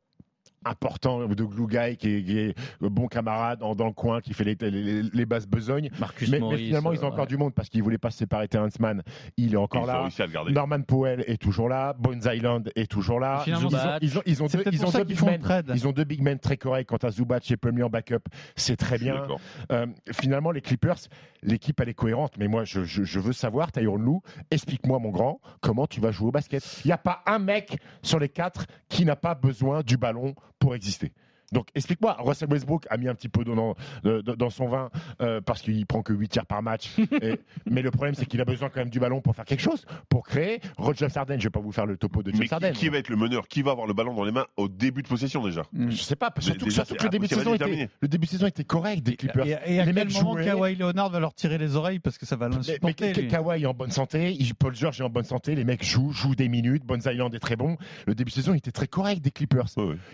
important 0.69 1.27
de 1.27 1.45
glue 1.45 1.67
guy 1.67 1.97
qui 1.97 2.15
est, 2.17 2.23
qui 2.25 2.39
est 2.39 2.55
le 2.81 2.89
bon 2.89 3.07
camarade 3.07 3.63
en, 3.63 3.75
dans 3.75 3.87
le 3.87 3.93
coin 3.93 4.21
qui 4.21 4.35
fait 4.35 4.45
les, 4.45 4.57
les, 4.71 5.03
les 5.03 5.27
basses 5.27 5.47
besognes 5.47 5.91
Marcus 5.99 6.29
mais, 6.31 6.41
mais 6.41 6.57
finalement 6.57 6.93
ils 6.93 7.01
ont 7.01 7.05
euh, 7.05 7.09
encore 7.09 7.21
ouais. 7.21 7.27
du 7.27 7.37
monde 7.37 7.55
parce 7.55 7.69
qu'ils 7.69 7.83
voulaient 7.83 7.99
pas 7.99 8.11
se 8.11 8.19
séparer 8.19 8.49
Mann 8.81 9.03
il 9.37 9.55
est 9.55 9.57
encore 9.57 9.87
là. 9.87 10.09
Norman 10.51 10.83
Powell 10.83 11.25
est 11.27 11.41
toujours 11.41 11.69
là 11.69 11.95
Bones 11.99 12.23
Island 12.25 12.71
est 12.77 12.91
toujours 12.91 13.21
là 13.21 13.43
ils, 13.47 13.55
ont, 13.55 13.61
Zubac. 13.61 13.99
ils 14.03 14.19
ont, 14.19 14.23
ils 14.27 14.43
ont 14.43 14.49
C'est 14.49 14.65
deux, 14.65 14.71
ils 14.73 14.85
ont 14.85 15.05
big 15.05 15.23
men 15.23 15.41
trade. 15.41 15.73
ils 15.75 15.87
ont 15.89 15.93
deux 15.93 16.05
big 16.05 16.23
men 16.23 16.39
très 16.39 16.57
corrects 16.57 16.89
quant 16.89 16.97
à 16.97 17.11
Zubac 17.11 17.51
et 17.51 17.57
Plumlee 17.57 17.83
en 17.83 17.91
backup 17.91 18.23
c'est 18.57 18.77
très 18.77 18.99
bien 18.99 19.27
euh, 19.73 19.87
finalement, 20.13 20.51
les 20.51 20.61
Clippers, 20.61 20.97
l'équipe, 21.43 21.79
elle 21.81 21.89
est 21.89 21.95
cohérente. 21.95 22.35
Mais 22.39 22.49
moi, 22.49 22.65
je, 22.65 22.85
je- 22.85 23.05
je 23.05 23.21
veux 23.21 23.33
savoir, 23.33 23.73
Tyron 23.73 23.97
Lou, 23.97 24.23
explique-moi, 24.51 24.99
mon 24.99 25.11
grand, 25.11 25.41
comment 25.61 25.87
tu 25.87 26.01
vas 26.01 26.11
jouer 26.11 26.29
au 26.29 26.33
basket. 26.33 26.63
Il 26.85 26.89
n'y 26.89 26.93
a 26.93 26.99
pas 26.99 27.23
un 27.27 27.39
mec 27.39 27.79
sur 28.03 28.19
les 28.19 28.29
quatre 28.29 28.67
qui 28.89 29.05
n'a 29.05 29.17
pas 29.17 29.35
besoin 29.35 29.83
du 29.83 29.97
ballon 29.97 30.35
pour 30.59 30.75
exister. 30.75 31.13
Donc 31.53 31.69
explique-moi, 31.75 32.17
Russell 32.19 32.51
Westbrook 32.51 32.87
a 32.91 32.97
mis 32.97 33.09
un 33.09 33.15
petit 33.15 33.29
peu 33.29 33.45
d'eau 33.45 33.55
dans, 33.55 34.51
son 34.51 34.69
vin 34.69 34.91
euh, 35.21 35.41
parce 35.41 35.63
qu'il 35.63 35.87
prend 35.87 36.03
que 36.03 36.13
8 36.13 36.29
tirs 36.29 36.47
par 36.47 36.63
match. 36.63 36.91
Et- 37.23 37.41
mais 37.71 37.83
le 37.83 37.91
problème, 37.91 38.15
c'est 38.15 38.27
qu'il 38.27 38.41
a 38.41 38.45
besoin 38.45 38.69
quand 38.69 38.81
même 38.81 38.91
du 38.91 39.01
ballon 39.01 39.21
pour 39.21 39.35
faire 39.35 39.45
quelque 39.45 39.61
chose, 39.61 39.85
pour 40.09 40.27
créer. 40.27 40.61
Roger 40.77 41.09
Sarden, 41.09 41.39
je 41.39 41.45
ne 41.45 41.49
vais 41.49 41.51
pas 41.51 41.61
vous 41.61 41.73
faire 41.73 41.87
le 41.87 41.97
topo 41.97 42.23
de 42.23 42.31
James 42.31 42.47
Mais 42.61 42.73
qui, 42.73 42.89
va 42.89 42.99
être 42.99 43.09
le 43.09 43.17
meneur? 43.17 43.49
Qui 43.49 43.63
va 43.63 43.73
avoir 43.73 43.87
le 43.87 43.95
ballon 43.95 44.15
dans 44.15 44.25
les 44.25 44.33
mains 44.33 44.47
au 44.57 44.69
début 44.69 45.03
de 45.03 45.09
possession 45.09 45.45
déjà? 45.45 45.63
Je 45.75 45.97
sais 45.97 46.17
pas, 46.17 46.33
surtout, 46.39 46.67
Déjà, 46.67 46.85
surtout 46.85 46.97
que 46.97 47.05
le 47.05 47.11
début, 47.11 47.27
de 47.27 47.35
saison 47.35 47.55
était, 47.55 47.89
le 48.01 48.09
début 48.09 48.27
de 48.27 48.31
saison 48.31 48.47
était 48.47 48.65
correct 48.65 49.03
des 49.03 49.17
Clippers. 49.17 49.47
Et, 49.47 49.51
et 49.51 49.81
à 49.81 49.85
les 49.85 49.93
quel 49.93 50.07
mecs 50.07 50.15
moment 50.15 50.33
jouaient. 50.33 50.45
Kawhi 50.45 50.77
Leonard 50.77 51.11
va 51.11 51.21
leur 51.21 51.35
tirer 51.35 51.59
les 51.59 51.77
oreilles 51.77 51.99
parce 51.99 52.19
que 52.19 52.27
ça 52.27 52.37
va 52.37 52.49
Mais, 52.49 52.57
mais 52.57 52.63
l'insupporter. 52.67 53.29
Kawhi 53.29 53.63
est 53.63 53.67
en 53.67 53.75
bonne 53.75 53.91
santé, 53.91 54.37
Paul 54.59 54.75
George 54.75 55.01
est 55.01 55.05
en 55.05 55.11
bonne 55.11 55.25
santé, 55.25 55.55
les 55.55 55.65
mecs 55.65 55.85
jouent, 55.85 56.13
jouent 56.13 56.35
des 56.35 56.49
minutes, 56.49 56.85
Bones 56.85 57.03
Island 57.05 57.35
est 57.35 57.39
très 57.39 57.57
bon. 57.57 57.77
Le 58.07 58.15
début 58.15 58.31
de 58.31 58.35
saison 58.35 58.53
il 58.55 58.59
était 58.59 58.73
très 58.73 58.89
correct 58.89 59.23
des 59.23 59.31
Clippers. 59.31 59.69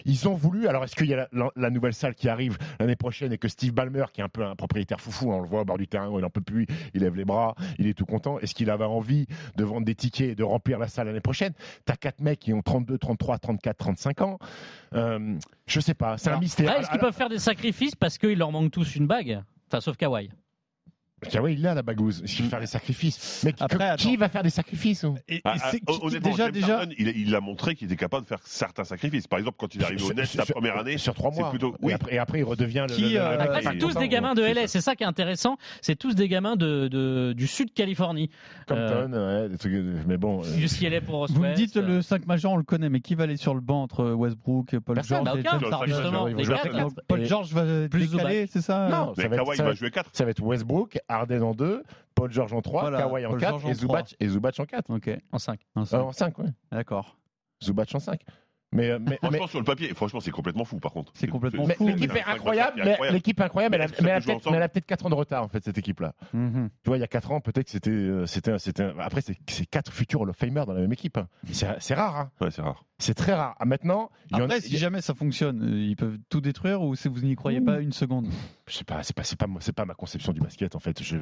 Ils 0.05 0.29
ont 0.29 0.35
voulu, 0.35 0.69
alors 0.69 0.85
est-ce 0.85 0.95
qu'il 0.95 1.07
y 1.07 1.15
a 1.15 1.17
la, 1.17 1.24
la- 1.33 1.51
la 1.57 1.71
nouvelle 1.71 1.95
salle 1.95 2.15
qui 2.15 2.29
arrive 2.29 2.59
l'année 2.79 2.97
prochaine 2.97 3.33
et 3.33 3.39
que 3.39 3.49
Steve 3.49 3.73
Ballmer, 3.73 4.05
qui 4.13 4.21
est 4.21 4.25
un 4.25 4.29
peu 4.29 4.45
un 4.45 4.55
propriétaire 4.57 5.01
foufou, 5.01 5.33
hein, 5.33 5.37
on 5.37 5.41
le 5.41 5.47
voit 5.49 5.63
au 5.63 5.65
bord 5.65 5.79
du 5.79 5.87
terrain, 5.89 6.09
où 6.09 6.19
il 6.19 6.25
en 6.25 6.31
peut 6.31 6.41
plus, 6.41 6.67
il 6.95 7.01
lève 7.03 7.15
les 7.17 7.25
bras, 7.25 7.55
il 7.79 7.87
est 7.87 7.95
tout 7.95 8.07
content. 8.07 8.39
Est-ce 8.41 8.55
qu'il 8.55 8.71
avait 8.71 8.85
envie 8.85 9.27
de 9.57 9.65
vendre 9.65 9.85
des 9.87 9.95
tickets 9.95 10.31
et 10.31 10.35
de 10.35 10.43
remplir 10.45 10.79
la 10.79 10.89
salle 10.89 11.07
l'année 11.07 11.21
prochaine? 11.21 11.53
T'as 11.85 11.97
quatre 11.97 12.21
mecs 12.21 12.41
qui 12.41 12.53
ont 12.53 12.63
32, 12.63 12.99
33, 12.99 13.39
34, 13.39 13.77
35 13.77 14.21
ans. 14.23 14.39
Euh, 14.95 15.37
je 15.67 15.81
sais 15.81 15.95
pas, 15.95 16.19
c'est 16.19 16.31
un 16.31 16.39
mystère. 16.39 16.79
Est-ce 16.79 16.91
qu'ils 16.91 17.01
peuvent 17.01 17.15
faire 17.15 17.29
des 17.29 17.39
sacrifices 17.39 17.95
parce 17.97 18.19
qu'ils 18.19 18.39
leur 18.39 18.53
manquent 18.53 18.71
tous 18.73 18.97
une 18.97 19.07
bague? 19.07 19.43
Enfin, 19.69 19.81
sauf 19.81 19.97
Kawhi. 19.97 20.31
Kawhi, 21.29 21.55
il 21.55 21.67
a 21.67 21.75
la 21.75 21.83
bagouze. 21.83 22.23
Il 22.25 22.29
faut 22.45 22.49
faire 22.51 22.61
des 22.61 22.67
sacrifices. 22.67 23.43
Mais 23.45 23.55
Après, 23.61 23.79
que- 23.79 23.83
attends. 23.83 23.97
qui 23.97 24.17
va 24.17 24.29
faire 24.29 24.43
des 24.43 24.51
sacrifices 24.51 25.05
Et, 25.29 25.37
et 25.37 25.41
Ah, 25.45 25.55
ah, 25.63 25.71
qui- 25.71 25.81
honnêtement, 25.89 26.31
déjà, 26.31 26.45
James 26.45 26.53
déjà, 26.53 26.79
Harden, 26.81 26.95
il, 26.99 27.09
a- 27.09 27.13
il 27.13 27.35
a 27.35 27.41
montré 27.41 27.75
qu'il 27.75 27.87
était 27.87 27.97
capable 27.97 28.25
de 28.25 28.29
faire 28.29 28.39
certains 28.45 28.85
sacrifices. 28.85 29.27
Par 29.27 29.39
exemple, 29.39 29.57
quand 29.59 29.75
il 29.75 29.81
est 29.83 29.85
arrivé 29.85 30.03
au 30.03 30.13
Nets 30.13 30.27
sur- 30.27 30.41
la 30.41 30.47
première 30.47 30.79
année, 30.79 30.99
sur 30.99 31.15
trois 31.15 31.31
c'est 31.33 31.41
mois. 31.41 31.51
plutôt- 31.51 31.75
Et, 31.75 31.87
oui. 31.87 31.93
après, 31.93 32.15
et 32.15 32.19
après, 32.19 32.39
il 32.41 32.45
redevient 32.45 32.87
le. 32.89 32.95
Qui, 32.95 33.03
le- 33.03 33.09
le- 33.11 33.17
euh, 33.21 33.35
le- 33.37 33.41
Après, 33.41 33.57
le- 33.59 33.63
c'est 33.63 33.73
le- 33.73 33.79
tous 33.79 33.95
des 33.95 34.09
gamins 34.09 34.35
de 34.35 34.43
LA, 34.43 34.67
c'est 34.69 34.81
ça 34.81 34.95
qui 34.97 35.03
est 35.05 35.07
intéressant. 35.07 35.57
C'est 35.81 35.97
tous 35.97 36.15
des 36.15 36.29
gamins 36.29 36.57
de, 36.57 36.89
de- 36.89 37.33
du 37.37 37.47
sud 37.47 37.73
Californie. 37.75 38.31
Compton, 38.67 39.13
ouais, 39.13 39.49
des 39.49 39.59
trucs, 39.59 39.73
mais 40.07 40.17
bon. 40.17 40.43
euh, 40.45 40.57
UCLA 40.59 41.01
pour 41.01 41.17
Ross 41.17 41.31
vous 41.31 41.43
me 41.43 41.55
dites 41.55 41.77
le 41.77 42.03
5 42.03 42.27
majeur, 42.27 42.53
on 42.53 42.57
le 42.57 42.63
connaît, 42.63 42.89
mais 42.89 43.01
qui 43.01 43.15
va 43.15 43.25
aller 43.25 43.37
sur 43.37 43.55
le 43.55 43.61
banc 43.61 43.83
entre 43.83 44.11
Westbrook, 44.13 44.79
Paul 44.81 44.95
Personne. 44.97 45.25
George 45.25 45.43
Bah, 45.43 46.27
et 46.29 47.03
Paul 47.09 47.25
George 47.25 47.53
va 47.53 47.65
être 47.65 47.91
plus 47.91 48.11
décalé, 48.11 48.47
c'est 48.51 48.61
ça? 48.61 48.89
Non, 48.89 49.13
Mais 49.17 49.23
ça 49.25 49.29
va, 49.29 49.37
être, 49.37 49.45
Kawhi, 49.45 49.47
ça, 49.49 49.55
il 49.55 49.59
va 49.59 49.65
va 49.65 49.71
être, 49.73 49.79
jouer 49.79 49.91
4. 49.91 50.11
ça 50.13 50.25
va 50.25 50.31
être 50.31 50.43
Westbrook, 50.43 50.99
Harden 51.19 51.43
en 51.43 51.55
2, 51.55 51.83
Paul 52.15 52.31
George 52.33 52.53
en 52.53 52.61
3, 52.63 52.83
Voilà, 52.83 52.99
Kawhi 52.99 53.27
en 53.27 53.31
Paul 53.31 53.41
4 53.41 53.51
George 53.51 53.65
en 53.65 53.69
et 53.71 53.75
Zubac, 53.75 54.17
et 54.21 54.29
Zubac 54.29 54.61
en 54.61 54.65
4. 54.67 54.91
Ok, 54.91 55.11
En 55.33 55.39
5. 55.39 55.61
un 55.77 55.83
Euh, 55.83 55.85
seul. 55.85 56.01
en 56.03 56.13
5, 56.13 56.39
ouais. 56.39 56.47
d'accord. 56.71 57.17
Zubac 57.63 57.95
en 57.95 57.99
5. 57.99 58.21
Mais, 58.75 58.91
euh, 58.91 58.99
mais, 58.99 59.19
mais 59.23 59.29
Franchement, 59.29 59.47
sur 59.47 59.59
le 59.61 59.65
papier, 59.65 59.89
franchement, 59.95 60.21
c'est 60.21 60.31
complètement 60.31 60.65
fou, 60.65 60.79
par 60.81 60.93
contre. 60.93 61.13
C'est 61.15 61.27
complètement 61.29 61.67
fou, 61.69 61.87
l'équipe 61.87 62.13
mais- 62.13 62.21
est 62.21 62.25
incroyable, 62.25 62.83
mais 62.85 63.11
l'équipe 63.13 63.39
est 63.41 63.43
incroyable, 63.45 63.77
mais 63.79 63.85
elle 63.85 63.91
a- 63.91 63.95
elle 63.97 64.21
peut-être 64.23 64.37
ensemble 64.37 64.51
mais 64.53 64.57
elle 64.59 64.63
a 64.65 64.69
peut-être 64.69 64.87
4 64.87 65.07
ans 65.07 65.11
de 65.11 65.15
retard 65.15 65.43
en 65.45 65.49
fait 65.49 65.65
cette 65.65 65.79
équipe 65.79 66.01
là. 66.01 66.13
Mhm. 66.33 66.69
Tu 66.83 66.89
vois, 66.91 66.97
il 66.99 67.01
y 67.01 67.05
a 67.05 67.09
4 67.09 67.31
ans, 67.31 67.41
peut-être 67.41 67.67
que 67.67 67.71
c'était 67.71 67.91
euh, 67.91 68.27
c'était 68.27 68.53
après 68.99 69.21
c'est 69.23 69.37
c'est 69.49 69.67
quatre 69.67 69.93
futurs 69.93 70.21
Hall 70.23 70.31
of 70.31 70.37
Famer 70.37 70.65
dans 70.67 70.73
la 70.75 70.81
même 70.81 70.93
équipe. 70.93 71.17
hein. 71.17 71.29
C'est 71.51 71.67
c'est 71.81 71.95
rare 71.95 72.17
hein. 72.19 72.31
Ouais, 72.41 72.51
c'est 72.51 72.63
rare. 72.63 72.85
C'est 72.99 73.15
très 73.15 73.35
rare. 73.35 73.57
Ah, 73.59 73.65
maintenant, 73.65 74.11
il 74.31 74.37
y 74.37 74.41
en 74.41 74.43
a 74.43 74.45
Après, 74.45 74.61
si 74.61 74.77
jamais 74.79 75.01
ça 75.01 75.15
fonctionne, 75.15 75.63
euh, 75.65 75.77
ils 75.81 75.97
peuvent 75.97 76.17
tout 76.31 76.41
détruire 76.41 76.81
ou 76.81 76.95
si 76.95 77.09
vous 77.09 77.21
n'y 77.21 77.35
croyez 77.35 77.61
pas 77.61 77.81
une 77.81 77.93
seconde? 77.93 78.29
Je 78.69 78.77
sais 78.77 78.85
pas, 78.85 79.03
c'est 79.03 79.15
pas 79.15 79.25
c'est 79.25 79.37
pas 79.39 79.47
c'est 79.61 79.73
pas 79.75 79.85
ma 79.85 79.95
conception 79.95 80.33
du 80.33 80.41
basket 80.41 80.75
en 80.75 80.79
fait. 80.79 81.03
Je 81.03 81.17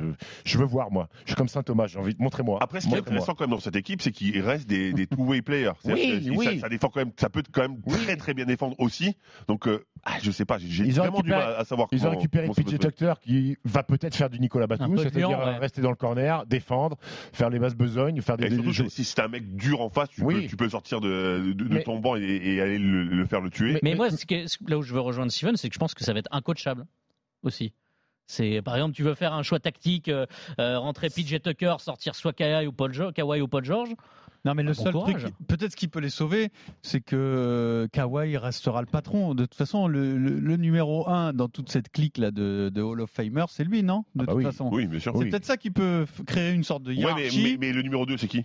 je 0.44 0.58
veux 0.58 0.64
voir 0.66 0.90
moi. 0.90 1.08
Je 1.24 1.30
suis 1.30 1.34
comme 1.36 1.48
Saint 1.48 1.62
Thomas, 1.62 1.86
j'ai 1.86 1.98
envie 1.98 2.14
de 2.14 2.22
montrer 2.22 2.42
moi. 2.42 2.58
Après, 2.62 2.80
ce 2.80 2.86
qui 2.86 2.92
est 2.92 2.96
Montrez-moi. 2.96 3.20
intéressant 3.22 3.34
quand 3.34 3.44
même 3.44 3.50
dans 3.56 3.60
cette 3.60 3.76
équipe, 3.76 4.02
c'est 4.02 4.12
qu'il 4.12 4.38
reste 4.42 4.68
des, 4.68 4.92
des 4.92 5.06
two-way 5.06 5.42
players. 5.42 5.72
Oui, 5.84 6.30
oui. 6.36 6.44
Ça, 6.56 6.60
ça 6.60 6.68
défend 6.68 6.88
quand 6.88 7.00
même, 7.00 7.12
ça 7.16 7.30
peut 7.30 7.41
quand 7.52 7.62
même 7.62 7.80
très 7.82 8.16
très 8.16 8.34
bien 8.34 8.44
défendre 8.44 8.76
aussi. 8.78 9.16
Donc, 9.48 9.66
euh, 9.66 9.84
ah, 10.04 10.18
je 10.22 10.30
sais 10.30 10.44
pas, 10.44 10.58
j'ai 10.58 10.68
j'ai 10.68 10.84
Ils 10.84 11.00
ont 11.00 11.04
vraiment 11.04 11.20
du 11.20 11.30
mal 11.30 11.54
à 11.58 11.64
savoir 11.64 11.88
Ils 11.92 12.06
ont 12.06 12.10
récupéré 12.10 12.48
PJ. 12.48 12.78
Tucker 12.78 13.14
qui 13.20 13.56
va 13.64 13.82
peut-être 13.82 14.14
faire 14.14 14.30
du 14.30 14.38
Nicolas 14.40 14.66
Batum, 14.66 14.96
c'est-à-dire 14.98 15.30
ouais. 15.30 15.58
rester 15.58 15.80
dans 15.80 15.90
le 15.90 15.96
corner, 15.96 16.44
défendre, 16.46 16.96
faire 17.32 17.50
les 17.50 17.58
basses 17.58 17.74
besognes, 17.74 18.20
faire 18.20 18.36
des, 18.36 18.46
Et 18.46 18.50
surtout, 18.50 18.82
des 18.84 18.88
si 18.90 19.04
c'est 19.04 19.20
un 19.20 19.28
mec 19.28 19.56
dur 19.56 19.80
en 19.80 19.88
face, 19.88 20.10
tu, 20.10 20.22
Oui. 20.22 20.42
peux, 20.42 20.46
tu 20.48 20.56
peux 20.56 20.68
sortir 20.68 21.00
de, 21.00 21.40
de, 21.46 21.52
de 21.52 21.74
Mais- 21.74 21.82
ton 21.82 21.98
banc 21.98 22.16
et, 22.16 22.20
et 22.22 22.60
aller 22.60 22.78
le, 22.78 23.04
le 23.04 23.26
faire 23.26 23.40
le 23.40 23.50
tuer. 23.50 23.78
Mais 23.82 23.94
moi, 23.94 24.10
ce 24.10 24.24
que- 24.26 24.46
ce- 24.46 24.58
là 24.68 24.78
où 24.78 24.82
je 24.82 24.92
veux 24.92 25.00
rejoindre 25.00 25.30
Steven, 25.32 25.56
c'est 25.56 25.68
que 25.68 25.74
je 25.74 25.78
pense 25.78 25.94
que 25.94 26.04
ça 26.04 26.12
va 26.12 26.18
être 26.18 26.28
incoachable 26.32 26.84
aussi. 27.42 27.72
C'est 28.26 28.62
par 28.62 28.76
exemple, 28.76 28.94
tu 28.94 29.02
veux 29.02 29.14
faire 29.14 29.34
un 29.34 29.42
choix 29.42 29.58
tactique, 29.58 30.08
euh, 30.08 30.26
euh, 30.58 30.78
rentrer 30.78 31.08
PJ 31.10 31.40
Tucker, 31.42 31.74
sortir 31.80 32.14
soit 32.14 32.32
Kawhi 32.32 32.66
ou 32.66 32.72
Paul 32.72 32.92
George, 32.94 33.12
Kawhi 33.14 33.40
ou 33.40 33.48
Paul 33.48 33.64
George. 33.64 33.90
Non, 34.44 34.54
mais 34.54 34.62
le 34.64 34.70
Ah, 34.70 34.74
bon 34.76 34.82
seul 34.82 34.92
courage. 34.92 35.22
truc, 35.22 35.34
peut-être 35.46 35.70
ce 35.72 35.76
qui 35.76 35.86
peut 35.88 36.00
les 36.00 36.10
sauver, 36.10 36.50
c'est 36.82 37.00
que 37.00 37.14
euh, 37.16 37.86
Kawhi 37.92 38.36
restera 38.36 38.80
le 38.80 38.86
patron. 38.86 39.34
De 39.34 39.44
toute 39.44 39.54
façon, 39.54 39.86
le, 39.86 40.16
le- 40.18 40.40
le 40.40 40.56
numéro 40.56 41.08
1 41.08 41.32
dans 41.32 41.48
toute 41.48 41.70
cette 41.70 41.90
clique 41.90 42.18
là 42.18 42.30
de, 42.32 42.68
de 42.74 42.82
Hall 42.82 43.00
of 43.02 43.10
Famer, 43.10 43.44
c'est 43.48 43.62
lui, 43.64 43.82
non? 43.84 43.98
De 43.98 44.22
Ah 44.22 44.24
bah 44.24 44.26
toute 44.26 44.36
oui. 44.38 44.44
façon. 44.44 44.68
Oui, 44.72 44.86
bien 44.88 44.98
sûr. 44.98 45.12
C'est 45.12 45.18
Oui. 45.24 45.30
peut-être 45.30 45.44
ça 45.44 45.56
qui 45.56 45.70
peut 45.70 46.06
créer 46.26 46.52
une 46.52 46.64
sorte 46.64 46.82
de 46.82 46.90
Ouais, 46.90 46.96
mais, 46.96 47.00
hiérarchie. 47.22 47.42
mais, 47.60 47.68
mais 47.68 47.72
le 47.72 47.82
numéro 47.82 48.04
2, 48.04 48.16
c'est 48.16 48.26
qui? 48.28 48.44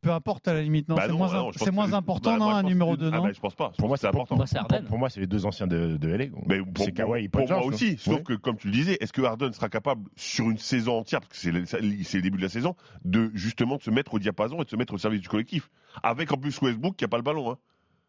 Peu 0.00 0.10
importe 0.10 0.48
à 0.48 0.54
la 0.54 0.62
limite, 0.62 0.88
non, 0.88 0.94
Bah 0.94 1.02
c'est 1.06 1.12
moins, 1.12 1.28
ah 1.30 1.36
non, 1.36 1.52
c'est 1.52 1.70
que- 1.70 1.94
important, 1.94 2.32
bah, 2.32 2.38
moi, 2.38 2.52
non, 2.52 2.58
un 2.58 2.62
numéro 2.62 2.94
que- 2.94 3.00
2, 3.00 3.10
ah 3.12 3.16
non 3.18 3.22
bah, 3.24 3.32
je 3.34 3.40
pense 3.40 3.54
pas. 3.54 3.70
Je 3.74 3.76
Pour 3.76 3.88
moi, 3.88 3.96
pense 3.96 4.00
c'est 4.00 4.06
important. 4.06 4.36
Bah, 4.36 4.80
Pour- 4.88 4.98
moi, 4.98 5.10
c'est 5.10 5.20
les 5.20 5.26
deux 5.26 5.44
anciens 5.44 5.66
de, 5.66 5.98
de 5.98 6.08
LA. 6.08 6.26
Mais 6.46 6.58
pour, 6.60 6.84
c'est 6.86 6.92
pour- 6.92 6.94
Kawhi 6.94 7.24
et 7.24 7.28
Paul 7.28 7.44
pour 7.44 7.50
moi 7.58 7.66
aussi, 7.66 7.90
hein. 7.90 7.96
sauf 7.98 8.22
que 8.22 8.32
comme 8.32 8.56
tu 8.56 8.68
le 8.68 8.72
disais, 8.72 8.96
est-ce 9.00 9.12
que 9.12 9.20
Harden 9.20 9.52
sera 9.52 9.68
capable 9.68 10.08
sur 10.16 10.48
une 10.50 10.56
saison 10.56 10.98
entière, 11.00 11.20
parce 11.20 11.32
que 11.32 11.36
c'est 11.36 11.52
le, 11.52 11.66
c'est 11.66 12.16
le 12.16 12.22
début 12.22 12.38
de 12.38 12.42
la 12.42 12.48
saison, 12.48 12.76
de 13.04 13.30
justement 13.34 13.76
de 13.76 13.82
se 13.82 13.90
mettre 13.90 14.14
au 14.14 14.18
diapason 14.18 14.62
et 14.62 14.64
de 14.64 14.70
se 14.70 14.76
mettre 14.76 14.94
au 14.94 14.98
service 14.98 15.20
du 15.20 15.28
collectif, 15.28 15.68
avec 16.02 16.32
en 16.32 16.38
plus 16.38 16.58
Westbrook 16.62 16.96
qui 16.96 17.04
a 17.04 17.08
pas 17.08 17.18
le 17.18 17.22
ballon. 17.22 17.50
Hein. 17.52 17.58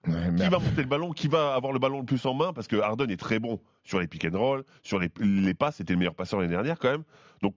Ouais, 0.08 0.14
Qui 0.38 0.50
va 0.50 0.60
monter 0.60 0.82
le 0.82 0.88
ballon 0.88 1.12
Qui 1.14 1.28
va 1.28 1.56
avoir 1.56 1.74
le 1.74 1.80
ballon 1.80 2.00
le 2.00 2.06
plus 2.06 2.24
en 2.28 2.36
main 2.36 2.54
Parce 2.54 2.68
que 2.68 2.76
Harden 2.76 3.10
est 3.10 3.18
très 3.20 3.40
bon 3.40 3.60
sur 3.84 4.00
les 4.00 4.08
pick 4.08 4.24
and 4.32 4.38
roll, 4.38 4.64
sur 4.84 5.00
les, 5.00 5.10
les 5.20 5.54
passes. 5.56 5.78
C'était 5.78 5.94
le 5.94 6.00
meilleur 6.00 6.14
passeur 6.14 6.40
l'année 6.40 6.52
dernière 6.54 6.78
quand 6.78 6.92
même. 6.92 7.04
Donc 7.42 7.56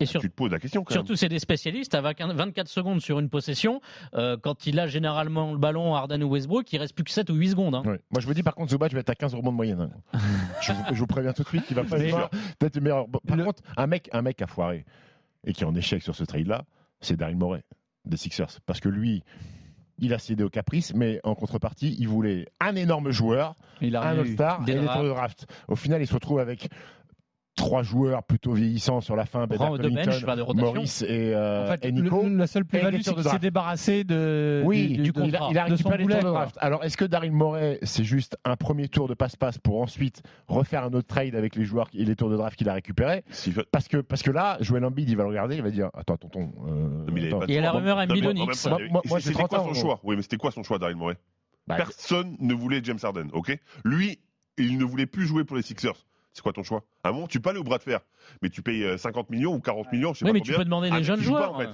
Et 0.00 0.06
sur- 0.06 0.20
tu 0.20 0.30
te 0.30 0.34
poses 0.34 0.52
la 0.52 0.60
question 0.60 0.84
quand 0.84 0.92
Surtout, 0.94 1.16
c'est 1.16 1.28
des 1.28 1.40
spécialistes 1.40 1.94
avec 1.94 2.20
un- 2.20 2.32
24 2.32 2.68
secondes 2.68 3.00
sur 3.00 3.18
une 3.18 3.28
possession. 3.28 3.80
euh, 4.14 4.36
quand 4.40 4.66
il 4.66 4.78
a 4.78 4.86
généralement 4.86 5.50
le 5.52 5.58
ballon, 5.58 5.94
Harden 5.94 6.22
ou 6.22 6.28
Westbrook, 6.30 6.72
il 6.72 6.78
reste 6.78 6.94
plus 6.94 7.02
que 7.04 7.10
7 7.10 7.30
ou 7.30 7.34
8 7.34 7.50
secondes. 7.50 7.74
hein. 7.74 7.82
Ouais. 7.84 8.00
Moi, 8.10 8.20
je 8.20 8.26
vous 8.26 8.34
dis, 8.34 8.44
par 8.44 8.54
contre, 8.54 8.70
Zubac 8.70 8.92
va 8.92 9.00
être 9.00 9.10
à 9.10 9.14
15 9.16 9.34
rebonds 9.34 9.50
de 9.50 9.56
moyenne. 9.56 9.90
hein. 10.12 10.18
je, 10.62 10.72
vous, 10.72 10.82
je 10.92 10.98
vous 11.00 11.06
préviens 11.08 11.32
tout 11.32 11.42
de 11.42 11.48
suite 11.48 11.66
qu'il 11.66 11.74
va 11.74 11.82
pas 11.84 11.98
être 11.98 12.30
peut-être 12.60 12.76
le 12.76 12.82
meilleur. 12.82 13.06
Par 13.26 13.36
contre, 13.44 13.62
un 13.76 13.86
mec, 13.88 14.08
un 14.12 14.22
mec 14.22 14.40
a 14.40 14.46
foiré 14.46 14.84
et 15.44 15.52
qui 15.52 15.62
est 15.64 15.66
en 15.66 15.74
échec 15.74 16.00
sur 16.02 16.14
ce 16.14 16.22
trade-là, 16.24 16.64
c'est 17.00 17.16
Daryl 17.16 17.36
Morey 17.36 17.64
des 18.04 18.16
Sixers. 18.16 18.60
Parce 18.66 18.78
que 18.80 18.88
lui, 18.88 19.24
il 19.98 20.14
a 20.14 20.18
cédé 20.20 20.44
au 20.44 20.48
caprice, 20.48 20.94
mais 20.94 21.20
en 21.24 21.34
contrepartie, 21.34 21.96
il 21.98 22.06
voulait 22.06 22.46
un 22.60 22.76
énorme 22.76 23.10
joueur, 23.10 23.56
Il 23.80 23.96
a 23.96 24.02
un. 24.02 24.18
All-Star 24.20 24.62
Des 24.64 24.72
et 24.72 24.74
des 24.76 24.80
drafts. 24.82 24.94
tours 24.94 25.04
de 25.04 25.08
draft. 25.08 25.46
Au 25.66 25.74
final, 25.76 26.00
il 26.00 26.06
se 26.06 26.14
retrouve 26.14 26.38
avec 26.38 26.68
trois 27.58 27.82
joueurs 27.82 28.22
plutôt 28.22 28.52
vieillissants 28.52 29.00
sur 29.02 29.16
la 29.16 29.26
fin, 29.26 29.46
Ben 29.46 29.58
Rang 29.58 29.76
de 29.76 29.88
bench, 29.88 30.22
de. 30.24 30.60
Maurice 30.60 31.02
et, 31.02 31.34
euh, 31.34 31.64
En 31.64 31.66
fait, 31.72 31.84
et 31.84 31.90
le- 31.90 32.02
Nico. 32.02 32.22
le- 32.22 32.36
la 32.36 32.46
seule 32.46 32.64
plus-value, 32.64 33.00
c'est 33.02 33.12
qu'il 33.14 33.24
s'est 33.24 33.38
débarrassé 33.38 34.04
de, 34.04 34.62
Oui, 34.64 34.86
du, 34.88 35.02
du 35.02 35.02
il, 35.02 35.08
a, 35.08 35.12
contrat, 35.38 35.48
il 35.50 35.58
a 35.58 35.68
de 35.68 35.76
son 35.76 35.88
récupéré 35.88 36.20
quoi. 36.22 36.30
draft. 36.30 36.56
Alors, 36.60 36.84
est-ce 36.84 36.96
que 36.96 37.04
Daryl 37.04 37.32
Morey, 37.32 37.78
c'est 37.82 38.04
juste 38.04 38.36
un 38.44 38.56
premier 38.56 38.88
tour 38.88 39.08
de 39.08 39.14
passe-passe 39.14 39.58
pour 39.58 39.82
ensuite 39.82 40.22
refaire 40.46 40.84
un 40.84 40.92
autre 40.94 41.08
trade 41.08 41.34
avec 41.34 41.56
les 41.56 41.64
joueurs 41.64 41.88
et 41.92 42.04
les 42.04 42.16
tours 42.16 42.30
de 42.30 42.36
draft 42.36 42.56
qu'il 42.56 42.68
a 42.68 42.74
récupérés 42.74 43.24
même. 43.46 43.64
parce 43.72 43.88
que, 43.88 43.98
parce 43.98 44.22
que 44.22 44.30
là, 44.30 44.56
Joel 44.60 44.84
Embiid, 44.84 45.08
il 45.10 45.16
va 45.16 45.24
le 45.24 45.30
regarder, 45.30 45.56
il 45.56 45.62
va 45.62 45.70
dire 45.70 45.90
Attends, 45.94 46.16
tonton. 46.16 46.52
euh, 46.68 47.06
Mais 47.12 47.22
il 47.22 47.26
attends. 47.26 47.46
y 47.46 47.58
a 47.58 47.60
la 47.60 47.72
rumeur 47.72 47.98
Embiid 47.98 48.24
Onyx. 48.24 48.68
C'était 49.18 49.32
30 49.32 49.48
quoi 49.48 49.58
son 49.64 49.74
choix 49.74 50.00
Oui, 50.04 50.16
mais 50.16 50.22
c'était 50.22 50.36
quoi 50.36 50.50
son 50.52 50.62
choix, 50.62 50.78
Daryl 50.78 50.96
Morey 50.96 51.16
Bah, 51.66 51.74
Personne 51.76 52.36
ne 52.38 52.54
voulait 52.54 52.80
James 52.84 52.98
Harden, 53.02 53.26
ok 53.32 53.58
Lui, 53.84 54.20
il 54.58 54.78
ne 54.78 54.84
voulait 54.84 55.06
plus 55.06 55.26
jouer 55.26 55.44
pour 55.44 55.56
les 55.56 55.62
Sixers. 55.62 56.06
C'est 56.38 56.42
quoi 56.42 56.52
ton 56.52 56.62
choix? 56.62 56.84
À 57.02 57.08
un 57.08 57.12
moment, 57.12 57.26
tu 57.26 57.40
peux 57.40 57.50
aller 57.50 57.58
au 57.58 57.64
bras 57.64 57.78
de 57.78 57.82
fer, 57.82 57.98
mais 58.42 58.48
tu 58.48 58.62
payes 58.62 58.84
euh, 58.84 58.96
50 58.96 59.28
millions 59.30 59.54
ou 59.54 59.58
40 59.60 59.90
millions, 59.90 60.14
je 60.14 60.20
sais 60.20 60.24
Oui, 60.24 60.30
pas 60.30 60.34
mais 60.34 60.40
tu 60.40 60.52
peux 60.54 60.64
demander 60.64 60.88
Ah, 60.92 60.98
mais 60.98 61.02
jeunes 61.02 61.18
pas, 61.18 61.24
joueurs. 61.24 61.52
en 61.52 61.58
fait. 61.58 61.68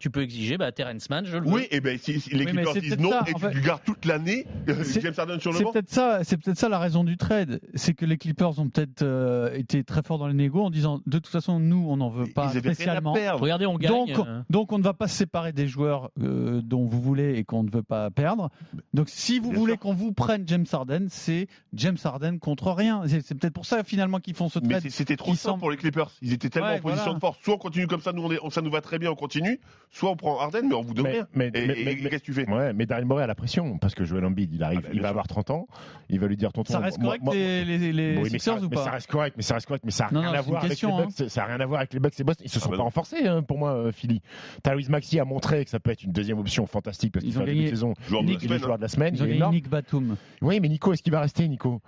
Tu 0.00 0.10
peux 0.10 0.22
exiger 0.22 0.58
bah, 0.58 0.70
Terrence 0.72 1.08
Mann, 1.08 1.24
je 1.24 1.38
le. 1.38 1.46
Oui, 1.48 1.66
et 1.70 1.80
ben 1.80 1.96
si, 1.98 2.20
si 2.20 2.30
les 2.30 2.40
Oui, 2.40 2.44
mais 2.46 2.50
Clippers 2.64 2.72
c'est 2.74 2.80
disent 2.80 2.98
non 2.98 3.10
ça, 3.10 3.24
et 3.26 3.32
tu 3.32 3.40
fait. 3.40 3.60
gardes 3.62 3.80
toute 3.86 4.04
l'année, 4.04 4.44
euh, 4.68 4.82
C'est- 4.84 5.00
James 5.00 5.14
Harden 5.16 5.40
sur 5.40 5.52
le 5.52 5.58
C'est 5.58 5.64
banc. 5.64 5.72
peut-être 5.72 5.88
ça, 5.90 6.24
c'est 6.24 6.36
peut-être 6.36 6.58
ça 6.58 6.68
la 6.68 6.78
raison 6.80 7.04
du 7.04 7.16
trade, 7.16 7.60
c'est 7.74 7.94
que 7.94 8.04
les 8.04 8.18
Clippers 8.18 8.58
ont 8.58 8.68
peut-être 8.68 9.02
euh, 9.02 9.54
été 9.54 9.82
très 9.84 10.02
forts 10.02 10.18
dans 10.18 10.26
les 10.26 10.34
négos 10.34 10.62
en 10.62 10.70
disant 10.70 11.00
de 11.06 11.18
toute 11.18 11.28
façon 11.28 11.58
nous 11.60 11.86
on 11.88 11.96
n'en 11.96 12.10
veut 12.10 12.26
pas 12.26 12.50
Ils 12.52 12.58
spécialement. 12.58 13.12
Regardez, 13.12 13.66
on 13.66 13.76
gagne. 13.78 13.92
Donc, 13.92 14.10
euh, 14.18 14.42
donc 14.50 14.72
on 14.72 14.78
ne 14.78 14.82
va 14.82 14.94
pas 14.94 15.08
se 15.08 15.16
séparer 15.16 15.52
des 15.52 15.68
joueurs 15.68 16.10
euh, 16.20 16.60
dont 16.60 16.84
vous 16.84 17.00
voulez 17.00 17.38
et 17.38 17.44
qu'on 17.44 17.62
ne 17.62 17.70
veut 17.70 17.84
pas 17.84 18.10
perdre. 18.10 18.50
Donc 18.92 19.08
si 19.08 19.38
vous 19.38 19.50
Bien 19.50 19.58
voulez 19.60 19.76
qu'on 19.78 19.94
vous 19.94 20.12
prenne 20.12 20.42
James 20.48 20.66
Harden, 20.70 21.06
c'est 21.08 21.46
James 21.72 21.96
Harden 22.02 22.38
contre 22.40 22.72
rien. 22.72 23.02
C'est 23.06 23.24
c'est 23.24 23.36
peut-être 23.36 23.54
pour 23.54 23.64
ça 23.64 23.84
finalement 23.84 24.18
qu'ils 24.18 24.34
font 24.34 24.48
ce 24.50 24.58
Mais 24.58 24.68
trade. 24.70 24.82
c'est- 24.82 24.90
c'était 24.90 25.16
trop 25.16 25.30
simple 25.30 25.38
semble- 25.40 25.60
pour 25.60 25.70
les 25.70 25.76
Clippers. 25.78 26.10
Ils 26.20 26.32
étaient 26.32 26.50
tellement 26.50 26.68
Ouais, 26.70 26.78
en 26.78 26.82
position 26.82 27.02
voilà. 27.04 27.14
de 27.14 27.20
force. 27.20 27.38
Soit 27.42 27.54
on 27.54 27.58
continue 27.58 27.86
comme 27.86 28.00
ça, 28.02 28.12
nous 28.12 28.22
on 28.24 28.32
est- 28.32 28.40
on- 28.42 28.50
ça 28.50 28.60
nous 28.60 28.70
va 28.70 28.80
très 28.82 28.98
bien, 28.98 29.10
on 29.10 29.14
continue. 29.14 29.60
Soit 29.90 30.10
on 30.10 30.16
prend 30.16 30.40
Harden, 30.40 30.62
mais 30.68 30.74
on 30.74 30.82
vous 30.82 30.92
donne 30.94 31.04
mais, 31.04 31.12
rien. 31.12 31.28
mais, 31.34 31.46
Et, 31.48 31.50
mais- 31.52 31.62
et- 31.80 31.84
mais- 31.84 31.92
et 31.92 31.96
qu'est-ce 31.96 32.16
que 32.22 32.24
tu 32.24 32.32
fais? 32.32 32.48
Ouais, 32.50 32.72
mais 32.72 32.84
Daryl 32.84 33.04
Morey 33.06 33.22
a 33.22 33.26
la 33.28 33.34
pression 33.36 33.78
parce 33.78 33.94
que 33.94 34.04
Joel 34.04 34.24
Embiid, 34.24 34.52
il 34.52 34.62
arrive, 34.62 34.80
Ah 34.82 34.86
bah, 34.86 34.88
il 34.92 34.98
va 35.00 35.06
sûr. 35.06 35.10
avoir 35.10 35.28
30 35.28 35.50
ans, 35.50 35.68
il 36.08 36.18
va 36.18 36.26
lui 36.26 36.36
dire 36.36 36.52
tonton. 36.52 36.72
Ça 36.72 36.80
reste 36.80 36.98
moi- 36.98 37.06
correct 37.10 37.22
moi- 37.24 37.34
les, 37.34 37.64
les, 37.64 37.92
les 37.92 38.16
Oui, 38.16 38.22
mais 38.24 38.28
Sixers 38.40 38.58
ça, 38.58 38.64
ou 38.64 38.68
mais 38.68 38.76
ça 38.76 38.84
pas 38.86 38.90
reste 38.90 39.10
correct, 39.10 39.34
mais 39.36 39.42
ça 39.44 39.54
reste 39.54 39.66
correct, 39.66 39.82
mais 39.84 39.92
ça 39.92 40.04
n'a 40.06 40.10
Non, 40.10 40.20
rien 40.20 40.28
non, 40.30 40.34
à 40.34 40.38
une 40.40 40.44
voir 40.48 40.58
avec 40.60 40.70
question, 40.70 40.98
les 40.98 41.04
Bucks. 41.04 41.28
Ça 41.30 41.44
rien 41.44 41.60
à 41.60 41.66
voir 41.66 41.78
avec 41.80 41.92
les 41.94 42.00
Bucks 42.00 42.18
et 42.18 42.24
Boston. 42.24 42.44
Ils 42.44 42.50
se 42.50 42.58
sont 42.60 42.70
bah 42.70 42.76
pas 42.76 42.82
renforcés 42.82 43.26
hein, 43.28 43.42
pour 43.42 43.58
moi, 43.58 43.72
euh, 43.74 43.92
Philly. 43.92 44.20
Tyrese 44.64 44.88
Maxey 44.88 45.20
a 45.20 45.24
montré 45.24 45.64
que 45.64 45.70
ça 45.70 45.78
peut 45.78 45.92
être 45.92 46.02
une 46.02 46.12
deuxième 46.12 46.38
option 46.38 46.66
fantastique 46.66 47.12
parce 47.12 47.24
qu'il 47.24 47.32
fait 47.32 47.38
ont 47.38 47.42
un 47.42 47.46
début 47.46 47.58
de 47.58 47.62
gagné- 47.62 47.70
saison. 47.70 47.94
Joueur 48.08 48.22
de 48.22 48.26
la 48.28 48.32
Il 48.32 48.36
est 48.36 48.40
semaine, 48.48 48.58
joueur 48.60 48.76
de 48.78 48.82
la 48.82 48.88
semaine. 48.88 49.14
Ils 49.14 49.22
ont 49.22 49.26
gagné. 49.26 49.48
Nick 49.56 49.68
Batum. 49.68 50.16
Oui, 50.42 50.58
mais 50.60 50.68
Nico, 50.68 50.92
est-ce 50.92 51.02
qu'il 51.02 51.12
va 51.12 51.20
rester, 51.20 51.46
Nico? 51.46 51.80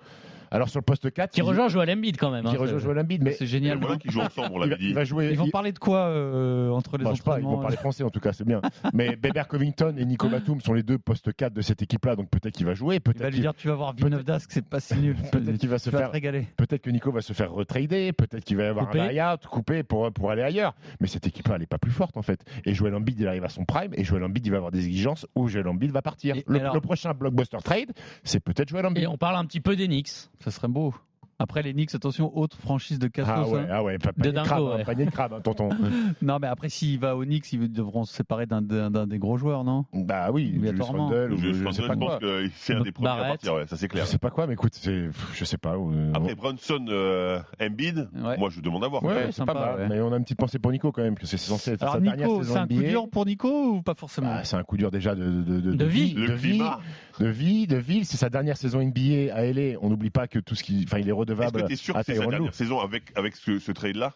Alors 0.50 0.68
sur 0.68 0.78
le 0.78 0.84
poste 0.84 1.12
4, 1.12 1.30
Qui 1.32 1.40
il- 1.40 1.42
rejoint 1.42 1.68
Joel 1.68 1.90
Embiid 1.90 2.16
quand 2.16 2.30
même. 2.30 2.44
qui 2.44 2.54
hein, 2.54 2.58
rejoint 2.58 2.78
c'est- 2.78 2.84
Joel 2.84 2.98
Embiid, 3.00 3.22
mais 3.22 3.32
C'est 3.32 3.46
génial. 3.46 3.78
voilà 3.78 3.96
qu'ils 3.96 4.10
jouent 4.10 4.20
ensemble, 4.20 4.50
on 4.52 4.58
l'avait 4.58 4.76
dit. 4.76 4.88
il 4.88 4.94
va 4.94 5.04
jouer. 5.04 5.28
Ils 5.30 5.38
vont 5.38 5.48
parler 5.50 5.72
de 5.72 5.78
quoi 5.78 5.98
euh, 6.06 6.70
entre 6.70 6.96
les 6.98 7.04
Bah, 7.04 7.10
je 7.12 7.16
sais 7.18 7.22
pas, 7.22 7.38
ils 7.38 7.44
vont 7.44 7.58
parler 7.60 7.76
français 7.76 8.04
en 8.04 8.10
tout 8.10 8.20
cas, 8.20 8.32
c'est 8.32 8.44
bien. 8.46 8.60
Mais 8.92 9.16
Beber 9.16 9.46
Covington 9.48 9.94
et 9.98 10.04
Nico 10.04 10.28
Batum 10.28 10.60
sont 10.60 10.72
les 10.74 10.82
deux 10.82 10.98
postes 10.98 11.32
4 11.32 11.52
de 11.52 11.62
cette 11.62 11.82
équipe-là, 11.82 12.16
donc 12.16 12.30
peut-être 12.30 12.54
qu'il 12.54 12.66
va 12.66 12.74
jouer, 12.74 12.96
Il 12.96 12.98
va 12.98 13.12
peut-être 13.12 13.32
lui 13.32 13.40
dire 13.40 13.54
tu 13.54 13.68
vas 13.68 13.74
voir 13.74 13.94
d'Ascq, 13.94 14.50
c'est 14.52 14.64
pas 14.64 14.80
si 14.80 14.94
nul. 14.96 15.16
peut-être 15.32 15.58
qu'il 15.58 15.68
va 15.68 15.78
se 15.78 15.90
faire 15.90 16.10
régaler. 16.10 16.46
Peut-être 16.56 16.82
que 16.82 16.90
Nico 16.90 17.10
va 17.12 17.20
se 17.20 17.32
faire 17.32 17.52
retrader, 17.52 18.12
peut-être 18.12 18.44
qu'il 18.44 18.56
va 18.56 18.64
y 18.64 18.66
avoir 18.66 18.88
un 18.88 19.08
buy-out, 19.08 19.46
couper 19.46 19.82
pour, 19.82 20.12
pour 20.12 20.30
aller 20.30 20.42
ailleurs. 20.42 20.74
Mais 21.00 21.06
cette 21.06 21.26
équipe-là, 21.26 21.54
elle 21.56 21.60
n'est 21.62 21.66
pas 21.66 21.78
plus 21.78 21.90
forte 21.90 22.16
en 22.16 22.22
fait. 22.22 22.44
Et 22.64 22.74
Joel 22.74 22.94
Embiid, 22.94 23.18
il 23.18 23.26
arrive 23.28 23.44
à 23.44 23.48
son 23.48 23.64
prime, 23.64 23.92
et 23.94 24.04
Joel 24.04 24.24
Embiid, 24.24 24.46
il 24.46 24.50
va 24.50 24.56
avoir 24.58 24.72
des 24.72 24.84
exigences 24.86 25.26
où 25.34 25.48
Joel 25.48 25.68
Embiid 25.68 25.90
va 25.90 26.02
partir. 26.02 26.36
Et- 26.36 26.44
le, 26.46 26.60
alors- 26.60 26.74
le 26.74 26.80
prochain 26.80 27.12
blockbuster 27.14 27.58
trade, 27.64 27.92
c'est 28.24 28.40
peut-être 28.40 28.68
Joel 28.68 28.86
Embiid. 28.86 29.04
Et 29.04 29.06
on 29.06 29.16
parle 29.16 29.36
un 29.36 29.44
petit 29.44 29.60
peu 29.60 29.76
des 29.76 29.86
Knicks. 29.86 30.10
Ça 30.40 30.50
serait 30.50 30.68
beau. 30.68 30.94
Après 31.38 31.62
les 31.62 31.72
Knicks, 31.74 31.94
attention, 31.94 32.36
autre 32.36 32.56
franchise 32.58 32.98
de 32.98 33.08
Cassos. 33.08 33.30
Ah 33.36 33.46
ouais, 33.48 33.60
hein. 33.60 33.66
ah 33.70 33.84
ouais, 33.84 33.98
pa- 33.98 34.12
De 34.12 34.16
panier 34.16 34.30
de 34.30 34.34
dingo, 34.36 34.46
crabe, 34.48 34.62
ouais. 34.64 34.80
hein, 34.80 34.84
panier 34.86 35.04
de 35.04 35.10
crabe, 35.10 35.32
hein, 35.34 35.40
tonton. 35.42 35.68
non, 36.22 36.38
mais 36.40 36.46
après, 36.46 36.68
s'il 36.70 36.98
va 36.98 37.14
aux 37.14 37.24
Knicks, 37.24 37.52
ils 37.52 37.70
devront 37.70 38.04
se 38.04 38.14
séparer 38.14 38.46
d'un 38.46 38.62
des 38.62 39.18
gros 39.18 39.36
joueurs, 39.36 39.62
non? 39.64 39.84
Bah 39.92 40.30
oui, 40.32 40.52
Julius. 40.54 40.80
Randle 40.80 41.32
ou 41.32 41.36
je 41.36 41.62
pas 41.64 41.70
je 41.72 41.82
quoi. 41.82 41.96
pense 41.96 42.18
que 42.20 42.48
c'est 42.56 42.74
un 42.74 42.80
des 42.82 42.92
premiers 42.92 43.08
à 43.10 43.14
Barrett. 43.16 43.32
partir, 43.32 43.54
ouais, 43.54 43.66
ça 43.66 43.76
c'est 43.76 43.88
clair. 43.88 44.04
Je 44.06 44.10
sais 44.10 44.18
pas 44.18 44.30
quoi, 44.30 44.46
mais 44.46 44.54
écoute, 44.54 44.72
je 44.82 45.44
sais 45.44 45.58
pas. 45.58 45.74
euh, 45.76 46.12
Après 46.14 46.34
Brunson, 46.34 46.84
euh, 46.88 47.38
Embiid, 47.60 48.08
moi 48.38 48.48
je 48.50 48.60
demande 48.60 48.84
à 48.84 48.88
voir. 48.88 49.02
Ouais, 49.04 49.28
c'est 49.30 49.44
pas 49.44 49.52
mal. 49.54 49.88
Mais 49.90 50.00
on 50.00 50.12
a 50.12 50.16
une 50.16 50.22
petite 50.24 50.38
pensée 50.38 50.58
pour 50.58 50.72
Nico 50.72 50.90
quand 50.92 51.02
même, 51.02 51.16
que 51.16 51.26
c'est 51.26 51.36
censé 51.36 51.72
être 51.72 51.82
Alors 51.82 51.94
sa 51.96 52.00
dernière 52.00 52.28
Nico, 52.28 52.42
saison 52.42 52.54
c'est 52.54 52.60
un 52.60 52.66
coup 52.66 52.74
NBA. 52.74 52.88
dur 52.88 53.08
pour 53.10 53.26
Nico 53.26 53.48
ou 53.74 53.82
pas 53.82 53.94
forcément? 53.94 54.30
Ah, 54.32 54.44
c'est 54.44 54.56
un 54.56 54.62
coup 54.62 54.76
dur 54.78 54.90
déjà 54.90 55.14
de, 55.14 55.22
de, 55.42 55.60
de, 55.60 55.72
De 55.74 55.84
vie. 55.84 56.14
de 56.14 56.32
vie, 56.32 56.62
de 57.20 57.26
vie, 57.26 57.66
de 57.66 57.76
ville. 57.76 58.04
C'est 58.06 58.16
sa 58.16 58.30
dernière 58.30 58.56
saison 58.56 58.80
NBA 58.82 59.34
à 59.34 59.44
LA. 59.44 59.78
On 59.82 59.90
n'oublie 59.90 60.10
pas 60.10 60.26
que 60.28 60.38
tout 60.38 60.54
ce 60.54 60.62
qui, 60.62 60.84
enfin, 60.86 60.98
il 60.98 61.08
est 61.08 61.12
Est-ce 61.32 61.40
redevable 61.40 61.62
que 61.62 61.66
tu 61.68 61.72
es 61.72 61.76
sûr 61.76 61.94
que 61.94 62.02
c'est 62.04 62.14
sa 62.16 62.26
dernière 62.26 62.54
saison 62.54 62.80
avec, 62.80 63.04
avec 63.16 63.36
ce, 63.36 63.58
ce 63.58 63.72
trade-là? 63.72 64.12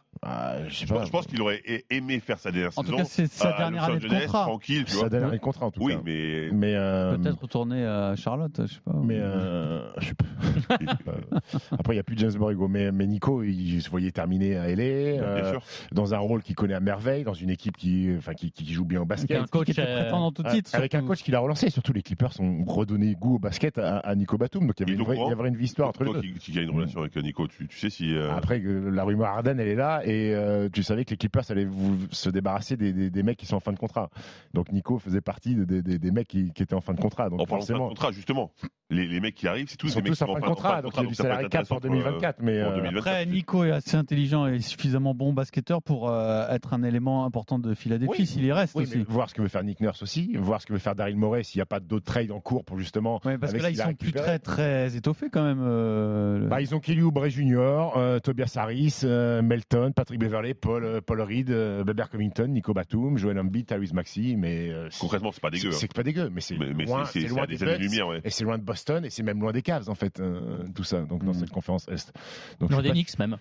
Je 0.68 0.75
sais 0.75 0.87
je, 0.87 0.92
pense- 0.92 0.99
pas. 1.01 1.05
je 1.07 1.11
pense 1.11 1.27
qu'il 1.27 1.40
aurait 1.42 1.62
aimé 1.90 2.20
faire 2.20 2.38
sa 2.38 2.51
dernière 2.51 2.70
En 2.77 2.83
tout 2.83 2.88
saison. 2.90 2.99
cas, 2.99 3.05
c'est 3.05 3.27
sa 3.31 3.53
dernière 3.57 3.85
année 3.85 3.99
de 4.01 4.09
contrat. 4.09 4.42
Tranquille, 4.44 4.85
tu 4.85 4.92
Sa 4.92 4.99
vois. 5.01 5.09
dernière 5.09 5.29
année 5.29 5.38
de 5.38 5.42
contrat 5.42 5.66
en 5.66 5.70
tout 5.70 5.83
Oui, 5.83 5.94
cas. 5.94 6.01
mais. 6.05 6.49
Mais 6.53 6.75
euh, 6.75 7.16
Peut-être 7.16 7.40
retourner 7.40 7.85
à 7.87 8.14
Charlotte, 8.16 8.61
je 8.66 8.75
sais 8.75 8.81
pas. 8.85 8.92
Mais 9.03 9.18
euh, 9.18 9.90
je 9.99 10.07
sais 10.09 10.14
pas. 10.14 10.25
Après, 11.73 11.94
il 11.94 11.96
n'y 11.96 12.01
a 12.01 12.03
plus 12.03 12.16
James 12.18 12.33
Borrego, 12.35 12.68
mais, 12.68 12.92
mais 12.92 13.07
Nico, 13.07 13.42
il 13.42 13.81
se 13.83 13.90
voyait 13.90 14.11
terminer 14.11 14.57
à 14.57 14.68
LA, 14.68 14.75
bien 14.75 15.23
euh, 15.23 15.51
sûr. 15.53 15.62
dans 15.92 16.14
un 16.14 16.18
rôle 16.18 16.42
qu'il 16.42 16.55
connaît 16.55 16.75
à 16.75 16.81
merveille, 16.81 17.25
dans 17.25 17.35
une 17.35 17.51
équipe 17.51 17.77
qui, 17.77 18.09
enfin, 18.18 18.35
qui, 18.35 18.51
qui 18.53 18.70
joue 18.73 18.85
bien 18.85 19.01
au 19.01 19.05
basket. 19.07 19.31
Avec 19.31 19.42
un 19.42 19.46
coach 19.46 19.64
Qui 19.66 19.73
était 19.73 19.83
euh, 19.87 20.03
prétendant 20.03 20.33
tout 20.33 20.42
Euh, 20.46 20.51
titre. 20.53 20.75
avec 20.75 20.94
un 20.94 20.99
surtout. 20.99 21.09
coach 21.12 21.23
qui 21.23 21.31
l'a 21.31 21.40
relancé. 21.40 21.70
Surtout, 21.70 21.92
les 21.92 22.03
Clippers 22.03 22.33
ont 22.40 22.64
redonné 22.64 23.14
goût 23.14 23.37
au 23.37 23.38
basket 23.38 23.79
à, 23.79 23.99
à 23.99 24.14
Nico 24.14 24.37
Batum. 24.38 24.66
Donc, 24.66 24.77
il 24.81 24.83
y 24.83 24.90
avait, 24.90 24.92
une 24.99 25.05
vraie, 25.05 25.14
il 25.14 25.18
courant 25.18 25.31
y 25.31 25.33
avait 25.38 25.49
une 25.49 25.55
vraie 25.57 25.64
histoire 25.64 25.88
entre 25.88 26.05
deux. 26.05 26.20
qui, 26.20 26.53
qui 26.53 26.59
a 26.59 26.62
une 26.62 26.70
relation 26.70 26.99
avec 27.00 27.16
Nico, 27.16 27.46
tu, 27.48 27.66
tu 27.68 27.78
sais 27.78 27.90
si. 27.90 28.14
euh, 28.14 28.32
Après, 28.34 28.60
euh, 28.60 28.90
la 28.90 29.04
rumeur 29.04 29.28
Harden, 29.28 29.58
elle 29.58 29.68
est 29.68 29.74
là, 29.74 30.02
et 30.04 30.34
euh, 30.34 30.68
tu 30.72 30.82
savais 30.82 31.04
que 31.04 31.10
les 31.10 31.16
Clippers 31.16 31.50
allaient 31.50 31.64
vous- 31.64 31.98
se 32.10 32.30
débarrasser 32.30 32.76
des, 32.76 32.92
des- 32.92 33.10
des 33.10 33.22
mecs 33.22 33.36
qui 33.36 33.46
sont 33.46 33.56
en 33.56 33.60
fin 33.60 33.72
de 33.72 33.78
contrat. 33.78 34.10
Donc, 34.54 34.72
Nico 34.72 34.98
faisait 34.98 35.20
partie 35.20 35.54
de- 35.54 35.64
des- 35.64 35.82
des- 35.82 35.98
des 35.98 36.10
mecs 36.10 36.28
qui, 36.28 36.50
qui 36.52 36.62
étaient 36.62 36.74
en 36.74 36.80
fin 36.80 36.94
de 36.94 37.00
contrat. 37.00 37.28
Donc, 37.30 37.40
en 37.40 37.44
parlant 37.46 37.62
de 37.62 37.66
fin 37.66 37.72
de 37.74 37.78
forcément, 37.78 37.88
contrat, 37.88 38.12
justement, 38.12 38.52
les, 38.90 39.06
les 39.06 39.20
mecs 39.20 39.34
qui 39.34 39.46
arrivent, 39.48 39.68
c'est 39.68 39.76
tous 39.76 39.88
ils 39.88 39.92
sont 39.92 40.00
tous 40.00 40.22
en 40.22 40.26
fin 40.34 40.40
de 40.40 40.44
en 40.44 40.48
contrat. 40.48 40.82
Donc, 40.82 40.92
il 40.96 41.02
y 41.02 41.06
a 41.06 41.08
du 41.08 41.14
ça 41.14 41.22
peut 41.24 41.28
salarié 41.28 41.46
être 41.46 41.52
cap 41.52 41.66
pour 41.68 41.76
intéressant 41.76 41.94
2024. 42.02 42.36
Mais 42.42 42.62
pour 42.62 42.72
euh, 42.72 42.76
2024. 42.76 43.06
Après, 43.08 43.26
Nico 43.26 43.64
est 43.64 43.70
assez 43.70 43.96
intelligent 43.96 44.46
et 44.46 44.60
suffisamment 44.60 45.14
bon 45.14 45.32
basketteur 45.32 45.82
pour 45.82 46.08
euh, 46.10 46.48
être 46.50 46.74
un 46.74 46.82
élément 46.82 47.24
important 47.24 47.58
de 47.58 47.74
Philadelphie 47.74 48.14
Oui. 48.20 48.26
s'il 48.26 48.44
y 48.44 48.52
reste 48.52 48.74
Oui, 48.76 48.84
aussi. 48.84 49.04
voir 49.08 49.28
ce 49.30 49.34
que 49.34 49.42
veut 49.42 49.48
faire 49.48 49.62
Nick 49.64 49.80
Nurse 49.80 50.02
aussi, 50.02 50.34
voir 50.36 50.60
ce 50.60 50.66
que 50.66 50.72
veut 50.72 50.78
faire 50.78 50.94
Daryl 50.94 51.16
Morey 51.16 51.42
s'il 51.44 51.58
n'y 51.58 51.62
a 51.62 51.66
pas 51.66 51.80
d'autres 51.80 52.04
trades 52.06 52.30
en 52.32 52.40
cours 52.40 52.64
pour 52.64 52.78
justement. 52.78 53.20
Ouais, 53.24 53.38
parce 53.38 53.50
avec 53.52 53.60
que 53.60 53.66
là, 53.66 53.70
ils 53.70 53.76
sont 53.76 53.94
plus 53.94 54.12
très, 54.12 54.38
très 54.38 54.96
étoffés 54.96 55.30
quand 55.30 55.42
même. 55.44 55.60
euh, 55.62 56.48
Bah, 56.48 56.60
ils 56.60 56.74
ont 56.74 56.80
Kelly 56.90 57.03
Oubre 57.03 57.29
Jr., 57.29 57.92
euh, 57.96 58.18
Tobias 58.18 58.53
Harris, 58.57 59.03
euh, 59.05 59.42
Melton, 59.42 59.92
Patrick 59.94 60.18
Beverley, 60.18 60.55
Paul, 60.55 60.83
euh, 60.85 61.00
Paul 61.00 61.20
Reed, 61.20 61.48
euh, 61.50 61.85
Beber 61.85 62.11
Covington, 62.11 62.48
Nico 62.48 62.74
Batum, 62.74 63.16
Joel 63.16 63.38
Embiid, 63.38 63.64
Tyrese 63.66 63.92
Maxey, 63.92 64.35
mais 64.37 64.70
euh, 64.70 64.88
Concrètement, 64.98 65.31
c'est 65.31 65.40
pas 65.40 65.50
dégueu. 65.50 65.70
c'est- 65.70 65.76
hein. 65.76 65.79
c'est 65.88 65.94
pas 65.94 66.03
dégueu, 66.03 66.31
mais 66.31 66.40
c'est 66.40 66.57
loin, 66.57 67.05
c'est- 67.05 67.20
des 67.20 67.29
des 67.29 67.64
Bucks, 67.64 68.09
ouais. 68.09 68.20
et 68.24 68.31
c'est 68.31 68.42
loin 68.42 68.59
de 68.59 68.64
Boston, 68.64 69.05
et 69.05 69.11
c'est 69.11 69.22
même 69.22 69.38
loin 69.40 69.53
des 69.53 69.62
Cavs 69.62 69.88
en 69.88 69.94
fait, 69.94 70.18
euh, 70.18 70.64
tout 70.74 70.83
ça. 70.83 71.03
Donc 71.03 71.22
dans 71.24 71.33
cette 71.33 71.50
conférence 71.50 71.87
Est. 71.87 72.12
Donc, 72.59 72.72
Loin 72.72 72.83
des 72.83 72.90
Knicks 72.90 73.16
même. 73.20 73.37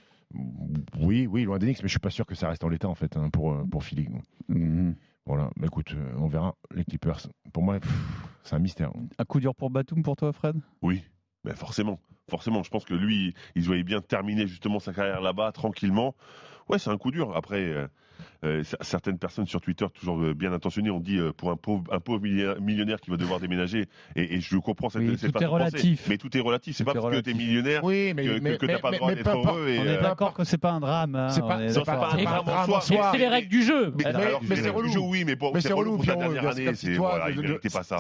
Oui, 1.00 1.26
oui, 1.26 1.44
loin 1.46 1.58
des 1.58 1.66
Knicks, 1.66 1.80
mais 1.82 1.88
je 1.88 1.94
suis 1.94 2.00
pas 2.00 2.12
sûr 2.12 2.28
que 2.28 2.36
ça 2.36 2.50
reste 2.50 2.64
en 2.64 2.70
l'état 2.70 2.88
en 2.88 2.94
fait 2.94 3.18
hein, 3.18 3.32
pour 3.32 3.58
pour 3.68 3.84
Philly. 3.84 4.10
Mhm. 4.48 4.94
Voilà, 5.26 5.50
mais 5.58 5.66
écoute, 5.66 5.96
on 6.18 6.28
verra. 6.28 6.54
Les 6.76 6.84
Clippers, 6.84 7.28
pour 7.52 7.64
moi, 7.64 7.80
c'est 8.44 8.56
un 8.56 8.60
mystère. 8.60 8.92
Un 9.18 9.26
coup 9.26 9.40
dur 9.40 9.56
pour 9.56 9.72
Batum 9.72 10.04
pour 10.04 10.16
toi, 10.16 10.32
Fred? 10.34 10.56
Oui, 10.84 11.04
ben 11.44 11.56
forcément. 11.56 12.00
Forcément, 12.30 12.62
je 12.62 12.70
pense 12.70 12.86
que 12.86 12.94
lui, 12.94 13.34
il 13.56 13.64
voyait 13.64 13.84
bien 13.84 14.02
terminer 14.02 14.46
justement 14.46 14.80
sa 14.80 14.94
carrière 14.94 15.22
là-bas 15.22 15.52
tranquillement. 15.52 16.16
Ouais, 16.70 16.80
c'est 16.80 16.90
un 16.90 16.98
coup 16.98 17.12
dur. 17.12 17.36
Après, 17.36 17.60
euh, 17.62 17.88
euh, 18.46 18.64
certaines 18.82 19.18
personnes 19.18 19.46
sur 19.48 19.60
Twitter, 19.60 19.86
toujours 19.94 20.20
euh, 20.20 20.34
bien 20.34 20.54
intentionnées, 20.54 20.90
ont 20.92 21.00
dit 21.00 21.18
euh, 21.18 21.32
pour 21.34 21.52
un 21.52 21.56
pauvre, 21.56 21.84
un 21.92 22.00
pauvre 22.00 22.22
millionnaire, 22.22 23.00
qui 23.02 23.10
va 23.10 23.18
devoir 23.18 23.40
déménager. 23.40 23.88
Et, 24.16 24.36
et 24.36 24.40
je 24.42 24.56
comprends 24.58 24.90
cette, 24.90 25.02
Oui, 25.02 25.18
cette 25.18 25.34
tout 25.34 25.42
est 25.44 25.46
relatif. 25.46 26.06
Mais 26.10 26.18
tout 26.18 26.36
est 26.38 26.40
relatif. 26.40 26.76
C'est 26.78 26.84
pas 26.84 26.94
parce 26.94 27.06
que 27.06 27.10
tu 27.10 27.16
es 27.16 27.34
relatif. 27.34 27.36
millionnaire 27.38 27.84
Oui, 27.84 28.14
mais- 28.16 28.24
que, 28.26 28.40
que- 28.40 28.56
que 28.58 28.66
t'as 28.68 28.80
pas 28.80 28.90
le 28.90 28.92
mais- 28.92 28.98
droit 28.98 29.14
d'être 29.14 29.30
heureux. 29.30 29.68
Et, 29.68 29.80
On 29.80 29.84
est 29.84 29.88
euh, 29.98 30.02
d'accord 30.02 30.34
que 30.34 30.44
c'est 30.44 30.58
pas 30.58 30.72
un 30.72 30.80
drame. 30.80 31.16
hein, 31.16 31.30
C'est 31.30 31.42
on 31.42 31.48
pas- 31.48 31.58
pas 31.58 32.12
un 32.14 32.24
drame 32.44 32.50
en 32.70 32.82
soi. 32.82 33.10
C'est 33.12 33.18
les 33.18 33.28
règles 33.28 33.50
du 33.50 33.64
jeu. 33.64 33.94
Mais- 33.98 34.56
c'est 34.56 34.70
relou. 34.70 34.90
jeu, 34.90 35.00
oui, 35.00 35.24
mais 35.26 35.36
bon, 35.36 35.52
c'est 35.60 35.74
relou 35.74 35.96
pour 35.98 36.06
dernière 36.06 36.42
C'est 36.44 36.48
année. 36.50 36.66
comme 36.66 36.76
si 36.76 36.86
C'est 36.88 36.96
toi, 36.96 37.20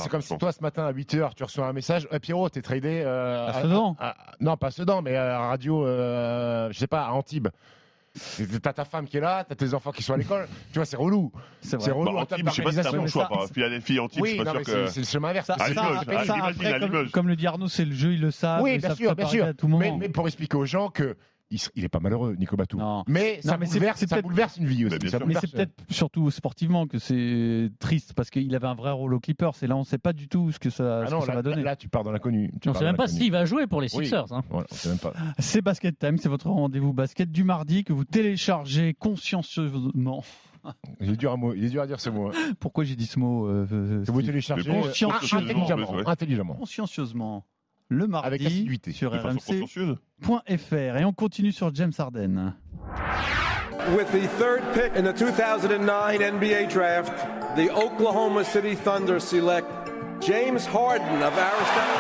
comme 0.10 0.22
si 0.22 0.28
ce 0.52 0.62
matin, 0.62 0.86
à 0.86 0.92
8h, 0.94 1.34
tu 1.36 1.44
reçois 1.44 1.68
un 1.68 1.74
message. 1.74 2.08
Eh, 2.12 2.20
Pierrot, 2.20 2.50
t'es 2.50 2.62
tradé. 2.62 3.02
À 3.04 3.54
Sedan. 3.62 3.96
Non, 4.40 4.58
pas 4.58 4.68
à 4.68 4.72
Sedan, 4.72 5.02
mais 5.02 5.16
à 5.16 5.40
radio, 5.48 5.86
je 5.86 6.78
sais 6.78 6.88
pas, 6.88 7.02
à 7.06 7.12
Antibes. 7.12 7.48
T'as 8.62 8.74
ta 8.74 8.86
femme 8.86 9.08
qui 9.08 9.18
est 9.18 9.22
là, 9.22 9.44
t'as 9.48 9.56
tes 9.56 9.74
enfants 9.74 9.92
qui 9.92 10.04
sont 10.04 10.14
à 10.14 10.18
l'école. 10.18 10.48
Tu 10.72 10.80
vois, 10.80 10.86
c'est 10.86 10.98
relou. 10.98 11.32
C'est 11.62 11.78
relou 11.78 12.06
Bah, 12.06 12.22
en 12.22 12.26
termes 12.26 12.42
Antibes, 12.42 12.50
je 12.50 12.56
sais 12.56 12.62
pas 12.64 12.72
si 12.72 12.76
t'as 12.78 12.82
un 12.82 12.84
bon 12.84 12.92
d'organisation. 13.06 13.28
choix. 13.30 13.48
Philadelphie, 13.54 14.00
Antibes, 14.00 14.18
je 14.18 14.22
Oui, 14.24 14.30
suis 14.30 14.38
pas 14.38 14.44
non, 14.46 14.54
mais 14.60 14.64
sûr 14.64 14.74
que. 14.74 14.88
c'est 14.88 15.00
le 15.02 15.06
chemin 15.06 15.30
inverse. 15.30 15.50
Après, 15.50 15.72
à 15.78 16.80
comme, 17.12 17.28
le 17.28 17.36
dit 17.36 17.48
Arnaud, 17.48 17.68
c'est 17.68 17.86
le 17.86 17.94
jeu, 17.96 18.14
ils 18.14 18.22
le 18.22 18.32
savent. 18.32 18.62
Oui, 18.62 18.78
bien 18.78 18.96
sûr, 18.96 19.16
bien 19.16 19.28
sûr. 19.28 19.46
à 19.46 19.54
tout 19.54 19.68
moment. 19.68 19.80
Mais, 19.80 20.08
mais 20.08 20.10
pour 20.10 20.28
expliquer 20.28 20.58
aux 20.58 20.66
gens 20.66 20.90
que 20.90 21.16
il, 21.52 21.60
il 21.76 21.84
est 21.84 21.90
pas 21.90 22.00
malheureux, 22.00 22.36
Nico 22.38 22.56
Batum. 22.56 22.80
Non. 22.80 23.04
Mais 23.08 23.42
ça 23.42 23.54
Non, 23.54 23.58
mais 23.60 23.66
c'est- 23.66 23.74
bouleverse, 23.80 24.00
c'est 24.00 24.08
ça 24.10 24.16
peut-être- 24.18 24.24
bouleverse 24.26 24.58
une 24.58 24.66
vie 24.66 24.86
aussi. 24.86 24.98
Bah, 25.00 25.10
ça. 25.10 25.20
Mais 25.26 25.34
c'est 25.42 25.52
peut-être 25.52 25.74
surtout 25.90 26.30
sportivement 26.32 26.86
que 26.88 27.00
c'est 27.00 27.72
triste 27.80 28.14
parce 28.14 28.30
qu'il 28.30 28.54
avait 28.56 28.68
un 28.68 28.76
vrai 28.76 28.92
rôle 28.92 29.14
aux 29.14 29.20
Clippers 29.20 29.54
et 29.62 29.68
là 29.68 29.76
on 29.76 29.80
ne 29.80 29.86
sait 29.86 29.98
pas 29.98 30.14
du 30.14 30.28
tout 30.28 30.52
ce 30.52 30.60
que 30.60 30.70
ça, 30.70 31.02
Ah 31.04 31.08
ce 31.08 31.12
non, 31.12 31.20
que 31.22 31.26
ça 31.26 31.32
là, 31.32 31.36
va 31.38 31.42
donner. 31.42 31.64
là, 31.64 31.76
tu 31.76 31.90
pars 31.90 32.04
dans 32.04 32.12
l'inconnu. 32.12 32.52
On 32.56 32.60
pars 32.72 32.78
sait 32.78 32.84
même 32.86 32.96
pas 32.98 33.08
s'il 33.08 33.32
va 33.32 33.46
jouer 33.46 33.68
pour 33.68 33.82
les 33.82 33.88
Oui. 33.96 34.06
Sixers. 34.06 34.32
hein. 34.32 34.44
Voilà. 34.50 34.68
C'est 35.40 35.62
Basket 35.62 35.98
Time, 35.98 36.18
c'est 36.18 36.30
votre 36.30 36.50
rendez-vous 36.50 36.94
basket 36.94 37.32
du 37.32 37.44
mardi 37.44 37.84
que 37.84 37.94
vous 37.94 38.06
téléchargez 38.06 38.94
consciencieusement. 38.94 40.24
Il 41.00 41.12
est 41.12 41.16
dur 41.16 41.32
à, 41.32 41.38
mot- 41.38 41.54
il 41.54 41.64
est 41.64 41.70
dur 41.70 41.82
à 41.82 41.88
dire 41.88 42.00
ce 42.02 42.10
mot. 42.10 42.28
hein. 42.28 42.32
Pourquoi 42.60 42.84
j'ai 42.84 42.96
dit 42.98 43.06
ce 43.06 43.18
mot 43.18 43.48
euh, 43.48 43.66
euh, 43.72 44.04
Que 44.06 44.12
vous 44.12 44.22
téléchargez 44.22 44.70
Mais 44.70 44.78
euh, 44.78 44.82
consciencieusement, 44.84 46.08
intelligemment. 46.08 46.54
Consciencieusement. 46.56 47.46
Le 47.88 48.06
mardi 48.08 48.28
Avec 48.28 48.42
sur 48.92 49.12
De 49.12 49.18
façon 50.22 50.42
rmc.fr 50.48 50.98
et 50.98 51.06
on 51.06 51.14
continue 51.14 51.52
sur 51.52 51.74
James 51.74 51.94
Harden. 51.98 52.54
With 53.96 54.12
the 54.12 54.28
third 54.38 54.62
pick 54.74 54.96
in 54.96 55.04
the 55.04 55.14
2009 55.14 56.20
NBA 56.20 56.70
draft, 56.70 57.56
the 57.56 57.72
Oklahoma 57.72 58.44
City 58.44 58.76
Thunder 58.76 59.20
select 59.20 59.68
James 60.22 60.66
Harden 60.66 61.24
of 61.24 61.34
Arizona, 61.34 62.00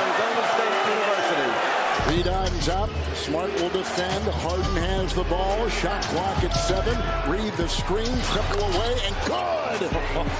Arizona 0.00 0.42
State 0.54 0.78
University. 0.88 1.68
Reed 2.08 2.26
up. 2.68 2.90
Smart 3.14 3.52
will 3.60 3.68
defend. 3.68 4.24
Harden 4.24 4.76
has 4.76 5.14
the 5.14 5.24
ball. 5.24 5.68
Shot 5.68 6.02
clock 6.04 6.42
at 6.44 6.52
seven. 6.52 6.96
Read 7.30 7.52
the 7.54 7.68
screen. 7.68 8.16
Triple 8.32 8.64
away 8.64 8.98
and 9.04 9.14
good. 9.26 9.90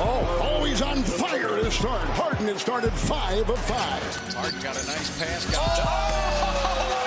Oh, 0.01 0.39
oh, 0.61 0.65
he's 0.65 0.81
on 0.81 1.03
fire 1.03 1.61
to 1.61 1.71
start. 1.71 2.09
Harden 2.11 2.49
has 2.49 2.63
started 2.63 2.93
five 2.93 3.49
of 3.49 3.59
five. 3.59 4.35
Harden 4.35 4.61
got 4.61 4.83
a 4.83 4.87
nice 4.87 5.19
pass. 5.19 5.51
Got 5.53 6.98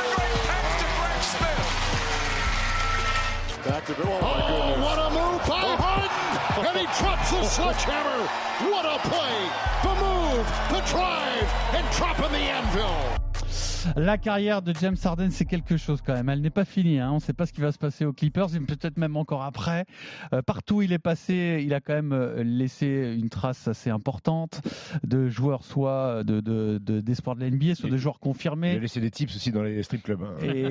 Back 3.66 3.86
to 3.86 3.94
Bill. 3.94 4.08
Oh, 4.08 4.74
goodness. 4.74 4.86
what 4.86 4.98
a 4.98 5.10
move 5.12 5.48
by 5.48 5.62
oh. 5.64 5.78
Harden. 5.78 6.66
and 6.66 6.78
he 6.80 6.86
drops 6.98 7.30
the 7.30 7.44
sledgehammer. 7.56 8.28
What 8.72 8.86
a 8.86 8.98
play. 9.08 9.38
The 9.84 9.94
move, 10.02 10.46
the 10.72 10.82
drive, 10.90 11.48
and 11.76 11.86
dropping 11.96 12.32
the 12.32 12.40
anvil. 12.40 13.31
La 13.96 14.18
carrière 14.18 14.62
de 14.62 14.74
James 14.80 14.96
Harden, 15.04 15.30
c'est 15.32 15.46
quelque 15.46 15.78
chose 15.78 16.02
quand 16.06 16.14
même. 16.14 16.30
Elle 16.30 16.42
n'est 16.42 16.50
pas 16.50 16.66
finie. 16.66 17.00
hein. 17.00 17.10
On 17.12 17.16
ne 17.16 17.20
sait 17.20 17.34
pas 17.34 17.46
ce 17.46 17.54
qui 17.54 17.62
va 17.62 17.72
se 17.72 17.78
passer 17.78 18.06
aux 18.06 18.14
Clippers, 18.14 18.56
et 18.56 18.60
peut-être 18.60 18.98
même 18.98 19.18
encore 19.18 19.44
après. 19.44 19.86
Euh, 20.34 20.42
partout 20.42 20.76
où 20.78 20.82
il 20.82 20.94
est 20.94 21.00
passé, 21.00 21.62
il 21.66 21.74
a 21.74 21.80
quand 21.82 21.94
même 21.94 22.14
euh, 22.14 22.44
laissé 22.44 23.16
une 23.18 23.30
trace 23.30 23.68
assez 23.68 23.90
importante 23.90 24.62
de 25.04 25.28
joueurs, 25.30 25.64
soit 25.64 26.24
de, 26.24 26.40
de, 26.42 26.80
de- 26.84 27.02
d'espoirs 27.02 27.36
de 27.36 27.42
la 27.42 27.50
NBA, 27.50 27.76
soit 27.76 27.90
de 27.90 27.98
joueurs 27.98 28.18
Il 28.22 28.24
a 28.24 28.30
confirmés. 28.32 28.80
laissé 28.80 29.00
des 29.00 29.12
tips 29.12 29.36
aussi 29.36 29.52
dans 29.52 29.64
les 29.64 29.82
strip 29.84 30.04
clubs. 30.04 30.22
hein. 30.24 30.36
Et, 30.44 30.62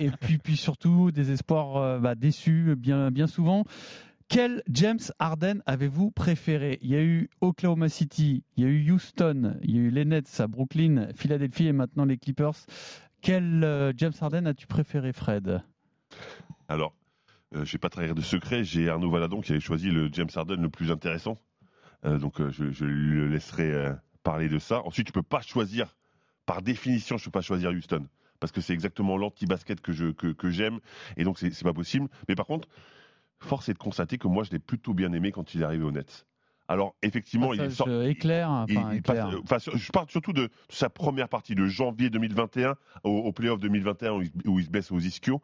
et- 0.00 0.06
et 0.06 0.10
puis, 0.10 0.38
puis 0.38 0.56
surtout 0.56 1.10
des 1.10 1.30
espoirs 1.30 1.76
euh, 1.76 1.98
bah, 1.98 2.14
déçus 2.14 2.74
bien, 2.76 3.10
bien 3.10 3.26
souvent. 3.26 3.64
Quel 4.28 4.62
James 4.68 5.00
Harden 5.18 5.62
avez-vous 5.64 6.10
préféré? 6.10 6.78
Il 6.82 6.90
y 6.90 6.96
a 6.96 7.02
eu 7.02 7.30
Oklahoma 7.40 7.88
City, 7.88 8.44
il 8.56 8.64
y 8.64 8.66
a 8.66 8.70
eu 8.70 8.92
Houston, 8.92 9.58
il 9.62 9.74
y 9.74 9.78
a 9.78 9.82
eu 9.82 9.90
les 9.90 10.04
Nets 10.04 10.40
à 10.40 10.46
Brooklyn, 10.46 11.08
Philadelphie 11.14 11.68
et 11.68 11.72
maintenant 11.72 12.04
les 12.04 12.18
Clippers. 12.18 12.66
Quel 13.22 13.64
euh, 13.64 13.92
James 13.96 14.12
Harden 14.20 14.46
as-tu 14.46 14.66
préféré, 14.66 15.14
Fred? 15.14 15.62
Alors, 16.68 16.94
euh, 17.54 17.64
je 17.64 17.72
vais 17.72 17.78
pas 17.78 17.88
trahir 17.88 18.14
de 18.14 18.20
secret, 18.20 18.64
j'ai 18.64 18.90
Arnaud 18.90 19.10
Valadon 19.10 19.40
qui 19.40 19.52
avait 19.52 19.60
choisi 19.60 19.90
le 19.90 20.10
James 20.12 20.28
Harden 20.34 20.60
le 20.60 20.68
plus 20.68 20.90
intéressant. 20.90 21.38
Euh, 22.04 22.18
donc 22.18 22.40
euh, 22.40 22.50
je, 22.50 22.70
je 22.70 22.84
le 22.84 23.28
laisserai 23.28 23.92
parler 24.22 24.50
de 24.50 24.58
ça. 24.58 24.82
Ensuite, 24.84 25.06
tu 25.06 25.12
peux 25.12 25.22
pas 25.22 25.40
choisir, 25.40 25.96
par 26.44 26.60
définition, 26.60 27.16
je 27.16 27.24
peux 27.24 27.30
pas 27.30 27.40
choisir 27.40 27.70
Houston. 27.70 28.06
Parce 28.40 28.52
que 28.52 28.60
c'est 28.60 28.74
exactement 28.74 29.16
l'anti-basket 29.16 29.80
que 29.80 29.92
je 29.92 30.12
que, 30.12 30.50
j'aime. 30.50 30.80
Et 31.16 31.24
donc, 31.24 31.38
c'est 31.38 31.64
pas 31.64 31.72
possible. 31.72 32.08
Mais 32.28 32.36
par 32.36 32.46
contre, 32.46 32.68
force 33.40 33.68
est 33.68 33.74
de 33.74 33.78
constater 33.78 34.18
que 34.18 34.28
moi, 34.28 34.44
je 34.44 34.50
l'ai 34.50 34.58
plutôt 34.58 34.94
bien 34.94 35.12
aimé 35.12 35.32
quand 35.32 35.54
il 35.54 35.62
est 35.62 35.64
arrivé 35.64 35.84
au 35.84 35.90
Nets. 35.92 36.26
Alors 36.70 36.94
effectivement, 37.02 37.54
il 37.54 37.70
sort. 37.70 37.88
éclair, 38.02 38.50
enfin, 38.50 38.66
il- 38.90 38.92
il 38.94 38.98
éclair. 38.98 39.26
passe- 39.30 39.34
enfin, 39.42 39.58
sur- 39.58 39.76
je 39.78 39.90
parle 39.90 40.10
surtout 40.10 40.34
de 40.34 40.50
sa 40.68 40.90
première 40.90 41.28
partie 41.30 41.54
de 41.54 41.66
janvier 41.66 42.10
2021 42.10 42.74
au, 43.04 43.10
au 43.10 43.32
playoff 43.32 43.58
2021 43.58 44.12
où 44.12 44.22
il, 44.22 44.30
où 44.46 44.58
il 44.58 44.66
se 44.66 44.70
blesse 44.70 44.90
aux 44.92 44.98
ischios. 44.98 45.40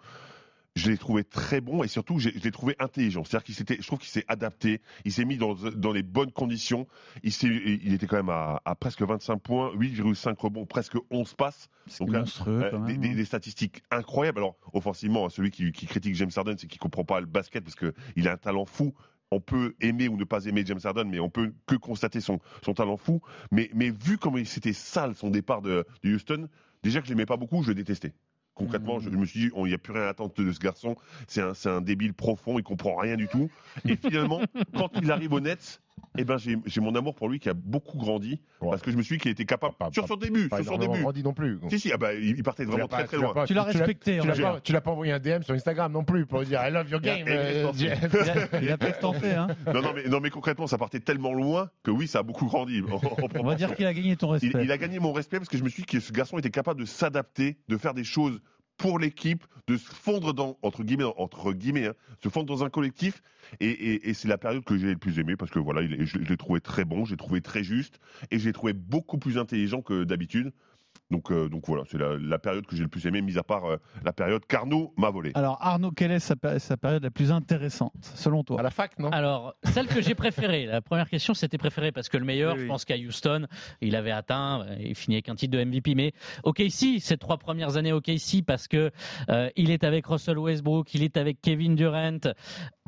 Je 0.77 0.91
l'ai 0.91 0.99
trouvé 0.99 1.23
très 1.23 1.61
bon 1.61 1.85
et 1.85 1.89
surtout 1.89 2.19
je 2.19 2.31
l'ai 2.31 2.51
trouvé 2.51 2.75
intelligent. 2.81 3.23
C'est-à-dire 3.23 3.45
qu'il 3.45 3.55
s'était, 3.55 3.77
je 3.81 3.87
trouve 3.87 4.01
qu'il 4.01 4.09
s'est 4.09 4.25
adapté, 4.27 4.81
il 5.05 5.13
s'est 5.13 5.25
mis 5.25 5.37
dans, 5.37 5.55
dans 5.55 5.93
les 5.93 6.03
bonnes 6.03 6.33
conditions. 6.33 6.89
Il, 7.23 7.93
était 7.95 8.09
quand 8.09 8.17
même 8.17 8.29
à, 8.29 8.61
à 8.65 8.75
presque 8.75 9.03
25 9.03 9.37
points, 9.39 9.73
8,5 9.77 10.37
rebonds, 10.37 10.67
presque 10.67 10.97
11 11.11 11.35
passes. 11.35 11.69
Donc 12.01 12.11
là, 12.13 12.19
monstrueux, 12.21 12.63
euh, 12.65 12.71
quand 12.73 12.81
des, 12.81 12.93
même, 12.95 13.01
des- 13.03 13.09
hein. 13.11 13.15
des 13.15 13.25
statistiques 13.25 13.83
incroyables. 13.93 14.39
Alors 14.39 14.57
offensivement, 14.73 15.29
celui 15.29 15.53
qui, 15.53 15.71
qui 15.71 15.87
critique 15.87 16.17
James 16.17 16.31
Harden, 16.35 16.57
c'est 16.59 16.67
qu'il 16.67 16.81
comprend 16.81 17.05
pas 17.05 17.21
le 17.21 17.27
basket 17.27 17.63
parce 17.63 17.77
que 17.77 17.95
il 18.17 18.27
a 18.27 18.33
un 18.33 18.37
talent 18.37 18.65
fou. 18.67 18.95
On 19.31 19.41
peut 19.41 19.75
aimer 19.81 20.09
ou 20.09 20.17
ne 20.17 20.25
pas 20.25 20.45
aimer 20.47 20.65
James 20.67 20.81
Harden, 20.83 21.05
mais 21.09 21.21
on 21.21 21.31
peut 21.31 21.55
que 21.67 21.77
constater 21.77 22.21
son, 22.21 22.41
son 22.65 22.75
talent 22.75 22.97
fou. 22.97 23.21
Mais, 23.53 23.71
mais 23.75 23.91
vu 23.91 24.19
comme 24.19 24.39
il- 24.39 24.47
c'était 24.47 24.73
sale 24.73 25.15
son 25.15 25.31
départ 25.31 25.63
de, 25.63 25.85
de 26.03 26.15
Houston, 26.15 26.49
déjà 26.83 27.01
que 27.01 27.07
je 27.07 27.13
l'aimais 27.13 27.27
pas 27.27 27.37
beaucoup, 27.37 27.63
je 27.63 27.69
le 27.69 27.75
détestais. 27.77 28.13
Concrètement, 28.55 29.01
je, 29.01 29.11
je 29.11 29.17
me 29.17 29.25
suis 29.25 29.41
dit, 29.41 29.51
il 29.57 29.65
n'y 29.65 29.75
a 29.75 29.79
plus 29.79 29.93
rien 29.93 30.03
à 30.03 30.09
attendre 30.09 30.33
de 30.37 30.53
ce 30.53 30.61
garçon. 30.61 30.97
C'est 31.27 31.43
un, 31.43 31.55
c'est 31.55 31.69
un 31.69 31.81
débile 31.81 32.15
profond, 32.15 32.59
il 32.59 32.63
comprend 32.63 32.97
rien 32.97 33.17
du 33.17 33.29
tout. 33.29 33.51
Et 33.89 33.97
finalement, 33.97 34.41
quand 34.77 34.91
il 35.01 35.11
arrive 35.11 35.33
au 35.33 35.41
Nets, 35.41 35.81
eh 36.17 36.25
ben, 36.25 36.37
j'ai 36.39 36.81
mon 36.81 36.95
amour 36.95 37.15
pour 37.15 37.29
lui 37.29 37.41
qui 37.41 37.49
a 37.49 37.55
beaucoup 37.55 37.99
grandi 37.99 38.41
parce 38.61 38.83
que 38.83 38.91
je 38.93 38.97
me 38.97 39.03
suis 39.03 39.17
dit 39.17 39.23
qu'il 39.23 39.31
était 39.33 39.45
capable 39.45 39.75
sur 39.93 40.07
son 40.07 40.15
début, 40.17 40.49
pas 40.49 40.63
sur 40.63 40.73
son 40.73 40.79
début. 40.79 41.01
grandi 41.01 41.23
non 41.25 41.33
plus. 41.33 41.59
Si 41.71 41.81
si, 41.81 41.93
ah 41.93 41.97
bah, 41.97 42.15
il 42.15 42.41
partait 42.43 42.65
vraiment 42.65 42.87
très 42.89 43.05
très 43.05 43.17
loin. 43.17 43.33
pas- 43.33 43.47
tu 43.47 43.55
l'as- 43.55 43.65
Tu 43.73 43.79
l'as 43.79 44.35
pas, 44.53 44.61
tu 44.61 44.73
l'as 44.73 44.81
pas 44.81 44.91
envoyé 44.93 45.13
un 45.13 45.19
DM 45.19 45.43
sur 45.43 45.55
Instagram 45.55 45.93
non 45.93 46.05
plus 46.05 46.25
pour 46.27 46.41
lui 46.41 46.47
dire 46.47 46.61
I 46.67 46.71
love 46.71 46.89
your 46.91 47.01
game. 47.01 47.27
Il 47.27 47.33
a- 47.33 47.37
euh, 47.37 48.47
il 48.63 48.71
a- 48.71 48.77
peut-être 48.79 49.01
tenté, 49.01 49.33
hein. 49.33 49.49
Non, 49.75 49.83
non, 49.83 49.93
mais, 49.95 50.05
non, 50.09 50.21
mais 50.21 50.31
concrètement, 50.31 50.67
ça 50.67 50.79
partait 50.79 51.01
tellement 51.01 51.33
loin 51.33 51.71
que 51.83 51.91
oui, 51.91 52.07
ça 52.07 52.21
a 52.21 52.23
beaucoup 52.23 52.47
grandi. 52.47 52.83
On 53.37 53.43
va 53.43 53.55
dire 53.57 53.75
qu'il 53.75 53.87
a 53.87 53.93
gagné 53.95 54.17
ton 54.17 54.29
respect. 54.29 54.51
Il, 54.55 54.61
il 54.65 54.73
a 54.73 54.79
gagné 54.79 54.99
mon 55.01 55.13
respect 55.13 55.39
parce 55.39 55.49
que 55.49 55.59
je 55.59 55.65
me 55.65 55.69
suis 55.69 55.83
dit 55.83 55.87
que 55.87 56.01
ce 56.01 56.13
garçon 56.13 56.39
était 56.39 56.51
capable 56.51 56.81
de 56.81 56.87
s'adapter, 56.87 57.59
de 57.69 57.77
faire 57.77 57.95
des 57.95 58.05
choses 58.05 58.41
pour 58.77 58.99
l'équipe, 58.99 59.45
de 59.67 59.77
se 59.77 59.91
fondre 59.91 60.35
dans, 60.35 60.59
entre 60.63 60.83
guillemets, 60.83 61.05
entre 61.17 61.53
guillemets, 61.53 61.87
hein, 61.87 61.95
se 62.23 62.29
fondre 62.29 62.47
dans 62.47 62.65
un 62.65 62.71
collectif. 62.71 63.23
Et, 63.61 64.13
c'est 64.15 64.29
la 64.29 64.39
période 64.39 64.65
que 64.65 64.77
j'ai 64.77 64.89
le 64.89 64.99
plus 64.99 65.19
aimé 65.19 65.37
parce 65.37 65.51
que 65.51 65.59
voilà, 65.59 65.87
je, 65.87 66.05
je 66.05 66.19
l'ai 66.19 66.37
trouvé 66.37 66.61
très 66.61 66.85
bon, 66.85 67.05
j'ai 67.05 67.17
trouvé 67.17 67.41
très 67.41 67.65
juste 67.65 67.99
et 68.31 68.39
j'ai 68.39 68.53
trouvé 68.53 68.73
beaucoup 68.73 69.19
plus 69.19 69.39
intelligent 69.39 69.81
que 69.81 70.05
d'habitude. 70.05 70.53
Donc, 71.11 71.31
euh, 71.31 71.49
donc 71.49 71.65
voilà, 71.67 71.85
c'est 71.87 71.99
la, 71.99 72.17
la 72.19 72.39
période 72.39 72.67
que 72.67 72.75
j'ai 72.75 72.83
le 72.83 72.89
plus 72.89 73.07
aimé, 73.07 73.21
mis 73.21 73.37
à 73.39 73.43
part 73.43 73.67
euh, 73.67 73.77
la 74.05 74.13
période 74.13 74.45
qu'Arnaud 74.47 74.93
m'a 74.97 75.11
volé. 75.11 75.33
Alors 75.35 75.59
Arnaud, 75.61 75.91
quelle 75.91 76.11
est 76.11 76.19
sa, 76.19 76.35
période 76.37 77.03
la 77.03 77.11
plus 77.11 77.31
intéressante 77.31 77.93
selon 78.01 78.43
toi? 78.43 78.59
À 78.59 78.63
la 78.63 78.71
fac, 78.71 78.99
non? 78.99 79.11
Alors, 79.11 79.55
celle 79.65 79.87
que 79.87 80.01
j'ai 80.01 80.15
préférée, 80.15 80.67
la 80.67 80.81
première 80.81 81.09
question 81.09 81.35
c'était 81.35 81.59
préféré 81.59 81.93
parce 81.93 82.09
que 82.09 82.17
le 82.17 82.25
meilleur, 82.25 82.55
Oui, 82.55 82.61
oui. 82.61 82.65
je 82.65 82.69
pense 82.69 82.85
qu'à 82.85 82.97
Houston, 82.97 83.47
il 83.81 83.97
avait 83.97 84.11
atteint, 84.13 84.63
euh, 84.63 84.77
il 84.81 84.95
finit 84.95 85.17
avec 85.17 85.29
un 85.29 85.35
titre 85.35 85.57
de 85.57 85.63
MVP, 85.63 85.95
mais 85.95 86.13
OKC, 86.45 87.01
ces 87.01 87.19
trois 87.19 87.37
premières 87.37 87.77
années 87.77 87.93
OKC 87.93 88.43
parce 88.47 88.67
que 88.67 88.91
euh, 89.29 89.51
il 89.57 89.71
est 89.71 89.85
avec 89.85 90.07
Russell 90.07 90.39
Westbrook, 90.39 90.95
il 90.95 91.03
est 91.03 91.17
avec 91.17 91.41
Kevin 91.43 91.75
Durant, 91.75 92.19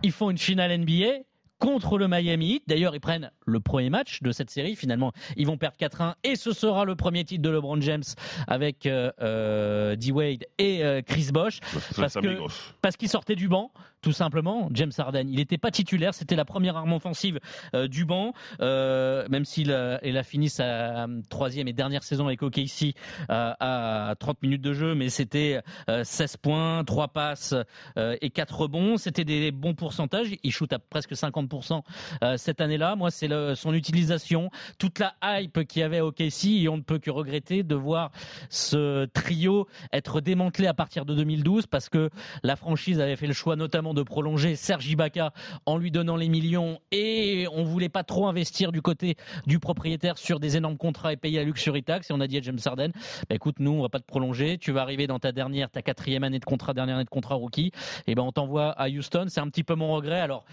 ils 0.02 0.12
font 0.12 0.30
une 0.30 0.38
finale 0.38 0.78
NBA 0.80 1.22
contre 1.58 1.98
le 1.98 2.08
Miami 2.08 2.54
Heat. 2.54 2.64
D'ailleurs, 2.66 2.94
ils 2.94 3.00
prennent 3.00 3.30
le 3.44 3.60
premier 3.60 3.90
match 3.90 4.22
de 4.22 4.32
cette 4.32 4.50
série. 4.50 4.76
Finalement, 4.76 5.12
ils 5.36 5.46
vont 5.46 5.56
perdre 5.56 5.76
4-1 5.78 6.14
et 6.24 6.36
ce 6.36 6.52
sera 6.52 6.84
le 6.84 6.96
premier 6.96 7.24
titre 7.24 7.42
de 7.42 7.50
LeBron 7.50 7.80
James 7.80 8.02
avec 8.46 8.86
euh, 8.86 9.10
euh, 9.20 9.96
D-Wade 9.96 10.44
et 10.58 10.84
euh, 10.84 11.00
Chris 11.02 11.28
Bosh. 11.32 11.60
c'est 11.72 11.96
Parce 12.00 12.14
que 12.14 12.98
qu'il 12.98 13.08
sortait 13.08 13.34
du 13.34 13.48
banc, 13.48 13.72
tout 14.00 14.12
simplement. 14.12 14.68
James 14.72 14.92
Harden, 14.96 15.26
il 15.28 15.36
n'était 15.36 15.58
pas 15.58 15.70
titulaire, 15.70 16.14
c'était 16.14 16.36
la 16.36 16.44
première 16.44 16.76
arme 16.76 16.92
offensive 16.92 17.40
euh, 17.74 17.88
du 17.88 18.04
banc, 18.04 18.32
même 18.60 19.44
s'il 19.44 19.72
a, 19.72 20.22
fini 20.22 20.48
sa 20.48 21.06
troisième 21.28 21.68
et 21.68 21.72
dernière 21.72 22.02
saison 22.02 22.26
avec 22.26 22.42
OKC 22.42 22.94
à 23.28 24.14
30 24.18 24.42
minutes 24.42 24.62
de 24.62 24.72
jeu, 24.72 24.94
mais 24.94 25.08
c'était 25.08 25.60
euh, 25.88 26.04
16 26.04 26.38
points, 26.38 26.84
3 26.84 27.08
passes 27.08 27.54
et 27.96 28.30
4 28.30 28.56
rebonds. 28.56 28.96
C'était 28.96 29.24
des 29.24 29.50
bons 29.52 29.74
pourcentages. 29.74 30.28
Il 30.42 30.52
shoot 30.52 30.72
à 30.72 30.78
presque 30.78 31.12
50% 31.12 31.45
euh, 32.22 32.36
cette 32.36 32.60
année-là. 32.60 32.96
Moi, 32.96 33.10
c'est 33.10 33.28
son 33.54 33.74
utilisation, 33.74 34.50
toute 34.78 34.98
la 34.98 35.14
hype 35.22 35.66
qu'il 35.66 35.80
y 35.80 35.82
avait 35.82 35.98
à 35.98 36.06
OKC 36.06 36.44
et 36.62 36.68
on 36.68 36.76
ne 36.76 36.82
peut 36.82 36.98
que 36.98 37.10
regretter 37.10 37.62
de 37.62 37.74
voir 37.74 38.10
ce 38.50 39.06
trio 39.06 39.66
être 39.92 40.20
démantelé 40.20 40.68
à 40.68 40.74
partir 40.74 41.04
de 41.04 41.14
2012 41.14 41.66
parce 41.66 41.88
que 41.88 42.10
la 42.42 42.56
franchise 42.56 43.00
avait 43.00 43.16
fait 43.16 43.26
le 43.26 43.32
choix 43.32 43.56
notamment 43.56 43.94
de 43.94 44.02
prolonger 44.02 44.56
Serge 44.56 44.86
Ibaka 44.88 45.32
en 45.66 45.78
lui 45.78 45.90
donnant 45.90 46.16
les 46.16 46.28
millions 46.28 46.80
et 46.92 47.46
on 47.52 47.64
voulait 47.64 47.88
pas 47.88 48.04
trop 48.04 48.26
investir 48.26 48.72
du 48.72 48.82
côté 48.82 49.16
du 49.46 49.58
propriétaire 49.58 50.18
sur 50.18 50.40
des 50.40 50.56
énormes 50.56 50.76
contrats 50.76 51.12
et 51.12 51.16
payer 51.16 51.38
la 51.38 51.44
luxury 51.44 51.82
tax 51.82 52.10
et 52.10 52.12
on 52.12 52.20
a 52.20 52.26
dit 52.26 52.38
à 52.38 52.42
James 52.42 52.58
Harden 52.64 52.90
bah, 53.28 53.34
écoute 53.34 53.56
nous 53.58 53.72
on 53.72 53.82
va 53.82 53.88
pas 53.88 54.00
te 54.00 54.06
prolonger 54.06 54.58
tu 54.58 54.72
vas 54.72 54.82
arriver 54.82 55.06
dans 55.06 55.18
ta 55.18 55.32
dernière 55.32 55.70
ta 55.70 55.82
quatrième 55.82 56.24
année 56.24 56.38
de 56.38 56.44
contrat 56.44 56.74
dernière 56.74 56.96
année 56.96 57.04
de 57.04 57.10
contrat 57.10 57.34
rookie 57.34 57.72
et 58.06 58.14
ben 58.14 58.22
on 58.22 58.32
t'envoie 58.32 58.70
à 58.70 58.88
Houston 58.88 59.26
c'est 59.28 59.40
un 59.40 59.48
petit 59.48 59.64
peu 59.64 59.74
mon 59.74 59.92
regret 59.92 60.20
alors 60.20 60.44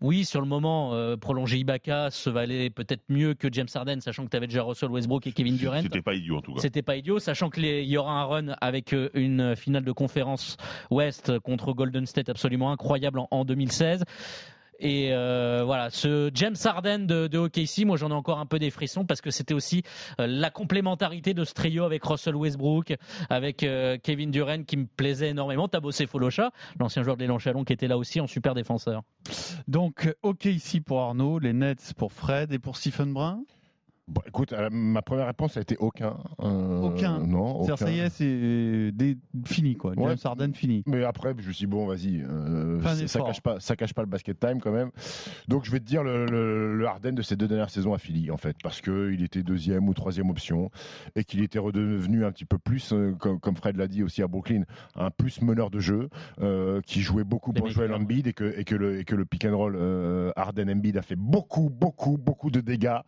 oui, 0.00 0.24
sur 0.24 0.40
le 0.40 0.46
moment, 0.46 0.94
euh, 0.94 1.16
prolonger 1.16 1.58
Ibaka 1.58 2.10
se 2.10 2.30
valait 2.30 2.70
peut-être 2.70 3.02
mieux 3.08 3.34
que 3.34 3.48
James 3.52 3.68
Harden, 3.74 4.00
sachant 4.00 4.24
que 4.24 4.30
tu 4.30 4.36
avais 4.36 4.46
déjà 4.46 4.62
Russell 4.62 4.90
Westbrook 4.90 5.26
et 5.26 5.32
Kevin 5.32 5.56
Durant. 5.56 5.82
C'était 5.82 6.02
pas 6.02 6.14
idiot 6.14 6.38
en 6.38 6.40
tout 6.42 6.54
cas. 6.54 6.60
C'était 6.60 6.82
pas 6.82 6.96
idiot, 6.96 7.18
sachant 7.18 7.50
qu'il 7.50 7.64
y 7.64 7.96
aura 7.96 8.20
un 8.20 8.24
run 8.24 8.48
avec 8.60 8.92
euh, 8.92 9.10
une 9.14 9.56
finale 9.56 9.84
de 9.84 9.92
conférence 9.92 10.56
Ouest 10.90 11.38
contre 11.40 11.72
Golden 11.72 12.06
State 12.06 12.28
absolument 12.28 12.72
incroyable 12.72 13.18
en, 13.18 13.28
en 13.30 13.44
2016. 13.44 14.04
Et 14.78 15.12
euh, 15.12 15.62
voilà, 15.64 15.90
ce 15.90 16.30
James 16.34 16.56
Harden 16.62 17.00
de, 17.00 17.26
de 17.26 17.38
OKC, 17.38 17.84
moi 17.84 17.96
j'en 17.96 18.10
ai 18.10 18.14
encore 18.14 18.38
un 18.38 18.46
peu 18.46 18.58
des 18.58 18.70
frissons 18.70 19.04
parce 19.04 19.20
que 19.20 19.30
c'était 19.30 19.54
aussi 19.54 19.82
euh, 20.20 20.26
la 20.26 20.50
complémentarité 20.50 21.34
de 21.34 21.44
ce 21.44 21.54
trio 21.54 21.84
avec 21.84 22.04
Russell 22.04 22.36
Westbrook, 22.36 22.94
avec 23.30 23.62
euh, 23.62 23.96
Kevin 24.02 24.30
Durant 24.30 24.62
qui 24.64 24.76
me 24.76 24.86
plaisait 24.86 25.30
énormément. 25.30 25.68
T'as 25.68 25.80
bossé 25.80 26.06
Folocha, 26.06 26.50
l'ancien 26.78 27.02
joueur 27.02 27.16
de 27.16 27.22
l'élan 27.22 27.38
Chalon 27.38 27.64
qui 27.64 27.72
était 27.72 27.88
là 27.88 27.98
aussi 27.98 28.20
en 28.20 28.26
super 28.26 28.54
défenseur. 28.54 29.02
Donc 29.68 30.12
OK 30.22 30.46
ici 30.46 30.80
pour 30.80 31.00
Arnaud, 31.00 31.38
les 31.38 31.52
Nets 31.52 31.94
pour 31.96 32.12
Fred 32.12 32.52
et 32.52 32.58
pour 32.58 32.76
Stephen 32.76 33.12
Brun? 33.12 33.42
Bon, 34.06 34.20
écoute, 34.26 34.52
euh, 34.52 34.68
ma 34.70 35.00
première 35.00 35.26
réponse 35.26 35.56
a 35.56 35.62
été 35.62 35.78
aucun. 35.78 36.18
Euh, 36.40 36.82
Aucun. 36.82 37.20
Non, 37.20 37.60
aucun. 37.60 37.76
Ça 37.76 37.90
y 37.90 38.00
est, 38.00 38.10
c'est 38.10 38.92
fini 39.46 39.76
quoi. 39.76 39.94
James 39.96 40.04
Ouais. 40.04 40.14
Harden 40.22 40.52
fini. 40.52 40.82
Mais 40.86 41.04
après, 41.04 41.30
je 41.38 41.48
me 41.48 41.52
suis 41.52 41.64
dit, 41.64 41.66
bon, 41.66 41.86
vas-y, 41.86 42.20
euh, 42.20 42.80
ça, 43.06 43.20
cache 43.20 43.40
pas, 43.40 43.60
ça 43.60 43.76
cache 43.76 43.94
pas 43.94 44.02
le 44.02 44.08
basket 44.08 44.38
time 44.38 44.60
quand 44.60 44.72
même. 44.72 44.90
Donc, 45.48 45.64
je 45.64 45.70
vais 45.70 45.80
te 45.80 45.86
dire 45.86 46.02
le, 46.04 46.26
le, 46.26 46.76
le 46.76 46.86
Harden 46.86 47.12
de 47.12 47.22
ces 47.22 47.34
deux 47.34 47.48
dernières 47.48 47.70
saisons 47.70 47.94
à 47.94 47.98
Philly, 47.98 48.30
en 48.30 48.36
fait, 48.36 48.56
parce 48.62 48.82
qu'il 48.82 49.22
était 49.22 49.42
deuxième 49.42 49.88
ou 49.88 49.94
troisième 49.94 50.28
option 50.28 50.70
et 51.16 51.24
qu'il 51.24 51.42
était 51.42 51.58
redevenu 51.58 52.26
un 52.26 52.32
petit 52.32 52.44
peu 52.44 52.58
plus, 52.58 52.92
comme, 53.18 53.40
comme 53.40 53.56
Fred 53.56 53.78
l'a 53.78 53.88
dit 53.88 54.02
aussi 54.02 54.22
à 54.22 54.28
Brooklyn, 54.28 54.64
un 54.96 55.10
plus 55.10 55.40
meneur 55.40 55.70
de 55.70 55.80
jeu, 55.80 56.10
qui 56.86 57.00
jouait 57.00 57.24
beaucoup 57.24 57.54
pour 57.54 57.68
Joel 57.70 57.94
Embiid 57.94 58.26
et 58.26 58.34
que, 58.34 58.44
et 58.58 58.64
que 58.64 58.74
le, 58.74 58.98
et 59.00 59.04
que 59.04 59.14
le 59.16 59.24
pick 59.24 59.46
and 59.46 59.56
roll 59.56 60.32
Harden 60.36 60.68
Embiid 60.70 60.98
a 60.98 61.02
fait 61.02 61.16
beaucoup, 61.16 61.70
beaucoup, 61.70 62.18
beaucoup 62.18 62.50
de 62.50 62.60
dégâts 62.60 62.98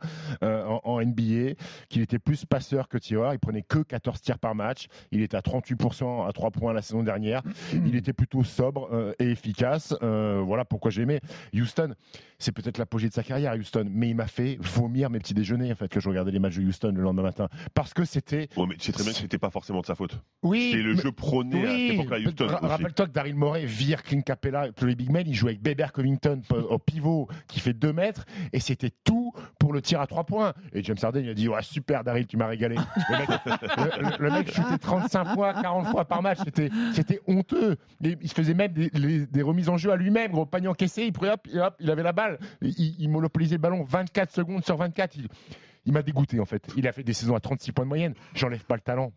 en, 0.43 0.81
en 0.87 1.01
NBA, 1.01 1.55
qu'il 1.89 2.03
était 2.03 2.19
plus 2.19 2.45
passeur 2.45 2.89
que 2.89 2.99
tireur. 2.99 3.33
Il 3.35 3.39
prenait 3.39 3.63
que 3.63 3.79
14 3.81 4.21
tirs 4.21 4.39
par 4.39 4.55
match. 4.55 4.87
Il 5.13 5.21
était 5.21 5.37
à 5.37 5.41
38% 5.41 6.27
à 6.29 6.33
3 6.33 6.51
points 6.51 6.73
la 6.73 6.83
saison 6.83 7.03
dernière. 7.03 7.43
Il 7.73 7.95
était 7.97 8.13
plutôt 8.13 8.45
sobre 8.45 8.89
euh, 8.93 9.13
et 9.19 9.31
efficace. 9.31 9.95
Euh, 10.03 10.43
voilà 10.45 10.65
pourquoi 10.65 10.91
j'ai 10.91 11.03
aimé. 11.03 11.21
Houston, 11.55 11.95
c'est 12.39 12.53
peut-être 12.53 12.79
l'apogée 12.79 13.09
de 13.09 13.15
sa 13.15 13.23
carrière, 13.23 13.55
Houston, 13.55 13.87
mais 13.91 14.09
il 14.11 14.15
m'a 14.15 14.27
fait 14.27 14.57
vomir 14.61 15.11
mes 15.11 15.19
petits 15.19 15.35
déjeuners 15.35 15.73
en 15.73 15.75
fait 15.75 15.89
que 15.89 16.01
je 16.01 16.09
regardais 16.09 16.31
les 16.31 16.39
matchs 16.39 16.57
de 16.57 16.63
Houston 16.63 16.93
le 16.95 17.03
lendemain 17.03 17.23
matin 17.23 17.49
parce 17.75 17.93
que 17.95 18.05
c'était. 18.05 18.49
Ouais, 18.57 18.67
mais 18.69 18.77
tu 18.77 18.85
sais 18.87 18.93
très 18.93 19.03
bien 19.05 19.13
que 19.13 19.19
c'était 19.19 19.39
pas 19.39 19.51
forcément 19.51 19.81
de 19.81 19.87
sa 19.87 19.95
faute. 19.95 20.21
Oui, 20.43 20.71
C'est 20.73 20.83
le 20.83 20.95
mais- 20.95 21.01
jeu 21.03 21.13
prôné 21.13 21.65
à 21.67 21.71
cette 21.71 21.91
époque-là 22.01 22.19
Houston. 22.27 22.47
Ra-. 22.47 22.69
Rappelle-toi 22.69 23.07
que 23.07 23.13
Daryl 23.13 23.35
Morey 23.35 23.65
vire 23.67 24.03
Clint 24.03 24.21
Capella 24.21 24.69
les 24.83 24.95
big 24.95 25.11
men. 25.11 25.27
Il 25.27 25.35
jouait 25.35 25.51
avec 25.51 25.63
Beber 25.63 25.93
Covington 25.93 26.41
au 26.51 26.79
pivot 26.79 27.29
qui 27.49 27.59
fait 27.61 27.73
2 27.73 27.93
mètres 27.93 28.25
et 28.53 28.61
c'était 28.61 28.91
tout 29.05 29.33
pour 29.59 29.73
le 29.73 29.83
tir 29.83 30.01
à 30.01 30.07
3 30.07 30.25
points. 30.25 30.53
Et 30.77 30.83
James 30.83 30.97
Harden 31.03 31.25
il 31.25 31.31
a 31.31 31.35
dit 31.35 31.49
super 31.63 32.05
Daryl, 32.05 32.27
tu 32.27 32.37
m'as 32.37 32.47
régalé. 32.47 32.77
Le 34.19 34.31
mec, 34.31 34.49
le- 34.49 34.53
shootait 34.53 34.79
35 34.79 35.35
fois, 35.35 35.55
40 35.55 35.87
fois 35.87 36.05
par 36.05 36.21
match. 36.21 36.39
C'était, 36.93 37.21
honteux. 37.27 37.77
Il 38.03 38.29
se 38.29 38.35
faisait 38.35 38.53
même 38.53 38.73
des, 38.73 39.43
remises 39.43 39.71
en 39.71 39.79
jeu 39.79 39.91
à 39.91 39.97
lui-même. 39.97 40.33
Gros 40.33 40.45
panier 40.45 40.69
encaissé, 40.69 41.05
il 41.05 41.13
prenait 41.13 41.33
hop, 41.33 41.77
il 41.81 41.91
avait 41.91 42.03
la 42.03 42.13
balle. 42.13 42.39
Il, 42.61 43.09
monopolisait 43.09 43.57
le 43.57 43.61
ballon 43.63 43.85
24 43.85 44.31
secondes 44.31 44.65
sur 44.65 44.77
24. 44.77 45.17
Il, 45.17 45.29
il 45.87 45.93
m'a 45.95 46.03
dégoûté 46.03 46.39
en 46.41 46.45
fait. 46.45 46.67
Il 46.77 46.87
a 46.87 46.93
fait 46.93 47.03
des 47.05 47.15
saisons 47.15 47.35
à 47.35 47.41
36 47.41 47.73
points 47.73 47.87
de 47.87 47.89
moyenne. 47.89 48.15
J'enlève 48.35 48.65
pas 48.65 48.75
le 48.75 48.83
talent 48.83 49.13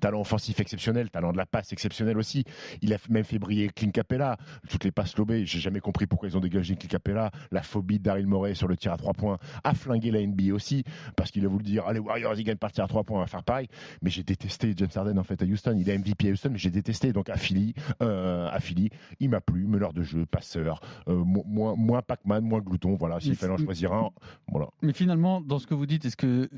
Talent 0.00 0.20
offensif 0.20 0.60
exceptionnel, 0.60 1.10
talent 1.10 1.32
de 1.32 1.36
la 1.36 1.46
passe 1.46 1.72
exceptionnel 1.72 2.18
aussi. 2.18 2.44
Il 2.82 2.92
a 2.92 2.96
même 3.10 3.24
fait 3.24 3.38
briller 3.38 3.68
Clint 3.68 3.90
Capella. 3.90 4.36
Toutes 4.68 4.84
les 4.84 4.90
passes 4.92 5.16
lobées, 5.16 5.46
j'ai 5.46 5.60
jamais 5.60 5.80
compris 5.80 6.06
pourquoi 6.06 6.28
ils 6.28 6.36
ont 6.36 6.40
dégagé 6.40 6.76
Clint 6.76 6.88
Capella. 6.88 7.30
La 7.50 7.62
phobie 7.62 7.98
de 7.98 8.04
Daryl 8.04 8.26
Morey 8.26 8.54
sur 8.54 8.68
le 8.68 8.76
tir 8.76 8.92
à 8.92 8.96
trois 8.96 9.12
points 9.14 9.38
a 9.62 9.74
flingué 9.74 10.10
la 10.10 10.20
NBA 10.26 10.52
aussi, 10.54 10.84
parce 11.16 11.30
qu'il 11.30 11.44
a 11.44 11.48
voulu 11.48 11.64
dire 11.64 11.86
allez 11.86 11.98
Warriors, 12.00 12.34
ils 12.38 12.44
gagnent 12.44 12.56
par 12.56 12.72
tir 12.72 12.84
à 12.84 12.88
trois 12.88 13.04
points, 13.04 13.18
on 13.18 13.20
va 13.20 13.26
faire 13.26 13.44
pareil. 13.44 13.68
Mais 14.02 14.10
j'ai 14.10 14.22
détesté 14.22 14.74
James 14.76 14.88
Harden 14.94 15.18
en 15.18 15.24
fait 15.24 15.40
à 15.42 15.44
Houston. 15.46 15.74
Il 15.78 15.88
est 15.88 15.96
MVP 15.98 16.28
à 16.28 16.32
Houston, 16.32 16.50
mais 16.52 16.58
j'ai 16.58 16.70
détesté. 16.70 17.12
Donc 17.12 17.30
à 17.30 17.36
Philly, 17.36 17.74
euh, 18.02 18.48
à 18.50 18.60
Philly, 18.60 18.90
il 19.20 19.30
m'a 19.30 19.40
plu, 19.40 19.66
meneur 19.66 19.92
de 19.92 20.02
jeu, 20.02 20.26
passeur, 20.26 20.80
euh, 21.08 21.24
mo- 21.24 21.44
moins, 21.46 21.74
moins 21.76 22.02
Pac-Man, 22.02 22.44
moins 22.44 22.60
glouton. 22.60 22.94
Voilà, 22.96 23.20
s'il 23.20 23.36
fallait 23.36 23.52
en 23.52 23.56
choisir 23.58 23.92
un, 23.92 24.10
voilà. 24.48 24.66
Mais 24.82 24.92
finalement, 24.92 25.40
dans 25.40 25.58
ce 25.58 25.66
que 25.66 25.74
vous 25.74 25.86
dites, 25.86 26.04
est-ce 26.04 26.16
que 26.16 26.26
euh, 26.26 26.48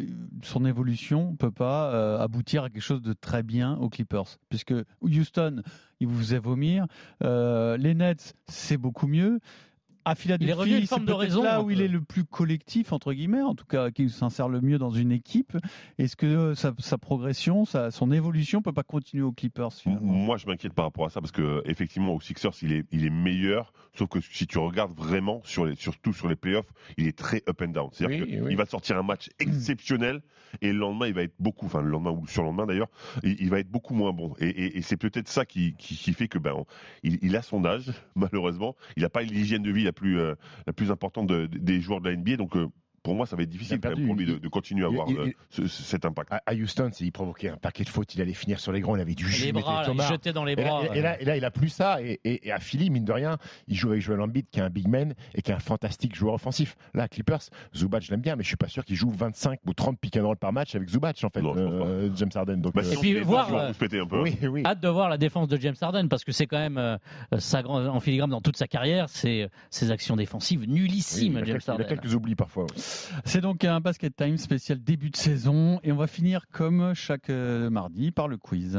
son 0.43 0.65
évolution 0.65 1.37
peut 1.37 1.51
pas 1.51 1.93
euh, 1.95 2.19
aboutir 2.19 2.65
à 2.65 2.71
quelque 2.71 2.83
chose 2.83 3.03
de 3.03 3.13
très 3.27 3.43
bien 3.43 3.77
aux 3.77 3.91
Clippers 3.91 4.39
Puisque 4.49 4.73
Houston, 5.03 5.63
il 6.01 6.07
vous 6.07 6.19
faisait 6.19 6.39
vomir. 6.39 6.87
Euh, 7.23 7.77
les 7.77 7.93
Nets, 7.93 8.35
c'est 8.47 8.79
beaucoup 8.79 9.09
mieux. 9.09 9.41
À 10.07 10.15
Il 10.25 10.31
est 10.49 10.53
revenu 10.53 10.77
une 10.77 10.87
Philadelphie, 10.87 10.87
c'est 10.87 10.87
forme 10.87 11.05
de 11.05 11.13
raison, 11.13 11.43
là 11.43 11.61
où 11.63 11.71
il 11.71 11.79
peu. 11.79 11.85
est 11.85 11.89
le 11.89 12.01
plus 12.01 12.25
collectif, 12.25 12.93
entre 12.93 13.13
guillemets, 13.13 13.43
en 13.43 13.55
tout 13.57 13.67
cas, 13.67 13.91
qui 13.91 14.09
s'insère 14.09 14.49
le 14.49 14.61
mieux 14.61 14.79
dans 14.79 14.91
une 14.93 15.11
équipe. 15.11 15.59
Est-ce 15.99 16.15
que 16.17 16.27
euh, 16.27 16.55
sa, 16.55 16.73
sa 16.79 16.97
progression, 16.97 17.65
sa, 17.65 17.91
son 17.91 18.13
évolution 18.13 18.63
peut 18.63 18.73
pas 18.73 18.85
continuer 18.85 19.25
aux 19.25 19.33
Clippers 19.33 19.73
finalement? 19.73 20.13
Moi, 20.13 20.37
je 20.37 20.47
m'inquiète 20.47 20.73
par 20.75 20.85
rapport 20.85 21.07
à 21.07 21.11
ça 21.11 21.21
parce 21.21 21.33
que 21.33 21.61
effectivement, 21.67 22.15
au 22.15 22.21
Sixers, 22.21 22.53
il 22.63 22.73
est, 22.73 22.85
il 22.93 23.05
est 23.05 23.11
meilleur. 23.11 23.73
Sauf 23.95 24.09
que 24.09 24.21
si 24.21 24.47
tu 24.47 24.59
regardes 24.59 24.97
vraiment, 24.97 25.41
sur 25.45 25.65
les, 25.67 25.75
surtout 25.75 26.13
sur 26.13 26.29
les 26.29 26.37
playoffs, 26.37 26.73
il 26.99 27.07
est 27.09 27.17
très 27.19 27.43
up 27.49 27.61
and 27.63 27.69
down. 27.69 27.89
C'est-à-dire 27.93 28.21
Oui, 28.23 28.29
qu'il 28.31 28.43
oui. 28.43 28.55
va 28.55 28.65
sortir 28.67 28.97
un 28.99 29.03
match 29.03 29.29
exceptionnel 29.41 30.21
et 30.63 30.73
le 30.73 30.79
lendemain, 30.79 31.09
il 31.09 31.15
va 31.15 31.23
être 31.23 31.35
beaucoup, 31.41 31.67
enfin 31.67 31.83
le 31.83 31.89
lendemain 31.91 32.13
ou 32.13 32.27
sur 32.29 32.43
le 32.43 32.49
lendemain 32.49 32.67
d'ailleurs, 32.67 32.89
il, 33.25 33.41
il 33.41 33.51
va 33.51 33.59
être 33.59 33.71
beaucoup 33.71 33.95
moins 33.95 34.13
bon. 34.13 34.35
Et, 34.39 34.49
et- 34.49 34.79
et 34.79 34.83
c'est 34.83 34.97
peut-être 34.97 35.29
ça 35.29 35.45
qui, 35.45 35.75
qui, 35.77 35.97
qui 35.97 36.13
fait 36.13 36.29
que 36.29 36.39
ben, 36.39 36.53
on- 36.57 36.67
il, 37.03 37.19
il 37.23 37.35
a 37.37 37.43
son 37.43 37.65
âge, 37.65 37.91
malheureusement. 38.15 38.77
Il 38.97 39.03
n'a 39.03 39.09
pas 39.11 39.23
l'hygiène 39.23 39.63
de 39.63 39.73
vie 39.73 39.83
la 39.97 40.01
plus, 40.01 40.19
euh, 40.21 40.35
la 40.67 40.73
plus 40.73 40.91
importante 40.91 41.27
de- 41.27 41.47
des 41.47 41.81
joueurs 41.81 42.01
de 42.01 42.09
la 42.11 42.15
NBA. 42.17 42.37
Donc, 42.37 42.57
euh, 42.57 42.69
pour 43.07 43.15
moi, 43.15 43.25
ça 43.25 43.37
va 43.37 43.45
être 43.45 43.49
difficile 43.49 43.79
perdu. 43.81 44.05
pour 44.05 44.17
lui 44.17 44.27
de, 44.27 44.33
Il- 44.33 44.41
de 44.41 44.49
continuer 44.49 44.85
à 44.85 44.89
il- 44.89 44.93
avoir 44.93 45.09
il- 45.09 45.17
euh, 45.17 45.27
il- 45.29 45.35
ce- 45.49 45.69
ce- 45.69 45.83
cet 45.85 46.05
impact. 46.05 46.33
À, 46.33 46.43
à 46.45 46.55
Houston, 46.55 46.91
il 47.01 47.13
provoquait 47.13 47.51
un 47.51 47.57
paquet 47.57 47.85
de 47.85 47.89
fautes, 47.89 48.13
il 48.17 48.21
allait 48.21 48.35
finir 48.35 48.59
sur 48.59 48.73
les 48.73 48.81
grands, 48.81 48.97
il 48.97 49.01
avait 49.01 49.15
du 49.15 49.29
jus. 49.29 49.53
Les 49.53 49.61
il 49.61 50.03
jetait 50.03 50.33
dans 50.33 50.45
les 50.45 50.55
Et 50.55 50.57
là- 50.57 50.63
bras. 50.65 50.83
Et, 50.97 51.01
là, 51.01 51.21
et 51.21 51.25
là, 51.25 51.37
il 51.37 51.45
a 51.45 51.53
plus 51.53 51.69
ça. 51.69 52.03
Et, 52.03 52.19
et- 52.25 52.49
et 52.49 52.53
à 52.53 52.59
Philly, 52.59 52.91
mine 52.91 53.05
de 53.05 53.13
rien, 53.13 53.39
il 53.69 53.77
joue 53.77 53.91
avec 53.91 54.03
Joel 54.03 54.21
Embiid, 54.21 54.47
qui 54.51 54.59
est 54.59 54.63
un 54.63 54.71
big 54.71 54.89
man 54.89 55.15
et 55.37 55.43
qui 55.43 55.53
est 55.53 55.55
un 55.55 55.61
fantastique 55.61 56.17
joueur 56.17 56.35
offensif. 56.35 56.77
Là, 56.95 57.05
à 57.05 57.09
Clippers, 57.09 57.43
Zubac, 57.77 58.03
je 58.03 58.11
l'aime 58.11 58.21
bien, 58.21 58.35
mais 58.35 58.43
je 58.43 58.49
suis 58.49 58.57
pas 58.57 58.67
sûr 58.69 58.85
qu'il 58.85 58.97
joue 58.97 59.11
25 59.11 59.61
ou 59.67 59.73
30 59.73 59.99
pick 60.01 60.17
and 60.17 60.25
roll 60.27 60.37
par 60.37 60.53
match 60.53 60.75
avec 60.75 60.89
Zubac, 60.89 61.17
en 61.23 61.31
fait, 61.31 61.43
Non, 61.43 61.55
euh, 61.57 62.11
James 62.17 62.31
Harden. 62.35 62.57
Donc, 62.57 62.75
Bah, 62.75 62.83
euh, 62.85 62.89
sinon, 62.89 63.01
puis 63.01 63.21
voir, 63.21 63.55
euh, 63.55 63.69
un 63.71 64.07
peu. 64.07 64.23
oui, 64.23 64.37
oui. 64.43 64.63
Hâte 64.67 64.81
de 64.81 64.89
voir 64.89 65.09
la 65.09 65.17
défense 65.19 65.47
de 65.49 65.57
James 65.61 65.77
Harden 65.81 66.09
parce 66.09 66.25
que 66.25 66.33
c'est 66.33 66.47
quand 66.49 66.59
même 66.59 66.77
euh, 66.79 66.97
sa 67.39 67.63
grande 67.63 67.87
en 67.87 68.01
filigrane 68.01 68.31
dans 68.31 68.41
toute 68.41 68.57
sa 68.57 68.67
carrière, 68.67 69.09
c'est 69.09 69.49
ses 69.71 69.91
actions 69.93 70.17
défensives 70.17 70.65
nullissimes, 70.69 71.35
James 71.35 71.45
quelques, 71.45 71.65
il 71.67 71.71
a 71.71 71.73
Harden. 71.75 71.87
quelques 71.89 72.15
oublis 72.15 72.35
parfois. 72.35 72.65
oui. 72.75 72.83
C'est 73.25 73.41
donc 73.41 73.65
un 73.65 73.81
basket 73.81 74.15
time 74.17 74.37
spécial 74.39 74.83
début 74.83 75.11
de 75.11 75.17
saison 75.17 75.81
et 75.83 75.93
on 75.93 75.97
va 75.97 76.07
finir 76.07 76.47
comme 76.53 76.95
chaque 76.95 77.31
euh, 77.31 77.71
mardi 77.71 78.11
par 78.11 78.29
le 78.29 78.37
quiz. 78.37 78.79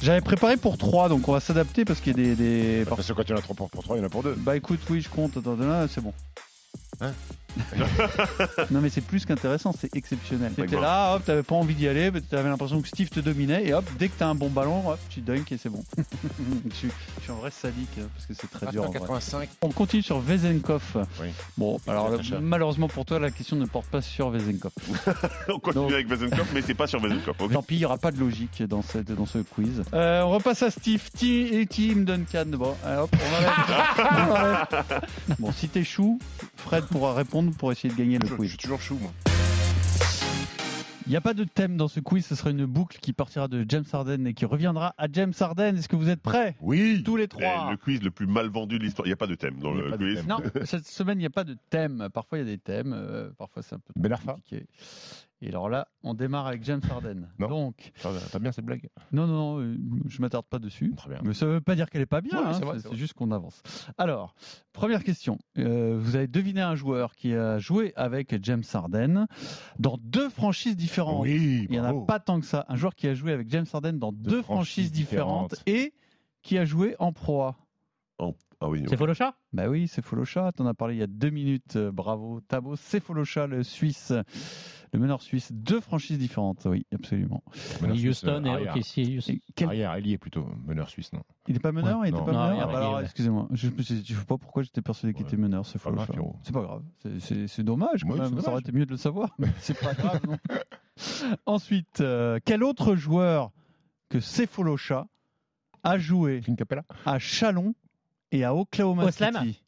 J'avais 0.00 0.20
préparé 0.20 0.56
pour 0.56 0.78
3 0.78 1.08
donc 1.08 1.28
on 1.28 1.32
va 1.32 1.40
s'adapter 1.40 1.84
parce 1.84 2.00
qu'il 2.00 2.16
y 2.16 2.20
a 2.30 2.34
des, 2.34 2.36
des- 2.36 2.84
Parce 2.88 3.06
que 3.08 3.12
quand 3.12 3.22
il 3.24 3.30
y 3.30 3.32
en 3.32 3.36
a 3.36 3.42
3 3.42 3.56
pour 3.56 3.68
3, 3.70 3.96
il 3.96 4.00
y 4.00 4.02
en 4.02 4.06
a 4.06 4.08
pour 4.08 4.22
2. 4.22 4.34
Bah 4.38 4.56
écoute, 4.56 4.78
oui, 4.90 5.00
je 5.00 5.08
compte. 5.08 5.36
Attends, 5.36 5.56
là, 5.56 5.86
c'est 5.88 6.00
bon. 6.00 6.12
Hein? 7.00 7.12
non 8.70 8.80
mais 8.80 8.88
c'est 8.90 9.00
plus 9.00 9.24
qu'intéressant, 9.26 9.72
c'est 9.78 9.94
exceptionnel. 9.96 10.52
T'étais 10.52 10.80
là, 10.80 11.14
hop, 11.16 11.24
t'avais 11.24 11.42
pas 11.42 11.54
envie 11.54 11.74
d'y 11.74 11.88
aller, 11.88 12.10
mais 12.10 12.20
t'avais 12.20 12.48
l'impression 12.48 12.80
que 12.80 12.88
Steve 12.88 13.08
te 13.10 13.20
dominait 13.20 13.66
et 13.66 13.74
hop, 13.74 13.84
dès 13.98 14.08
que 14.08 14.14
t'as 14.18 14.26
un 14.26 14.34
bon 14.34 14.48
ballon, 14.48 14.88
hop, 14.90 14.98
tu 15.10 15.20
dunk 15.20 15.50
et 15.52 15.58
c'est 15.58 15.68
bon. 15.68 15.82
je, 16.70 16.74
suis, 16.74 16.88
je 17.18 17.22
suis 17.22 17.32
un 17.32 17.36
vrai 17.36 17.50
sadique 17.50 17.88
parce 18.14 18.26
que 18.26 18.34
c'est 18.34 18.50
très 18.50 18.66
dur. 18.68 18.84
en 18.84 18.86
vrai. 18.88 18.98
85. 18.98 19.48
On 19.62 19.70
continue 19.70 20.02
sur 20.02 20.18
Vezenkov. 20.20 21.06
Oui. 21.20 21.28
Bon, 21.56 21.78
alors 21.86 22.10
malheureusement 22.40 22.88
pour 22.88 23.04
toi, 23.04 23.18
la 23.18 23.30
question 23.30 23.56
ne 23.56 23.66
porte 23.66 23.86
pas 23.86 24.02
sur 24.02 24.30
Vezenkov. 24.30 24.72
On 25.48 25.58
continue 25.58 25.84
Donc- 25.84 25.92
avec 25.92 26.08
Vezenkov, 26.08 26.46
mais 26.54 26.62
c'est 26.62 26.74
pas 26.74 26.86
sur 26.86 27.00
Vezenkov. 27.00 27.36
Tant 27.52 27.62
pis, 27.62 27.76
il 27.76 27.78
n'y 27.78 27.84
aura 27.84 27.98
pas 27.98 28.10
de 28.10 28.18
logique 28.18 28.62
dans, 28.64 28.82
cette, 28.82 29.10
dans 29.12 29.26
ce 29.26 29.38
quiz. 29.38 29.82
Euh, 29.94 30.22
on 30.22 30.30
repasse 30.30 30.62
à 30.62 30.70
Steve 30.70 31.10
T 31.10 31.60
et 31.60 31.66
Team 31.66 32.04
Duncan. 32.04 32.44
Bon, 32.48 32.74
allez, 32.84 32.98
hop, 32.98 33.10
on 33.14 33.36
enlève. 33.36 33.48
On 34.28 34.30
enlève. 34.32 35.02
Bon, 35.38 35.52
si 35.52 35.68
t'es 35.68 35.84
chou, 35.84 36.18
Fred 36.56 36.84
pourra 36.84 37.14
répondre 37.14 37.47
pour 37.56 37.72
essayer 37.72 37.92
de 37.92 37.98
gagner 37.98 38.18
le 38.18 38.26
Je, 38.26 38.32
je 38.32 38.36
quiz. 38.36 38.48
suis 38.50 38.58
toujours 38.58 38.80
chou, 38.80 38.98
moi. 39.00 39.12
Il 41.06 41.12
n'y 41.12 41.16
a 41.16 41.22
pas 41.22 41.32
de 41.32 41.44
thème 41.44 41.78
dans 41.78 41.88
ce 41.88 42.00
quiz, 42.00 42.26
ce 42.26 42.34
sera 42.34 42.50
une 42.50 42.66
boucle 42.66 42.98
qui 43.00 43.14
partira 43.14 43.48
de 43.48 43.64
James 43.66 43.84
Harden 43.90 44.26
et 44.26 44.34
qui 44.34 44.44
reviendra 44.44 44.94
à 44.98 45.06
James 45.10 45.32
Harden. 45.40 45.74
Est-ce 45.78 45.88
que 45.88 45.96
vous 45.96 46.10
êtes 46.10 46.20
prêts? 46.20 46.54
Oui. 46.60 47.02
Tous 47.02 47.16
les 47.16 47.24
Eh, 47.24 47.28
trois 47.28 47.70
le 47.70 47.78
quiz 47.78 48.02
le 48.02 48.10
plus 48.10 48.26
mal 48.26 48.48
vendu 48.48 48.78
de 48.78 48.84
l'histoire. 48.84 49.06
Il 49.06 49.08
n'y 49.08 49.14
a 49.14 49.16
pas 49.16 49.26
de 49.26 49.34
thème 49.34 49.56
dans 49.58 49.72
le 49.72 49.96
quiz. 49.96 50.26
Non, 50.26 50.36
cette 50.66 50.86
semaine, 50.86 51.16
il 51.16 51.20
n'y 51.22 51.26
a 51.26 51.30
pas 51.30 51.44
de 51.44 51.56
thème. 51.70 52.08
Parfois, 52.12 52.36
il 52.36 52.42
y 52.42 52.46
a 52.46 52.50
des 52.50 52.58
thèmes. 52.58 52.92
euh, 52.92 53.30
parfois, 53.38 53.62
c'est 53.62 53.74
un 53.74 53.78
peu 53.78 53.94
Ben 53.96 54.12
Arfa 54.12 54.32
compliqué. 54.34 54.66
Et 55.40 55.48
alors 55.50 55.68
là, 55.68 55.86
on 56.02 56.14
démarre 56.14 56.48
avec 56.48 56.64
James 56.64 56.80
Harden. 56.90 57.28
Non. 57.38 57.48
Donc, 57.48 57.92
T'as 58.02 58.38
bien 58.40 58.50
cette 58.50 58.64
blague 58.64 58.88
non, 59.12 59.26
non, 59.28 59.56
non, 59.56 59.60
euh, 59.60 59.76
je 60.08 60.20
m'attarde 60.20 60.46
pas 60.46 60.58
dessus. 60.58 60.92
Très 60.96 61.10
bien. 61.10 61.20
Mais 61.22 61.32
ça 61.32 61.46
veut 61.46 61.60
pas 61.60 61.76
dire 61.76 61.88
qu'elle 61.90 62.02
est 62.02 62.06
pas 62.06 62.20
bien, 62.20 62.40
Ouais, 62.40 62.54
hein, 62.64 62.78
c'est 62.82 62.94
juste 62.96 63.14
qu'on 63.14 63.30
avance. 63.30 63.62
Alors, 63.98 64.34
première 64.72 65.04
question. 65.04 65.38
Euh, 65.58 65.96
vous 66.00 66.16
avez 66.16 66.26
deviné 66.26 66.60
un 66.60 66.74
joueur 66.74 67.14
qui 67.14 67.34
a 67.34 67.58
joué 67.58 67.92
avec 67.94 68.36
James 68.44 68.64
Harden 68.72 69.26
dans 69.78 69.96
deux 70.02 70.28
franchises 70.28 70.76
différentes. 70.76 71.22
Oui, 71.22 71.66
Il 71.68 71.70
n'y 71.70 71.78
en 71.78 71.84
a 71.84 72.04
pas 72.04 72.18
tant 72.18 72.40
que 72.40 72.46
ça. 72.46 72.64
Un 72.68 72.74
joueur 72.76 72.96
qui 72.96 73.06
a 73.06 73.14
joué 73.14 73.32
avec 73.32 73.48
James 73.50 73.66
Harden 73.72 73.92
dans 73.92 74.10
deux, 74.12 74.42
franchises, 74.42 74.86
franchises 74.86 74.92
différentes, 74.92 75.50
différentes. 75.52 75.68
et 75.68 75.94
qui 76.42 76.58
a 76.58 76.64
joué 76.64 76.96
en 76.98 77.12
proie. 77.12 77.56
Oh, 78.18 78.34
Ah 78.60 78.68
oui. 78.68 78.82
C'est 78.88 78.96
Folocha 78.96 79.34
Bah 79.52 79.68
oui, 79.68 79.86
c'est 79.88 80.02
Folocha. 80.02 80.50
T'en 80.52 80.66
as 80.66 80.74
parlé 80.74 80.94
il 80.96 80.98
y 80.98 81.02
a 81.02 81.06
deux 81.06 81.30
minutes. 81.30 81.76
Euh, 81.76 81.92
Bravo, 81.92 82.40
Tabo. 82.40 82.74
C'est 82.76 82.98
Folocha, 83.00 83.46
le 83.46 83.62
Suisse, 83.62 84.12
le 84.92 84.98
meneur 84.98 85.22
suisse. 85.22 85.52
Deux 85.52 85.80
franchises 85.80 86.18
différentes. 86.18 86.66
Oui, 86.68 86.84
absolument. 86.92 87.44
Meneur 87.80 87.94
Et 87.94 87.98
suisse, 88.00 88.08
Houston 88.24 88.44
euh, 88.44 88.48
et 88.48 88.50
arrière. 88.50 88.76
OKC 88.76 88.98
et 88.98 89.16
Houston. 89.18 89.32
Et 89.34 89.40
quel- 89.54 89.68
Arrière, 89.68 89.94
ailier 89.94 90.18
plutôt, 90.18 90.44
meneur 90.66 90.88
suisse, 90.88 91.12
non 91.12 91.22
Il 91.46 91.54
n'est 91.54 91.60
pas 91.60 91.70
meneur 91.70 92.00
Ouais, 92.00 92.08
Il 92.08 92.12
n'était 92.14 92.24
pas 92.24 92.32
Non, 92.32 92.48
meneur 92.50 92.60
Ah, 92.68 92.72
bah 92.72 92.78
alors, 92.78 93.00
excusez-moi. 93.00 93.46
Je 93.52 93.68
ne 93.68 93.82
sais 93.82 94.14
pas 94.26 94.38
pourquoi 94.38 94.64
j'étais 94.64 94.82
persuadé 94.82 95.14
qu'il 95.14 95.22
Ouais. 95.24 95.28
était 95.28 95.36
meneur. 95.40 95.64
C'est 95.64 95.80
Pas 95.80 95.92
grave, 95.92 96.06
Folocha. 96.06 96.12
Pierrot. 96.20 96.36
C'est 96.42 96.52
pas 96.52 96.62
grave. 96.62 96.82
C'est- 97.02 97.20
C'est 97.20 97.46
c'est 97.46 97.62
dommage. 97.62 98.02
quand 98.02 98.10
Ouais, 98.10 98.18
même. 98.18 98.34
c'est 98.36 98.40
Ça 98.44 98.50
aurait 98.50 98.60
été 98.60 98.72
mieux 98.72 98.86
de 98.86 98.90
le 98.90 98.96
savoir. 98.96 99.36
mais 99.38 99.46
C'est 99.60 99.78
pas 99.78 99.94
grave. 99.94 100.20
non. 100.26 100.36
Ensuite, 101.46 102.02
quel 102.44 102.64
autre 102.64 102.96
joueur 102.96 103.52
que 104.08 104.18
Sefolocha 104.20 105.06
a 105.84 105.98
joué 105.98 106.40
à 107.06 107.18
Chalon 107.20 107.74
et 108.32 108.44
à 108.44 108.54
Oklahoma 108.54 109.04
Oslem 109.04 109.34
City 109.36 109.62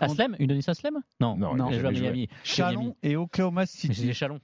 Aslem 0.00 0.36
Une 0.38 0.46
Denis 0.48 0.64
Aslem 0.68 1.00
Non, 1.20 1.36
Non, 1.36 1.54
Non. 1.54 1.70
il 1.70 1.84
a. 1.84 1.90
Miami. 1.90 2.28
Chalon 2.44 2.96
et 3.02 3.16
Oklahoma 3.16 3.62
Mais 3.62 3.66
c'est 3.66 3.92
City. 3.92 4.14
Chalon. 4.14 4.40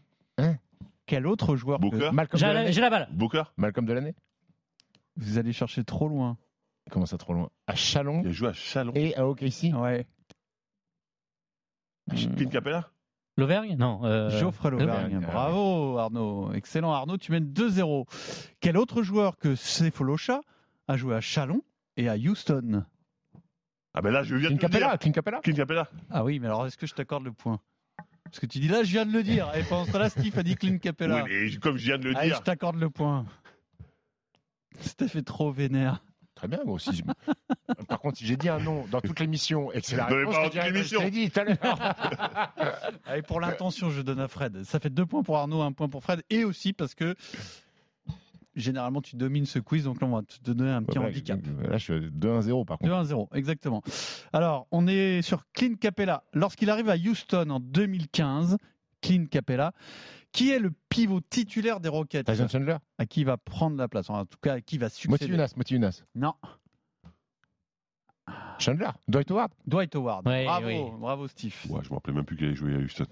Quel 1.06 1.26
autre 1.26 1.56
joueur 1.56 1.78
que- 1.78 1.82
Booker 1.88 2.10
Malcolm 2.12 2.38
J'ai 2.38 2.46
la, 2.46 2.52
Delaney 2.54 2.72
j'ai 2.72 2.80
la 2.82 2.90
balle. 2.90 3.08
Booker 3.12 3.44
Malcolm 3.56 3.86
Delaney 3.86 4.14
Vous 5.16 5.38
allez 5.38 5.52
chercher 5.52 5.82
trop 5.84 6.06
loin. 6.08 6.36
Comment 6.90 7.06
ça, 7.06 7.16
trop 7.18 7.32
loin? 7.32 7.48
À 7.66 7.74
Chalon 7.74 8.20
Il 8.24 8.28
a 8.28 8.32
joué 8.32 8.48
à 8.48 8.52
Chalon. 8.52 8.92
et 8.94 9.14
à 9.16 9.26
OKC 9.26 9.72
Ouais. 9.74 10.06
Clint 12.10 12.48
Capella? 12.50 12.90
L'Auvergne? 13.36 13.76
Non. 13.78 14.00
euh, 14.04 14.30
Geoffrey 14.30 14.70
Lauvergne. 14.70 15.14
Lauvergne. 15.14 15.20
Bravo 15.26 15.98
Arnaud. 15.98 16.52
Excellent 16.54 16.92
Arnaud, 16.92 17.18
tu 17.18 17.30
mènes 17.30 17.52
2-0. 17.52 18.06
Quel 18.60 18.76
autre 18.76 19.02
joueur 19.02 19.36
que 19.38 19.54
Sefolocha 19.54 20.40
a 20.88 20.96
joué 20.96 21.14
à 21.14 21.20
Chalon 21.20 21.62
et 21.96 22.08
à 22.08 22.16
Houston? 22.16 22.84
Ah 23.98 24.02
ben 24.02 24.12
là, 24.12 24.22
je 24.22 24.36
viens 24.36 24.48
Clint 24.50 24.56
de 24.58 24.62
le 24.62 24.68
dire. 24.68 24.78
Capella 24.80 24.96
Clint 24.98 25.10
Capella 25.12 25.40
Clint 25.40 25.54
Capella 25.56 25.88
Ah 26.08 26.22
oui, 26.22 26.38
mais 26.38 26.46
alors 26.46 26.64
est-ce 26.68 26.76
que 26.78 26.86
je 26.86 26.94
t'accorde 26.94 27.24
le 27.24 27.32
point? 27.32 27.58
Parce 28.22 28.38
que 28.38 28.46
tu 28.46 28.60
dis 28.60 28.68
là, 28.68 28.84
je 28.84 28.92
viens 28.92 29.04
de 29.06 29.12
le 29.12 29.24
dire. 29.24 29.50
Et 29.56 29.62
pendant 29.64 29.84
ce 29.86 29.90
temps-là, 29.90 30.08
Steve 30.08 30.38
a 30.38 30.42
dit 30.44 30.54
Clint 30.54 30.78
Capella. 30.78 31.24
Oui, 31.24 31.30
mais 31.50 31.56
comme 31.58 31.76
je 31.78 31.84
viens 31.86 31.98
de 31.98 32.04
le 32.10 32.16
Allez, 32.16 32.28
dire. 32.28 32.36
je 32.38 32.42
t'accorde 32.42 32.76
le 32.76 32.90
point. 32.90 33.26
C'était 34.80 35.08
fait 35.08 35.22
trop 35.22 35.50
vénère. 35.50 36.04
Très 36.36 36.46
bien, 36.46 36.60
moi 36.64 36.74
aussi. 36.74 36.94
je- 36.94 37.02
Par 37.88 37.98
contre, 37.98 38.18
si 38.18 38.24
j'ai 38.26 38.36
dit 38.36 38.48
un 38.48 38.60
nom 38.60 38.86
dans 38.92 39.00
toute 39.00 39.18
l'émission 39.18 39.72
et 39.72 39.80
que 39.80 39.86
c'est 39.88 39.96
la 39.96 40.04
réponse, 40.06 40.32
pas 40.36 40.40
je 40.42 40.44
dans 40.44 40.48
te 40.48 40.52
dirais, 40.52 40.66
toute 40.66 40.74
je 40.76 40.96
l'émission. 40.96 41.00
l'ai 41.00 41.10
dit 41.10 41.30
tout 41.30 41.40
à 41.40 41.44
l'heure. 41.44 42.52
Allez, 43.06 43.22
pour 43.22 43.40
l'intention, 43.40 43.90
je 43.90 44.02
donne 44.02 44.20
à 44.20 44.28
Fred. 44.28 44.62
Ça 44.62 44.78
fait 44.78 44.90
deux 44.90 45.06
points 45.06 45.24
pour 45.24 45.36
Arnaud, 45.38 45.62
un 45.62 45.72
point 45.72 45.88
pour 45.88 46.04
Fred. 46.04 46.22
Et 46.30 46.44
aussi 46.44 46.72
parce 46.72 46.94
que 46.94 47.16
généralement, 48.58 49.00
tu 49.00 49.16
domines 49.16 49.46
ce 49.46 49.58
quiz. 49.58 49.84
Donc 49.84 50.00
là, 50.00 50.06
on 50.06 50.16
va 50.16 50.22
te 50.22 50.50
donner 50.50 50.70
un 50.70 50.82
petit 50.82 50.98
Ouais, 50.98 51.06
handicap. 51.06 51.40
Là, 51.62 51.78
je 51.78 51.84
suis 51.84 52.10
2-1-0 52.10 52.64
par 52.64 52.78
contre. 52.78 52.92
2-1-0, 52.92 53.28
exactement. 53.34 53.82
Alors, 54.32 54.66
on 54.70 54.86
est 54.86 55.22
sur 55.22 55.44
Clint 55.52 55.76
Capella. 55.76 56.24
Lorsqu'il 56.32 56.70
arrive 56.70 56.88
à 56.88 56.96
Houston 56.96 57.48
en 57.50 57.60
2015, 57.60 58.56
Clint 59.00 59.26
Capella, 59.30 59.72
qui 60.32 60.50
est 60.50 60.58
le 60.58 60.72
pivot 60.88 61.20
titulaire 61.20 61.80
des 61.80 61.88
Rockets? 61.88 62.24
Tyson 62.24 62.48
Chandler? 62.48 62.76
À 62.98 63.06
qui 63.06 63.24
va 63.24 63.36
prendre 63.36 63.76
la 63.76 63.88
place 63.88 64.10
En 64.10 64.24
tout 64.26 64.38
cas, 64.42 64.54
à 64.54 64.60
qui 64.60 64.78
va 64.78 64.88
succéder 64.88 65.36
Moti 65.56 65.74
Unas. 65.76 66.02
Non, 66.14 66.34
Chandler? 68.58 68.90
Dwight 69.06 69.30
Howard? 69.30 69.52
Dwight 69.66 69.94
Howard. 69.94 70.26
Ouais, 70.26 70.44
bravo, 70.44 70.66
oui. 70.66 70.82
bravo 70.98 71.28
Steve. 71.28 71.54
Ouais, 71.68 71.80
je 71.82 71.90
me 71.90 71.94
rappelais 71.94 72.12
même 72.12 72.24
plus 72.24 72.36
qu'il 72.36 72.46
avait 72.46 72.54
joué 72.54 72.74
à 72.74 72.78
Houston. 72.78 73.06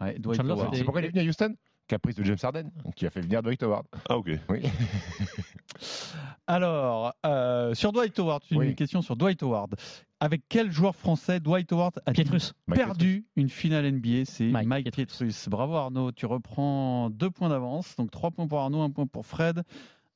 Ouais, 0.00 0.18
Dwight 0.18 0.36
Chandler, 0.36 0.52
Howard. 0.52 0.74
C'est 0.74 0.84
pourquoi 0.84 1.00
il 1.00 1.06
est 1.06 1.10
venu 1.10 1.20
à 1.20 1.24
Houston? 1.24 1.54
Caprice 1.92 2.16
de 2.16 2.24
James 2.24 2.38
Harden, 2.42 2.70
qui 2.96 3.04
a 3.04 3.10
fait 3.10 3.20
venir 3.20 3.42
Dwight 3.42 3.62
Howard. 3.62 3.84
Ah, 4.08 4.16
ok. 4.16 4.30
Oui. 4.48 4.62
Alors, 6.46 7.12
euh, 7.26 7.74
sur 7.74 7.92
Dwight 7.92 8.18
Howard, 8.18 8.42
une 8.50 8.58
Oui. 8.58 8.74
question 8.74 9.02
sur 9.02 9.14
Dwight 9.14 9.42
Howard. 9.42 9.74
Avec 10.18 10.42
quel 10.48 10.70
joueur 10.72 10.96
français 10.96 11.38
Dwight 11.38 11.70
Howard 11.70 12.00
a 12.06 12.12
Pietrus. 12.12 12.54
Perdu 12.72 13.26
une 13.36 13.50
finale 13.50 13.90
NBA 13.92 14.24
C'est 14.24 14.44
Mike 14.48 14.66
Mike, 14.68 14.92
Pietrus. 14.92 15.48
Bravo 15.50 15.74
Arnaud, 15.74 16.12
tu 16.12 16.24
reprends 16.24 17.10
deux 17.10 17.30
points 17.30 17.50
d'avance. 17.50 17.94
Donc 17.96 18.10
trois 18.10 18.30
points 18.30 18.46
pour 18.46 18.60
Arnaud, 18.60 18.80
un 18.80 18.90
point 18.90 19.06
pour 19.06 19.26
Fred, 19.26 19.62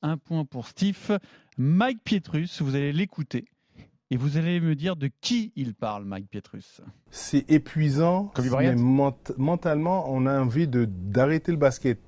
un 0.01 0.17
point 0.17 0.45
pour 0.45 0.65
Steve. 0.65 1.19
Mike 1.59 1.99
Pietrus, 2.03 2.61
vous 2.63 2.75
allez 2.75 2.91
l'écouter. 2.91 3.45
Et 4.09 4.15
vous 4.17 4.37
allez 4.37 4.61
me 4.61 4.73
dire 4.75 4.95
de 4.95 5.09
qui 5.19 5.51
il 5.55 5.73
parle, 5.73 6.05
Mike 6.05 6.29
Pietrus. 6.29 6.81
C'est 7.11 7.49
épuisant, 7.51 8.31
Kobe 8.33 8.45
mais 8.59 8.73
ment- 8.75 9.17
mentalement, 9.37 10.05
on 10.13 10.25
a 10.25 10.39
envie 10.39 10.67
de 10.67 10.85
d'arrêter 10.85 11.51
le 11.51 11.57
basket. 11.57 11.99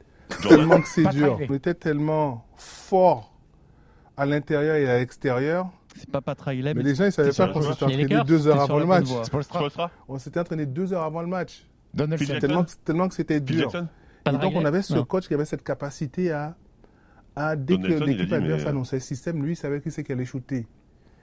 Tellement 0.47 0.80
que 0.80 0.88
c'est 0.88 1.08
dur. 1.10 1.38
On 1.50 1.54
était 1.54 1.74
tellement 1.74 2.45
fort 2.56 3.34
à 4.16 4.26
l'intérieur 4.26 4.76
et 4.76 4.89
à 4.89 4.97
l'extérieur. 5.00 5.70
C'est 5.95 6.10
pas 6.10 6.22
Pat 6.22 6.39
Riley, 6.39 6.74
Mais 6.74 6.84
mais 6.84 6.89
les 6.89 6.95
gens, 6.95 7.06
ils 7.06 7.12
savaient 7.12 7.32
pas 7.34 7.50
qu'on 7.50 7.62
s'était 7.62 7.84
entraîné 7.84 8.24
deux 8.26 8.47
heures 8.47 8.62
avant 8.62 8.80
le 8.80 8.86
match. 8.86 9.08
On 10.08 10.18
s'était 10.20 10.39
entraîné 10.39 10.66
deux 10.66 10.93
heures 10.93 11.04
avant 11.04 11.22
le 11.22 11.28
match. 11.28 11.66
Tellement, 12.39 12.64
que- 12.64 12.72
tellement 12.86 13.08
que 13.10 13.16
c'était 13.16 13.39
dur. 13.41 13.72
Et 14.26 14.32
donc, 14.32 14.54
on 14.56 14.64
avait 14.64 14.84
ce 14.84 14.93
Non. 14.93 15.04
coach 15.04 15.28
qui 15.28 15.34
avait 15.34 15.45
cette 15.45 15.64
capacité 15.64 16.32
à, 16.32 16.56
à 17.36 17.56
dès 17.56 17.78
que 17.78 17.88
il 17.88 17.93
a 17.93 18.06
l'équipe 18.06 18.32
adverse 18.32 18.64
mais- 18.64 18.70
annonçait 18.70 18.97
le 18.97 19.02
système, 19.02 19.43
lui, 19.43 19.54
il 19.54 19.56
savait 19.56 19.82
qui 19.82 19.89
c'est 19.91 20.04
qui 20.04 20.12
allait 20.12 20.26
shooter. 20.26 20.68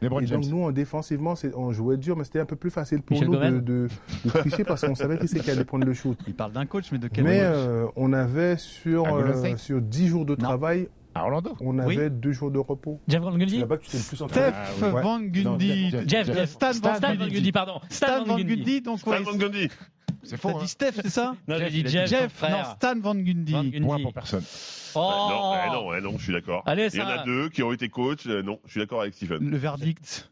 LeBron 0.03 0.21
Et 0.21 0.27
James. 0.27 0.41
donc, 0.43 0.51
nous, 0.51 0.63
en 0.65 0.73
défensivement, 0.73 1.35
on 1.57 1.73
jouait 1.73 1.97
dur, 1.97 2.17
mais 2.17 2.25
c'était 2.25 2.41
un 2.41 2.45
peu 2.47 2.57
plus 2.57 2.71
facile 2.71 3.03
pour 3.03 3.15
Michel 3.17 3.29
nous 3.31 3.61
de, 3.61 3.61
de, 3.61 3.89
de 4.25 4.31
tricher 4.31 4.65
parce 4.65 4.83
qu'on 4.87 4.95
savait 4.95 5.19
qui 5.19 5.29
c'est 5.29 5.41
qui 5.41 5.51
allait 5.51 5.65
prendre 5.65 5.87
le 5.87 5.95
shoot. 5.95 6.19
il 6.27 6.35
parle 6.35 6.53
d'un 6.53 6.67
coach, 6.67 6.93
mais 6.93 6.99
de 6.99 7.09
quel 7.09 7.25
Mais 7.25 7.39
coach 7.39 7.47
euh, 7.49 7.87
on 7.97 8.13
avait 8.13 8.57
sur, 8.57 9.07
euh, 9.15 9.57
sur 9.57 9.81
10 9.81 10.09
jours 10.09 10.25
de 10.27 10.35
travail, 10.35 10.89
À 11.15 11.23
Orlando. 11.25 11.55
on 11.61 11.79
Oui. 11.79 11.97
avait 11.97 12.11
deux 12.11 12.33
jours 12.33 12.51
de 12.51 12.59
repos. 12.59 13.01
Jeff 13.09 13.23
Van 13.23 13.37
Gundy 13.37 13.59
là-bas 13.59 13.79
tu 13.79 13.89
t'es 13.91 13.97
le 13.97 14.03
plus 14.05 14.17
Steph 14.17 14.25
entraîné. 14.27 14.53
Ah, 14.55 14.65
oui. 14.83 14.89
Ouais. 14.93 15.03
Van 15.03 15.21
Gundy. 15.21 15.45
Non, 15.45 15.59
Jeff- 15.59 15.91
Jeff, 16.09 16.27
Jeff- 16.27 16.37
Jeff. 16.37 16.51
Stan 16.51 16.73
Stan 16.75 16.93
Van 16.93 17.01
Van 17.01 17.15
Gundy. 17.17 17.35
Gundy, 17.35 17.53
pardon. 17.53 17.81
Stan 17.89 18.25
Van 18.27 18.37
Gundy, 18.37 18.81
donc 18.83 18.99
Stan 18.99 19.11
ouais, 19.13 19.23
Van 19.23 19.37
Gundy. 19.37 19.69
C'est 20.27 20.37
faux. 20.37 20.51
T'as 20.53 20.57
hein. 20.59 20.63
dit 20.63 20.69
Steph, 20.69 20.93
c'est 20.97 21.09
ça 21.11 21.35
Non, 21.49 21.57
j'ai 21.59 21.71
dit 21.71 21.85
a 21.85 21.89
Jeff, 21.89 22.09
Jeff, 22.09 22.33
frère. 22.33 22.57
non, 22.69 22.75
Stan 22.75 23.01
Van 23.01 23.15
Gundy. 23.15 23.53
Van 23.53 23.65
Gundy. 23.65 23.81
Point 23.81 24.01
pour 24.03 24.13
personne. 24.13 24.45
Oh 24.95 25.27
non, 25.31 25.55
eh 25.55 25.71
non, 25.71 25.95
eh 25.95 26.01
non, 26.01 26.19
je 26.19 26.23
suis 26.25 26.33
d'accord. 26.33 26.63
Allez, 26.67 26.89
Il 26.93 26.99
y 26.99 27.03
en 27.03 27.09
a 27.09 27.25
deux 27.25 27.49
qui 27.51 27.63
ont 27.63 27.73
été 27.73 27.89
coachs. 27.89 28.27
euh, 28.27 28.43
non, 28.43 28.61
je 28.65 28.71
suis 28.73 28.81
d'accord 28.81 29.03
avec 29.03 29.15
Stephen. 29.15 29.49
Le 29.49 29.57
verdict, 29.57 30.31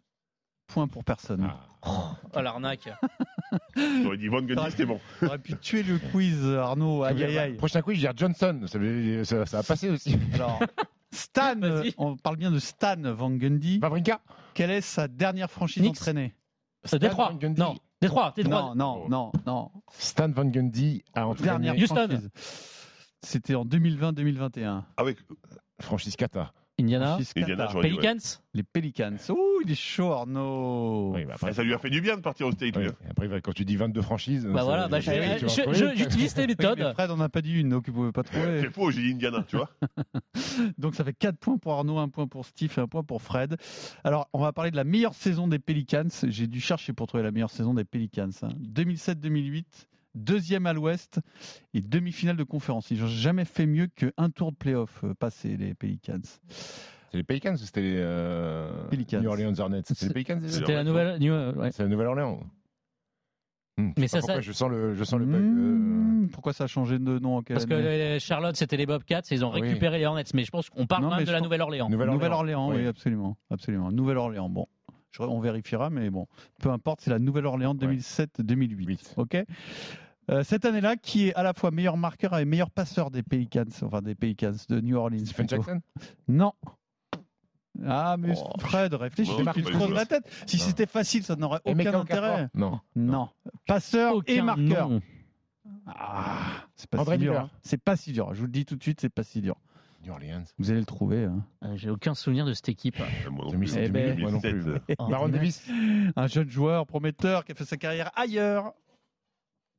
point 0.67 0.87
pour 0.89 1.05
personne. 1.05 1.51
Oh, 1.87 2.41
l'arnaque. 2.41 2.89
J'aurais 4.03 4.17
dit 4.17 4.29
Van 4.29 4.41
Gundy, 4.43 4.71
c'était 4.71 4.87
bon. 4.87 5.01
T'aurais 5.21 5.39
pu 5.39 5.55
tuer 5.57 5.83
le 5.83 5.99
quiz, 5.99 6.45
Arnaud. 6.47 7.03
Aïe, 7.03 7.23
aïe, 7.25 7.39
aïe. 7.39 7.55
Prochain 7.55 7.83
coup, 7.83 7.91
je 7.91 7.97
vais 7.97 8.01
dire 8.01 8.13
Johnson. 8.17 8.63
Ça, 8.67 8.79
va- 8.79 9.25
ça, 9.25 9.47
ça 9.47 9.57
va 9.59 9.63
passer 9.63 9.91
aussi. 9.91 10.17
Alors, 10.35 10.61
Stan, 11.13 11.55
on 11.99 12.17
parle 12.17 12.37
bien 12.37 12.51
de 12.51 12.59
Stan 12.59 12.97
Van 12.99 13.31
Gundy. 13.31 13.79
Vavrinka 13.81 14.21
Quelle 14.55 14.71
est 14.71 14.81
sa 14.81 15.09
dernière 15.09 15.51
franchise 15.51 15.83
Knicks. 15.83 15.91
entraînée? 15.99 16.35
C'est 16.85 16.99
Détroit. 16.99 17.31
Van 17.31 17.37
Gundy. 17.37 17.61
Non, 17.61 17.77
Détroit. 18.05 18.33
Détroit. 18.37 18.75
Non, 18.75 18.75
non, 18.75 19.09
non, 19.09 19.33
non. 19.47 19.71
Stan 19.93 20.29
Van 20.29 20.45
Gundy 20.45 21.03
a 21.15 21.27
entraîné 21.27 21.51
Dernière 21.51 21.75
Houston. 21.77 22.29
C'était 23.23 23.55
en 23.55 23.65
2020-2021. 23.65 24.83
Avec 24.97 25.19
franchise 25.81 26.17
Kata. 26.17 26.53
Indiana. 26.81 27.19
Indiana. 27.37 27.69
Pelicans. 27.81 28.41
Les 28.53 28.65
Pelicans. 28.65 29.15
Ouh, 29.31 29.61
il 29.65 29.71
est 29.71 29.77
chaud, 29.77 30.11
Arnaud. 30.11 31.13
Oui, 31.15 31.25
bah 31.25 31.35
après, 31.37 31.53
ça 31.53 31.63
lui 31.63 31.73
a 31.73 31.79
fait 31.79 31.89
du 31.91 32.01
bien 32.01 32.17
de 32.17 32.21
partir 32.21 32.49
au 32.49 32.53
State. 32.53 32.77
oui. 32.77 32.87
Après, 33.09 33.29
quand 33.41 33.53
tu 33.53 33.65
dis 33.65 33.77
22 33.77 34.03
franchises. 34.03 34.45
Bah 34.53 34.65
voilà, 34.65 34.89
bah, 34.89 34.99
j'utilise 35.01 36.35
tes 36.35 36.41
Oui, 36.43 36.47
méthodes. 36.49 36.79
mais 36.81 36.93
Fred, 36.95 37.11
on 37.13 37.17
n'a 37.17 37.29
pas 37.29 37.43
dit 37.43 37.55
une, 37.61 37.69
donc 37.69 37.87
vous 37.89 37.93
pouvez 37.95 38.13
pas 38.13 38.25
trouver. 38.25 38.61
C'est 38.63 38.71
faux, 38.73 38.91
j'ai 38.91 39.03
dit 39.03 39.13
Indiana, 39.13 39.45
tu 39.47 39.57
vois. 39.57 39.71
Donc 40.79 40.95
ça 40.95 41.05
fait 41.05 41.13
4 41.13 41.37
points 41.39 41.59
pour 41.59 41.73
Arnaud, 41.75 41.99
1 41.99 42.09
point 42.09 42.27
pour 42.27 42.45
Steve 42.45 42.73
et 42.77 42.81
1 42.81 42.87
point 42.89 43.03
pour 43.05 43.23
Fred. 43.23 43.57
Alors 44.03 44.29
on 44.33 44.41
va 44.41 44.53
parler 44.53 44.71
de 44.71 44.77
la 44.77 44.85
meilleure 44.85 45.15
saison 45.15 45.47
des 45.49 45.59
Pelicans. 45.59 46.09
J'ai 46.27 46.47
dû 46.47 46.61
chercher 46.61 46.93
pour 46.93 47.07
trouver 47.07 47.23
la 47.23 47.31
meilleure 47.31 47.51
saison 47.51 47.75
des 47.75 47.85
Pelicans. 47.85 48.31
hein. 48.43 48.49
2007-2008, 48.75 49.65
deuxième 50.15 50.67
à 50.67 50.73
l'ouest 50.73 51.21
et 51.73 51.81
demi-finale 51.81 52.37
de 52.37 52.45
conférence. 52.45 52.91
Ils 52.91 53.01
n'ont 53.01 53.07
jamais 53.07 53.45
fait 53.45 53.67
mieux 53.67 53.87
qu'un 53.89 54.31
tour 54.31 54.53
de 54.53 54.57
playoff 54.57 55.03
euh, 55.05 55.15
passé, 55.15 55.57
les 55.57 55.75
Pelicans. 55.75 56.21
C'est 56.49 57.19
les 57.19 57.23
Pelicans 57.25 57.55
ou 57.55 57.59
c'était 57.59 57.83
les 57.83 57.97
euh, 57.99 58.89
Pelicans. 58.89 59.21
New 59.21 59.29
Orleans 59.31 59.55
Hornets 59.59 59.83
C'est 59.85 60.03
les 60.09 60.13
Pelicans 60.13 60.41
C'était 60.49 60.75
la 60.75 60.85
nouvelle. 60.85 61.19
New- 61.21 61.33
ouais. 61.61 61.71
C'est 61.73 61.83
la 61.85 61.89
Nouvelle-Orléans. 61.89 62.41
Hmm, 63.77 63.91
Mais 63.97 64.07
je 64.07 64.13
ça, 64.13 64.21
ça- 64.21 64.41
sens 64.53 64.71
le, 64.71 64.95
je 64.95 65.03
sens 65.05 65.19
le 65.19 65.27
bug. 65.27 65.35
euh, 65.43 65.45
Hmm, 65.45 66.29
pourquoi 66.29 66.53
ça 66.53 66.65
a 66.65 66.67
changé 66.69 66.99
de 67.01 67.19
nom 67.19 67.39
en 67.39 67.43
Parce 67.43 67.67
que 67.67 67.75
année 67.75 68.21
Charlotte, 68.21 68.55
c'était 68.57 68.77
les 68.77 68.87
Bobcats, 68.87 69.23
et 69.31 69.35
ils 69.35 69.45
ont 69.45 69.53
Oui. 69.53 69.61
récupéré 69.63 69.99
les 69.99 70.07
Hornets. 70.07 70.23
Mais 70.33 70.45
je 70.45 70.51
pense 70.53 70.71
qu'on 70.71 70.87
parle 70.87 71.03
Non, 71.03 71.11
même 71.11 71.25
de 71.25 71.33
la 71.33 71.41
Nouvelle-Orléans. 71.41 71.89
Nouvelle-Orléans. 71.91 72.69
Oui, 72.71 72.77
Oui. 72.77 72.87
absolument, 72.87 73.37
absolument. 73.51 73.91
Nouvelle-Orléans, 73.91 74.49
bon. 74.49 74.67
On 75.21 75.39
vérifiera, 75.41 75.91
mais 75.91 76.11
bon, 76.11 76.27
peu 76.61 76.71
importe, 76.71 77.01
c'est 77.01 77.11
la 77.11 77.19
Nouvelle-Orléans 77.21 77.75
2007-2008. 77.75 79.15
Ok? 79.17 79.37
Euh, 80.31 80.43
cette 80.43 80.65
année-là, 80.65 80.97
qui 80.97 81.29
est 81.29 81.35
à 81.35 81.43
la 81.43 81.53
fois 81.53 81.71
meilleur 81.71 81.97
marqueur 81.97 82.37
et 82.39 82.45
meilleur 82.45 82.71
passeur 82.71 83.11
des 83.11 83.23
Pelicans, 83.23 83.65
enfin 83.83 84.01
des 84.03 84.15
Pelicans 84.15 84.55
de 84.69 84.81
New 84.81 84.97
Orleans. 84.97 85.19
Stephen 85.27 85.47
plutôt. 85.47 85.63
Jackson? 85.63 85.81
Non. 86.29 86.53
Ah, 87.87 88.17
mais 88.19 88.35
Oh. 88.37 88.53
Fred, 88.61 88.95
réfléchis, 88.95 89.33
Non, 89.43 89.53
tu 89.53 89.63
te 89.63 89.71
creuses 89.71 89.91
la 89.91 90.07
tête. 90.07 90.25
Si 90.47 90.59
c'était 90.59 90.87
facile, 90.87 91.25
ça 91.25 91.35
n'aurait 91.37 91.61
aucun 91.65 91.93
intérêt. 92.01 92.49
Non. 92.55 92.81
Non. 92.95 93.29
Passeur 93.67 94.15
et 94.27 94.41
marqueur. 94.43 94.91
Ah, 95.87 96.65
c'est 96.77 96.89
pas 96.89 96.99
André 97.01 97.17
si 97.17 97.23
dur. 97.23 97.39
Hein. 97.39 97.51
C'est 97.63 97.83
pas 97.83 97.97
si 97.97 98.13
dur. 98.13 98.33
Je 98.35 98.41
vous 98.41 98.47
le 98.47 98.53
dis 98.53 98.65
tout 98.65 98.77
de 98.77 98.83
suite, 98.83 99.01
c'est 99.01 99.09
pas 99.09 99.23
si 99.23 99.41
dur. 99.41 99.57
New 100.05 100.13
Orleans. 100.13 100.45
Vous 100.59 100.71
allez 100.71 100.81
le 100.81 100.87
trouver. 100.87 101.25
hein. 101.25 101.45
Euh, 101.65 101.77
J'ai 101.77 101.91
aucun 101.91 102.15
souvenir 102.15 102.45
de 102.45 102.53
cette 102.53 102.69
équipe. 102.69 102.97
Euh, 103.01 103.31
Moi 103.31 103.45
non 103.47 103.51
J'ai 103.51 103.57
mis 103.57 103.67
plus. 103.67 103.73
ça, 103.75 103.81
Eh 103.83 103.89
ben, 103.89 104.19
moi 104.21 104.31
non 104.31 104.41
plus. 104.41 104.53
2007, 104.53 104.83
Oh, 104.99 105.07
Baron 105.09 105.29
Davis. 105.31 105.67
un 106.17 106.27
jeune 106.27 106.49
joueur 106.51 106.87
prometteur 106.87 107.45
qui 107.45 107.53
a 107.53 107.55
fait 107.55 107.65
sa 107.65 107.77
carrière 107.79 108.11
ailleurs 108.15 108.73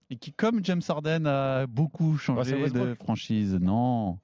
et 0.10 0.18
qui, 0.18 0.34
comme 0.34 0.64
James 0.64 0.82
Harden, 0.88 1.26
a 1.26 1.68
beaucoup 1.68 2.18
changé 2.18 2.70
de 2.70 2.94
franchise. 2.96 3.56
Non. 3.62 4.20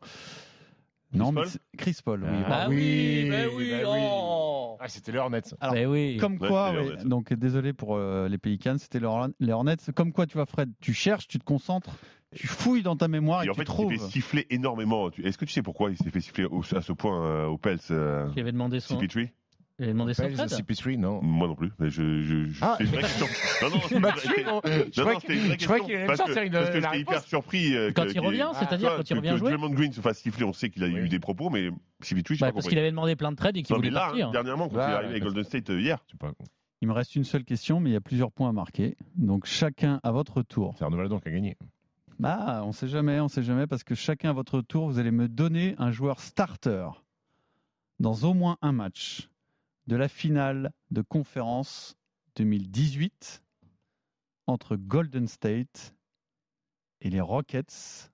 non, 1.13 1.31
mais 1.31 1.41
Paul 1.41 1.49
Chris 1.77 1.97
Paul, 2.03 2.23
oui. 2.23 2.29
Ah, 2.45 2.49
Bah 2.49 2.65
oui, 2.69 2.75
oui, 3.23 3.29
bah 3.29 3.35
oui, 3.55 3.71
bah 3.71 3.91
oui. 3.91 3.99
oh. 4.03 4.77
Ah, 4.79 4.87
c'était 4.87 5.11
les 5.11 5.17
Hornets. 5.19 5.41
Alors, 5.59 5.75
Mais 5.75 5.85
oui. 5.85 6.17
Comme 6.17 6.37
Ouais, 6.39 6.47
quoi, 6.47 6.71
ouais, 6.73 7.03
donc 7.05 7.33
désolé 7.33 7.73
pour 7.73 7.95
euh, 7.97 8.27
les 8.29 8.37
Pelicans, 8.37 8.77
c'était 8.79 8.99
les 8.99 9.05
Horn- 9.05 9.33
les 9.39 9.51
Hornets. 9.51 9.75
Comme 9.95 10.11
quoi, 10.13 10.25
tu 10.25 10.33
vois, 10.37 10.45
Fred, 10.45 10.71
tu 10.81 10.93
cherches, 10.93 11.27
tu 11.27 11.37
te 11.37 11.43
concentres, 11.43 11.91
tu 12.33 12.47
fouilles 12.47 12.81
dans 12.81 12.95
ta 12.95 13.07
mémoire 13.07 13.43
et, 13.43 13.47
Et 13.47 13.49
en 13.49 13.53
tu 13.53 13.59
fait, 13.59 13.65
trouves. 13.65 13.91
il 13.93 13.99
s'est 13.99 14.05
fait 14.05 14.11
siffler 14.11 14.47
énormément. 14.49 15.09
Est-ce 15.23 15.37
que 15.37 15.45
tu 15.45 15.51
sais 15.51 15.61
pourquoi 15.61 15.91
il 15.91 15.97
s'est 15.97 16.09
fait 16.09 16.21
siffler 16.21 16.45
au- 16.45 16.61
à 16.75 16.81
ce 16.81 16.93
point 16.93 17.25
euh, 17.25 17.45
au 17.47 17.57
Pels 17.57 17.77
euh, 17.91 18.29
Qui 18.31 18.39
avait 18.39 18.51
demandé 18.53 18.79
son. 18.79 18.97
CP3 18.99 19.29
Il 19.79 19.83
avait 19.85 19.93
demandé 19.93 20.13
Fred. 20.13 20.33
CP3, 20.35 20.97
non. 20.97 21.21
Moi 21.23 21.47
non 21.47 21.55
plus, 21.55 21.71
mais 21.79 21.89
je. 21.89 22.21
je, 22.21 22.45
je 22.45 22.59
Ah. 22.61 22.75
c'est 22.77 22.83
une 22.83 22.89
vraie 22.91 23.01
question. 23.01 23.25
Non, 23.63 23.69
non, 23.69 23.81
c'est 23.87 23.95
une 23.95 24.01
Bah, 24.01 24.09
vraie- 24.11 24.21
c'était- 24.21 24.43
non, 24.43 24.51
non, 24.53 24.61
je 24.63 24.69
non, 24.79 24.91
croyais 24.91 25.19
c'était 25.21 25.33
une 25.33 25.39
vraie 25.47 25.57
question. 25.57 25.69
Parce 25.77 25.87
que, 25.87 26.45
une- 26.45 26.51
parce 26.51 26.69
que 26.69 26.81
j'étais 26.81 26.99
hyper 26.99 27.23
surpris. 27.23 27.75
euh, 27.75 27.91
Quand 27.95 28.05
que- 28.05 28.11
il 28.13 28.19
revient, 28.19 28.49
c'est-à-dire 28.53 28.91
que- 28.91 28.97
quand 28.97 29.09
il 29.09 29.15
revient 29.17 29.29
que 29.31 29.37
jouer 29.37 29.49
Draymond 29.51 29.69
Green 29.73 29.91
se 29.93 30.01
fasse 30.01 30.19
siffler, 30.19 30.43
on 30.45 30.53
sait 30.53 30.69
qu'il 30.69 30.83
a 30.83 30.87
eu 30.87 31.09
des 31.09 31.19
propos, 31.19 31.49
mais 31.49 31.69
CP3, 32.01 32.33
je 32.35 32.39
sais 32.39 32.41
Bah, 32.41 32.47
pas 32.47 32.53
parce 32.53 32.67
qu'il 32.67 32.77
avait 32.77 32.91
demandé 32.91 33.15
plein 33.15 33.31
de 33.31 33.37
trades 33.37 33.57
et 33.57 33.63
qu'il 33.63 33.73
Non, 33.73 33.77
voulait 33.79 33.89
là, 33.89 34.01
partir. 34.07 34.29
dernièrement, 34.31 34.67
quand 34.69 34.75
il 34.75 34.79
est 34.79 34.81
arrivé 34.83 35.09
avec 35.11 35.23
parce- 35.23 35.33
Golden 35.33 35.43
State 35.43 35.69
euh, 35.71 35.81
hier. 35.81 35.97
Je 36.07 36.11
sais 36.11 36.17
pas. 36.17 36.31
Il 36.83 36.87
me 36.87 36.93
reste 36.93 37.15
une 37.15 37.23
seule 37.23 37.43
question, 37.43 37.79
mais 37.79 37.91
il 37.91 37.93
y 37.93 37.97
a 37.97 38.01
plusieurs 38.01 38.31
points 38.31 38.49
à 38.49 38.53
marquer. 38.53 38.97
Donc 39.15 39.45
chacun 39.45 39.99
à 40.03 40.11
votre 40.11 40.41
tour. 40.43 40.75
C'est 40.77 40.83
Arnaud 40.83 40.97
Valadon 40.97 41.19
qui 41.19 41.29
a 41.29 41.31
gagné. 41.31 41.57
Bah, 42.19 42.61
on 42.65 42.71
sait 42.71 42.87
jamais, 42.87 43.19
on 43.19 43.27
sait 43.27 43.41
jamais, 43.43 43.65
parce 43.67 43.83
que 43.83 43.95
chacun 43.95 44.29
à 44.29 44.33
votre 44.33 44.61
tour, 44.61 44.87
vous 44.87 44.99
allez 44.99 45.09
me 45.11 45.27
donner 45.27 45.73
un 45.79 45.91
joueur 45.91 46.19
starter 46.19 46.85
dans 47.99 48.13
au 48.23 48.33
moins 48.33 48.57
un 48.61 48.71
match 48.71 49.27
de 49.91 49.97
la 49.97 50.07
finale 50.07 50.71
de 50.91 51.01
conférence 51.01 51.97
2018 52.37 53.43
entre 54.47 54.77
Golden 54.77 55.27
State 55.27 55.93
et 57.01 57.09
les 57.09 57.19
Rockets. 57.19 58.09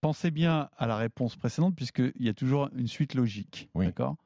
Pensez 0.00 0.30
bien 0.30 0.70
à 0.78 0.86
la 0.86 0.96
réponse 0.96 1.36
précédente, 1.36 1.76
puisqu'il 1.76 2.14
y 2.18 2.30
a 2.30 2.32
toujours 2.32 2.70
une 2.74 2.86
suite 2.86 3.12
logique. 3.12 3.68
Oui. 3.74 3.84
D'accord? 3.84 4.16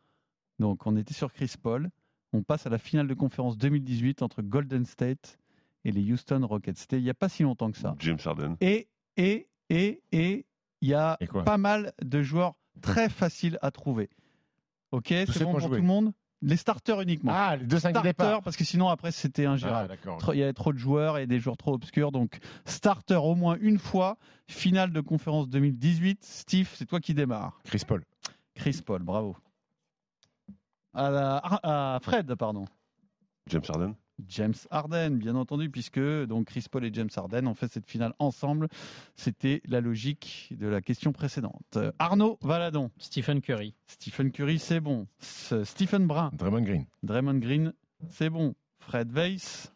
Donc, 0.60 0.86
on 0.86 0.96
était 0.96 1.12
sur 1.12 1.32
Chris 1.32 1.54
Paul. 1.60 1.90
On 2.32 2.44
passe 2.44 2.68
à 2.68 2.70
la 2.70 2.78
finale 2.78 3.08
de 3.08 3.14
conférence 3.14 3.58
2018 3.58 4.22
entre 4.22 4.42
Golden 4.42 4.84
State 4.84 5.40
et 5.84 5.90
les 5.90 6.12
Houston 6.12 6.46
Rockets. 6.46 6.78
C'était 6.78 6.98
il 6.98 7.02
n'y 7.02 7.10
a 7.10 7.14
pas 7.14 7.28
si 7.28 7.42
longtemps 7.42 7.72
que 7.72 7.78
ça. 7.78 7.96
James 7.98 8.20
Harden. 8.24 8.54
Et, 8.60 8.86
et, 9.16 9.48
et, 9.70 10.04
et, 10.12 10.46
il 10.82 10.88
y 10.88 10.94
a 10.94 11.18
pas 11.44 11.58
mal 11.58 11.92
de 12.00 12.22
joueurs 12.22 12.54
très 12.82 13.08
faciles 13.08 13.58
à 13.62 13.70
trouver. 13.70 14.10
Ok, 14.92 15.06
c'est 15.08 15.44
bon 15.44 15.52
pour 15.52 15.68
tout 15.68 15.74
le 15.74 15.82
monde 15.82 16.12
Les 16.42 16.56
starters 16.56 17.00
uniquement. 17.00 17.32
Ah, 17.34 17.56
les 17.56 17.64
deux 17.66 17.78
5 17.78 17.88
de 17.88 17.92
starters, 17.94 18.02
départ. 18.12 18.42
parce 18.42 18.56
que 18.56 18.64
sinon 18.64 18.88
après 18.88 19.10
c'était 19.12 19.46
Ah, 19.46 19.52
ingérable. 19.52 19.96
Trop- 20.18 20.32
Il 20.34 20.38
y 20.38 20.42
avait 20.42 20.52
trop 20.52 20.72
de 20.72 20.78
joueurs 20.78 21.16
et 21.18 21.26
des 21.26 21.40
joueurs 21.40 21.56
trop 21.56 21.72
obscurs. 21.74 22.12
Donc, 22.12 22.38
starter 22.66 23.14
au 23.16 23.34
moins 23.34 23.56
une 23.60 23.78
fois. 23.78 24.18
Finale 24.46 24.92
de 24.92 25.00
conférence 25.00 25.48
2018. 25.48 26.22
Steve, 26.22 26.70
c'est 26.74 26.84
toi 26.86 27.00
qui 27.00 27.14
démarre. 27.14 27.58
Chris 27.64 27.82
Paul. 27.86 28.04
Chris 28.54 28.80
Paul, 28.84 29.02
bravo. 29.02 29.36
À, 30.92 31.10
la- 31.10 31.38
à 31.62 31.98
Fred, 32.02 32.34
pardon. 32.34 32.66
James 33.48 33.62
Harden. 33.68 33.94
James 34.28 34.54
Harden, 34.70 35.18
bien 35.18 35.34
entendu, 35.34 35.70
puisque 35.70 36.00
donc 36.00 36.46
Chris 36.46 36.66
Paul 36.70 36.84
et 36.84 36.90
James 36.92 37.10
Harden 37.14 37.46
ont 37.46 37.54
fait 37.54 37.70
cette 37.70 37.86
finale 37.86 38.14
ensemble. 38.18 38.68
C'était 39.16 39.60
la 39.66 39.80
logique 39.80 40.48
de 40.52 40.66
la 40.66 40.80
question 40.80 41.12
précédente. 41.12 41.78
Arnaud 41.98 42.38
Valadon. 42.42 42.90
Stephen 42.98 43.40
Curry. 43.40 43.74
Stephen 43.86 44.30
Curry, 44.30 44.58
c'est 44.58 44.80
bon. 44.80 45.06
Stephen 45.18 46.06
Brun. 46.06 46.30
Draymond 46.34 46.62
Green. 46.62 46.86
Draymond 47.02 47.38
Green, 47.38 47.72
c'est 48.08 48.30
bon. 48.30 48.54
Fred 48.78 49.10
Weiss. 49.12 49.72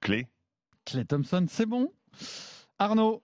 Clé. 0.00 0.26
Clay 0.84 1.04
Thompson, 1.04 1.46
c'est 1.48 1.66
bon. 1.66 1.92
Arnaud. 2.78 3.22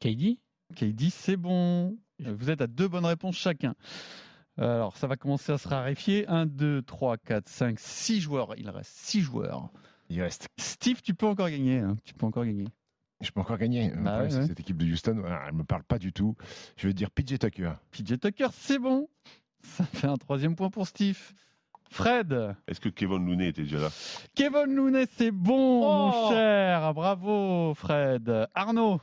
KD. 0.00 0.38
KD, 0.74 1.10
c'est 1.10 1.36
bon. 1.36 1.96
Vous 2.18 2.50
êtes 2.50 2.60
à 2.60 2.66
deux 2.66 2.88
bonnes 2.88 3.06
réponses 3.06 3.36
chacun. 3.36 3.74
Alors, 4.62 4.96
ça 4.96 5.06
va 5.06 5.16
commencer 5.16 5.52
à 5.52 5.58
se 5.58 5.68
raréfier. 5.68 6.26
1, 6.28 6.46
2, 6.46 6.82
3, 6.82 7.16
4, 7.18 7.48
5, 7.48 7.78
6 7.78 8.20
joueurs. 8.20 8.54
Il 8.56 8.68
reste 8.70 8.92
6 8.94 9.20
joueurs. 9.20 9.70
Il 10.08 10.20
reste. 10.22 10.48
Steve, 10.58 11.00
tu 11.02 11.14
peux 11.14 11.26
encore 11.26 11.48
gagner. 11.50 11.78
hein. 11.78 11.96
Tu 12.04 12.14
peux 12.14 12.26
encore 12.26 12.44
gagner. 12.44 12.66
Je 13.20 13.30
peux 13.30 13.40
encore 13.40 13.56
gagner. 13.58 13.92
Ouais, 13.92 14.10
ouais. 14.20 14.30
Cette 14.30 14.58
équipe 14.60 14.76
de 14.76 14.84
Houston, 14.84 15.22
elle 15.46 15.54
me 15.54 15.64
parle 15.64 15.84
pas 15.84 15.98
du 15.98 16.12
tout. 16.12 16.34
Je 16.76 16.88
vais 16.88 16.94
dire 16.94 17.10
PJ 17.10 17.38
Tucker. 17.38 17.72
PJ 17.92 18.18
Tucker, 18.20 18.48
c'est 18.52 18.78
bon. 18.78 19.08
Ça 19.62 19.84
fait 19.84 20.08
un 20.08 20.16
troisième 20.16 20.56
point 20.56 20.70
pour 20.70 20.86
Steve. 20.88 21.18
Fred. 21.90 22.56
Est-ce 22.66 22.80
que 22.80 22.88
Kevin 22.88 23.24
Looney 23.26 23.48
était 23.48 23.62
déjà 23.62 23.78
là? 23.78 23.88
Kevin 24.34 24.74
Looney, 24.74 25.06
c'est 25.16 25.30
bon, 25.30 25.82
Oh 25.84 26.10
mon 26.10 26.30
cher. 26.30 26.94
Bravo, 26.94 27.74
Fred. 27.74 28.48
Arnaud. 28.54 29.00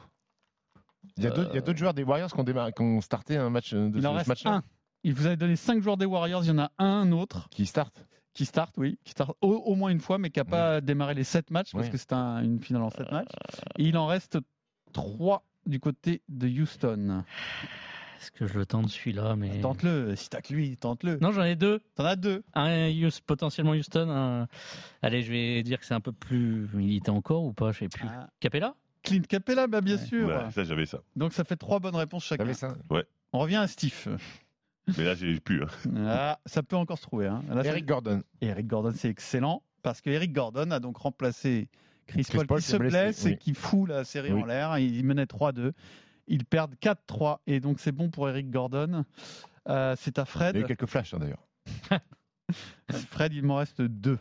Il 1.18 1.24
y 1.24 1.28
a 1.28 1.30
d'autres 1.30 1.50
il 1.52 1.56
y 1.56 1.58
a 1.60 1.62
d'autres 1.62 1.78
joueurs 1.80 1.94
des 1.94 2.04
Warriors 2.04 2.32
qui 2.32 2.40
ont, 2.40 2.44
démarré- 2.44 2.74
qui 2.74 2.82
ont 2.82 3.00
starté 3.02 3.38
un 3.38 3.50
match 3.50 3.74
euh, 3.74 3.90
de 3.90 3.98
Il 3.98 4.02
ce, 4.02 4.08
en 4.08 4.12
ce 4.14 4.18
reste 4.18 4.28
match-là. 4.28 4.52
un. 4.56 4.64
Il 5.04 5.14
vous 5.14 5.26
avez 5.26 5.38
donné 5.38 5.56
5 5.56 5.82
joueurs 5.82 5.98
des 5.98 6.06
Warriors. 6.06 6.44
Il 6.44 6.48
y 6.48 6.52
en 6.52 6.60
a 6.60 6.72
un 6.78 7.12
autre. 7.12 7.48
Qui 7.52 7.66
start 7.66 8.06
Qui 8.34 8.46
start, 8.46 8.74
oui. 8.78 9.00
Qui 9.04 9.12
start 9.12 9.32
au, 9.42 9.54
au 9.54 9.76
moins 9.76 9.90
une 9.90 10.00
fois, 10.02 10.18
mais 10.18 10.30
qui 10.30 10.40
n'a 10.40 10.46
pas 10.46 10.82
démarré 10.82 11.14
les 11.14 11.24
7 11.24 11.52
matchs 11.52 11.72
parce 11.72 11.86
Ouais. 11.86 11.92
que 11.92 11.98
c'est 11.98 12.14
un- 12.14 12.42
une 12.44 12.60
finale 12.60 12.84
en 12.84 12.90
7 12.90 13.12
matchs. 13.12 13.32
Et 13.78 13.84
il 13.86 13.98
en 13.98 14.06
reste 14.08 14.38
3 14.94 15.46
du 15.66 15.80
côté 15.80 16.22
de 16.30 16.48
Houston. 16.48 17.24
Est-ce 18.20 18.32
que 18.32 18.48
je 18.48 18.58
le 18.60 18.66
tente 18.66 18.90
celui-là 18.90 19.38
mais... 19.38 19.62
Tente-le. 19.62 20.14
Si 20.18 20.30
t'as 20.30 20.42
que 20.42 20.54
lui, 20.54 20.76
tente-le. 20.76 21.18
Non, 21.22 21.32
j'en 21.32 21.44
ai 21.44 21.56
deux. 21.56 21.80
T'en 21.96 22.04
as 22.04 22.18
deux. 22.18 22.44
Un 22.54 22.90
potentiellement 23.26 23.72
Houston. 23.72 24.10
un- 24.10 24.48
Allez, 25.02 25.22
je 25.22 25.32
vais 25.32 25.64
dire 25.64 25.80
que 25.80 25.86
c'est 25.86 25.94
un 25.94 26.02
peu 26.02 26.12
plus. 26.12 26.68
Il 26.78 26.98
était 26.98 27.12
encore 27.12 27.46
ou 27.46 27.54
pas 27.54 27.72
Je 27.72 27.80
sais 27.80 27.88
plus. 27.88 28.08
Ah. 28.12 28.30
Capella? 28.42 28.76
Clint 29.04 29.22
Capella, 29.22 29.68
bah, 29.68 29.80
bien 29.80 29.98
sûr. 29.98 30.28
Ouais, 30.28 30.52
Ça, 30.52 30.66
j'avais 30.66 30.86
ça. 30.86 31.00
Donc 31.16 31.32
ça 31.32 31.46
fait 31.46 31.56
3 31.56 31.80
bonnes 31.80 31.96
réponses 31.96 32.26
chacun. 32.26 32.54
Ça 32.54 32.74
Ouais. 32.90 33.06
On 33.32 33.40
revient 33.40 33.56
à 33.56 33.68
Steve. 33.68 34.18
Mais 34.98 35.04
là, 35.06 35.16
j'ai 35.16 35.40
plus. 35.40 35.64
hein. 35.64 35.68
Ah, 36.08 36.40
ça 36.46 36.64
peut 36.64 36.76
encore 36.76 36.98
se 36.98 37.04
trouver. 37.04 37.28
Hein. 37.28 37.44
Là, 37.50 37.64
Eric 37.66 37.86
Gordon. 37.86 38.22
Eric 38.42 38.68
Gordon, 38.68 38.92
c'est 38.96 39.10
excellent 39.10 39.64
parce 39.82 40.02
que 40.02 40.10
Eric 40.10 40.34
Gordon 40.34 40.72
a 40.72 40.80
donc 40.80 40.98
remplacé 40.98 41.70
Chris, 42.08 42.24
Chris 42.24 42.38
Paul, 42.38 42.48
Paul 42.48 42.60
qui 42.62 42.66
se 42.68 42.78
blessé, 42.78 42.90
blesse 42.98 43.26
et 43.26 43.38
qui 43.38 43.54
fout 43.54 43.88
la 43.90 44.04
série 44.04 44.32
Oui. 44.34 44.42
en 44.42 44.46
l'air. 44.46 44.78
Il 44.80 45.06
menait 45.06 45.26
3-2. 45.26 45.72
Ils 46.28 46.46
perdent 46.46 46.76
4-3 46.82 47.40
et 47.48 47.60
donc 47.60 47.80
c'est 47.80 47.92
bon 47.92 48.10
pour 48.10 48.28
Eric 48.30 48.50
Gordon. 48.52 49.04
Euh, 49.68 49.96
c'est 50.00 50.20
à 50.20 50.24
Il 50.24 50.26
Fred. 50.28 50.56
y 50.56 50.60
a 50.60 50.62
eu 50.62 50.66
quelques 50.66 50.86
flashs 50.88 51.14
hein, 51.14 51.20
d'ailleurs. 51.20 51.46
Fred, 53.12 53.34
il 53.34 53.44
m'en 53.44 53.56
reste 53.58 53.82
deux. 53.82 54.18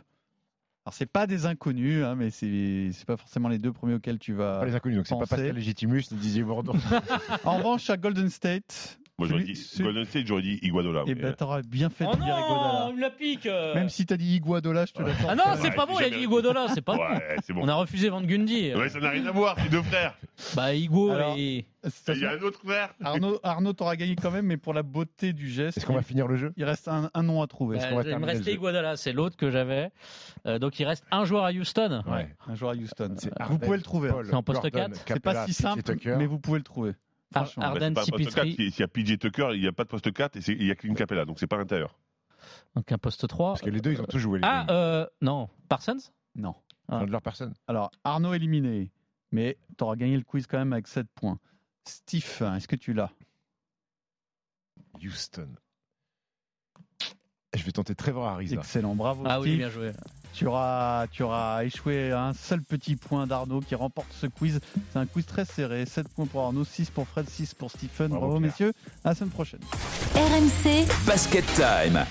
Alors 0.85 0.93
c'est 0.93 1.05
pas 1.05 1.27
des 1.27 1.45
inconnus, 1.45 2.03
hein, 2.03 2.15
mais 2.15 2.29
c'est 2.29 2.89
c'est 2.93 3.05
pas 3.05 3.17
forcément 3.17 3.49
les 3.49 3.57
deux 3.59 3.73
premiers 3.73 3.95
auxquels 3.95 4.17
tu 4.17 4.33
vas. 4.33 4.59
Pas 4.59 4.65
les 4.65 4.75
inconnus, 4.75 4.97
donc 4.97 5.07
c'est 5.07 5.15
pas. 5.15 5.25
Pascal 5.25 5.55
Légitimus 5.55 6.03
ni 6.11 6.17
Didier. 6.17 6.43
En 7.43 7.57
revanche, 7.57 7.89
à 7.89 7.97
Golden 7.97 8.29
State. 8.29 8.99
Moi, 9.19 9.27
j'aurais 9.27 9.43
dit 9.43 9.71
Golden 9.79 10.05
State, 10.05 10.25
j'aurais 10.27 10.41
dit 10.41 10.59
Iguadola. 10.61 11.03
Eh 11.05 11.13
mais, 11.13 11.21
ben, 11.21 11.27
euh, 11.29 11.33
t'aurais 11.33 11.61
bien 11.61 11.89
fait 11.89 12.05
Oh 12.07 12.15
de 12.15 12.21
dire 12.21 12.35
Iguodala. 12.37 12.79
non, 12.85 12.89
il 12.91 12.95
me 12.95 13.01
la 13.01 13.09
pique 13.09 13.45
euh. 13.45 13.75
Même 13.75 13.89
si 13.89 14.05
t'as 14.05 14.17
dit 14.17 14.35
Iguadola, 14.37 14.85
je 14.85 14.93
te 14.93 15.01
l'accorde. 15.01 15.27
Ah 15.29 15.35
non, 15.35 15.43
c'est 15.61 15.69
Ouais, 15.69 15.75
pas 15.75 15.85
bon, 15.85 15.99
il 15.99 16.05
a 16.05 16.09
dit 16.09 16.23
Iguodola, 16.23 16.67
c'est 16.69 16.81
pas 16.81 16.95
bon. 16.95 17.01
Ouais, 17.03 17.35
c'est 17.43 17.53
bon. 17.53 17.61
On 17.63 17.67
a 17.67 17.75
refusé 17.75 18.09
Van 18.09 18.21
Gundy. 18.21 18.73
Ouais, 18.73 18.89
ça 18.89 18.99
n'a 18.99 19.09
rien 19.09 19.25
à 19.25 19.31
voir, 19.31 19.55
c'est 19.61 19.69
deux 19.69 19.81
frères. 19.83 20.17
Bah, 20.55 20.73
Igo 20.73 21.11
Alors, 21.11 21.35
et. 21.37 21.65
Il 22.09 22.17
y 22.19 22.25
a 22.25 22.31
un 22.31 22.39
autre 22.39 22.59
frère. 22.65 22.93
Arnaud, 23.01 23.39
Arnaud 23.41 23.71
t'auras 23.71 23.95
gagné 23.95 24.15
quand 24.17 24.31
même, 24.31 24.45
mais 24.45 24.57
pour 24.57 24.73
la 24.73 24.83
beauté 24.83 25.31
du 25.31 25.49
geste, 25.49 25.77
Est-ce 25.77 25.85
qu'on 25.85 25.93
va 25.93 26.01
finir 26.01 26.27
le 26.27 26.35
jeu? 26.35 26.51
il 26.57 26.65
reste 26.65 26.87
un, 26.89 27.09
un 27.13 27.23
nom 27.23 27.41
à 27.41 27.47
trouver. 27.47 27.77
Bah, 27.77 28.03
va 28.03 28.09
il 28.09 28.17
me 28.17 28.25
restait 28.25 28.53
Iguodala, 28.53 28.97
c'est 28.97 29.13
l'autre 29.13 29.37
que 29.37 29.49
j'avais. 29.49 29.89
Euh, 30.45 30.59
donc 30.59 30.77
il 30.79 30.85
reste 30.85 31.05
un 31.11 31.23
joueur 31.25 31.45
à 31.45 31.51
Houston. 31.51 32.03
Ouais. 32.07 32.35
Un 32.47 32.55
joueur 32.55 32.71
à 32.71 32.75
Houston. 32.75 33.15
C'est 33.17 33.31
Vous 33.49 33.59
pouvez 33.59 33.77
le 33.77 33.83
trouver. 33.83 34.09
hein. 34.09 34.21
C'est 34.25 34.33
en 34.33 34.43
poste 34.43 34.61
Gordon, 34.61 34.89
4. 34.93 35.03
C'est 35.07 35.19
pas 35.21 35.45
si 35.45 35.53
simple, 35.53 35.81
mais 36.17 36.25
vous 36.25 36.39
pouvez 36.39 36.57
le 36.57 36.63
trouver. 36.65 36.91
Ar- 37.33 37.45
Franchement. 37.45 37.63
Arden, 37.63 37.93
Bah, 37.93 38.01
c'est 38.05 38.11
pas 38.11 38.17
un 38.17 38.23
poste 38.23 38.35
4. 38.35 38.45
Cipitri. 38.47 38.71
S'il 38.71 38.79
y 38.79 38.83
a 38.83 38.87
PJ 38.87 39.19
Tucker, 39.19 39.49
il 39.53 39.61
n'y 39.61 39.67
a 39.67 39.71
pas 39.71 39.83
de 39.83 39.89
poste 39.89 40.11
4 40.11 40.35
et 40.37 40.41
il 40.51 40.65
y 40.65 40.71
a 40.71 40.75
Clint 40.75 40.93
Capella, 40.95 41.25
donc 41.25 41.39
c'est 41.39 41.47
pas 41.47 41.55
à 41.57 41.59
l'intérieur. 41.59 41.97
Donc 42.75 42.91
un 42.91 42.97
poste 42.97 43.27
3. 43.27 43.49
Parce 43.53 43.61
que 43.61 43.69
les 43.69 43.81
deux, 43.81 43.91
ils 43.91 44.01
ont 44.01 44.05
tous 44.05 44.17
joué. 44.19 44.39
Les 44.39 44.45
Ah, 44.47 44.65
deux. 44.67 44.73
euh, 44.73 45.05
non. 45.21 45.49
Parsons? 45.67 45.97
Non. 46.35 46.55
Ont 46.87 47.05
de 47.05 47.11
leur 47.11 47.21
personne. 47.21 47.53
Alors, 47.67 47.91
Arnaud 48.03 48.33
éliminé, 48.33 48.91
mais 49.31 49.57
t'auras 49.77 49.95
gagné 49.95 50.17
le 50.17 50.23
quiz 50.23 50.47
quand 50.47 50.57
même 50.57 50.73
avec 50.73 50.87
7 50.87 51.07
points. 51.13 51.39
Steve, 51.85 52.25
est-ce 52.55 52.67
que 52.67 52.75
tu 52.75 52.93
l'as? 52.93 53.11
Houston. 55.03 55.49
Je 57.55 57.63
vais 57.63 57.71
tenter 57.71 57.95
Trevor 57.95 58.27
Ariza. 58.27 58.55
Excellent, 58.57 58.95
bravo 58.95 59.23
Ah 59.27 59.39
oui, 59.39 59.57
bien 59.57 59.69
joué. 59.69 59.91
Tu 60.33 60.47
auras, 60.47 61.07
tu 61.07 61.23
auras 61.23 61.63
échoué 61.63 62.11
à 62.11 62.25
un 62.25 62.33
seul 62.33 62.61
petit 62.61 62.95
point 62.95 63.27
d'Arnaud 63.27 63.61
qui 63.61 63.75
remporte 63.75 64.07
ce 64.13 64.27
quiz. 64.27 64.59
C'est 64.91 64.99
un 64.99 65.05
quiz 65.05 65.25
très 65.25 65.45
serré. 65.45 65.85
7 65.85 66.07
points 66.09 66.27
pour 66.27 66.41
Arnaud, 66.43 66.63
6 66.63 66.91
pour 66.91 67.07
Fred, 67.07 67.29
6 67.29 67.55
pour 67.55 67.71
Stephen. 67.71 68.09
Bravo, 68.09 68.27
Bravo, 68.27 68.39
messieurs. 68.39 68.73
À 69.03 69.09
la 69.09 69.15
semaine 69.15 69.31
prochaine. 69.31 69.61
Basket 71.05 71.45
Time. 71.55 72.05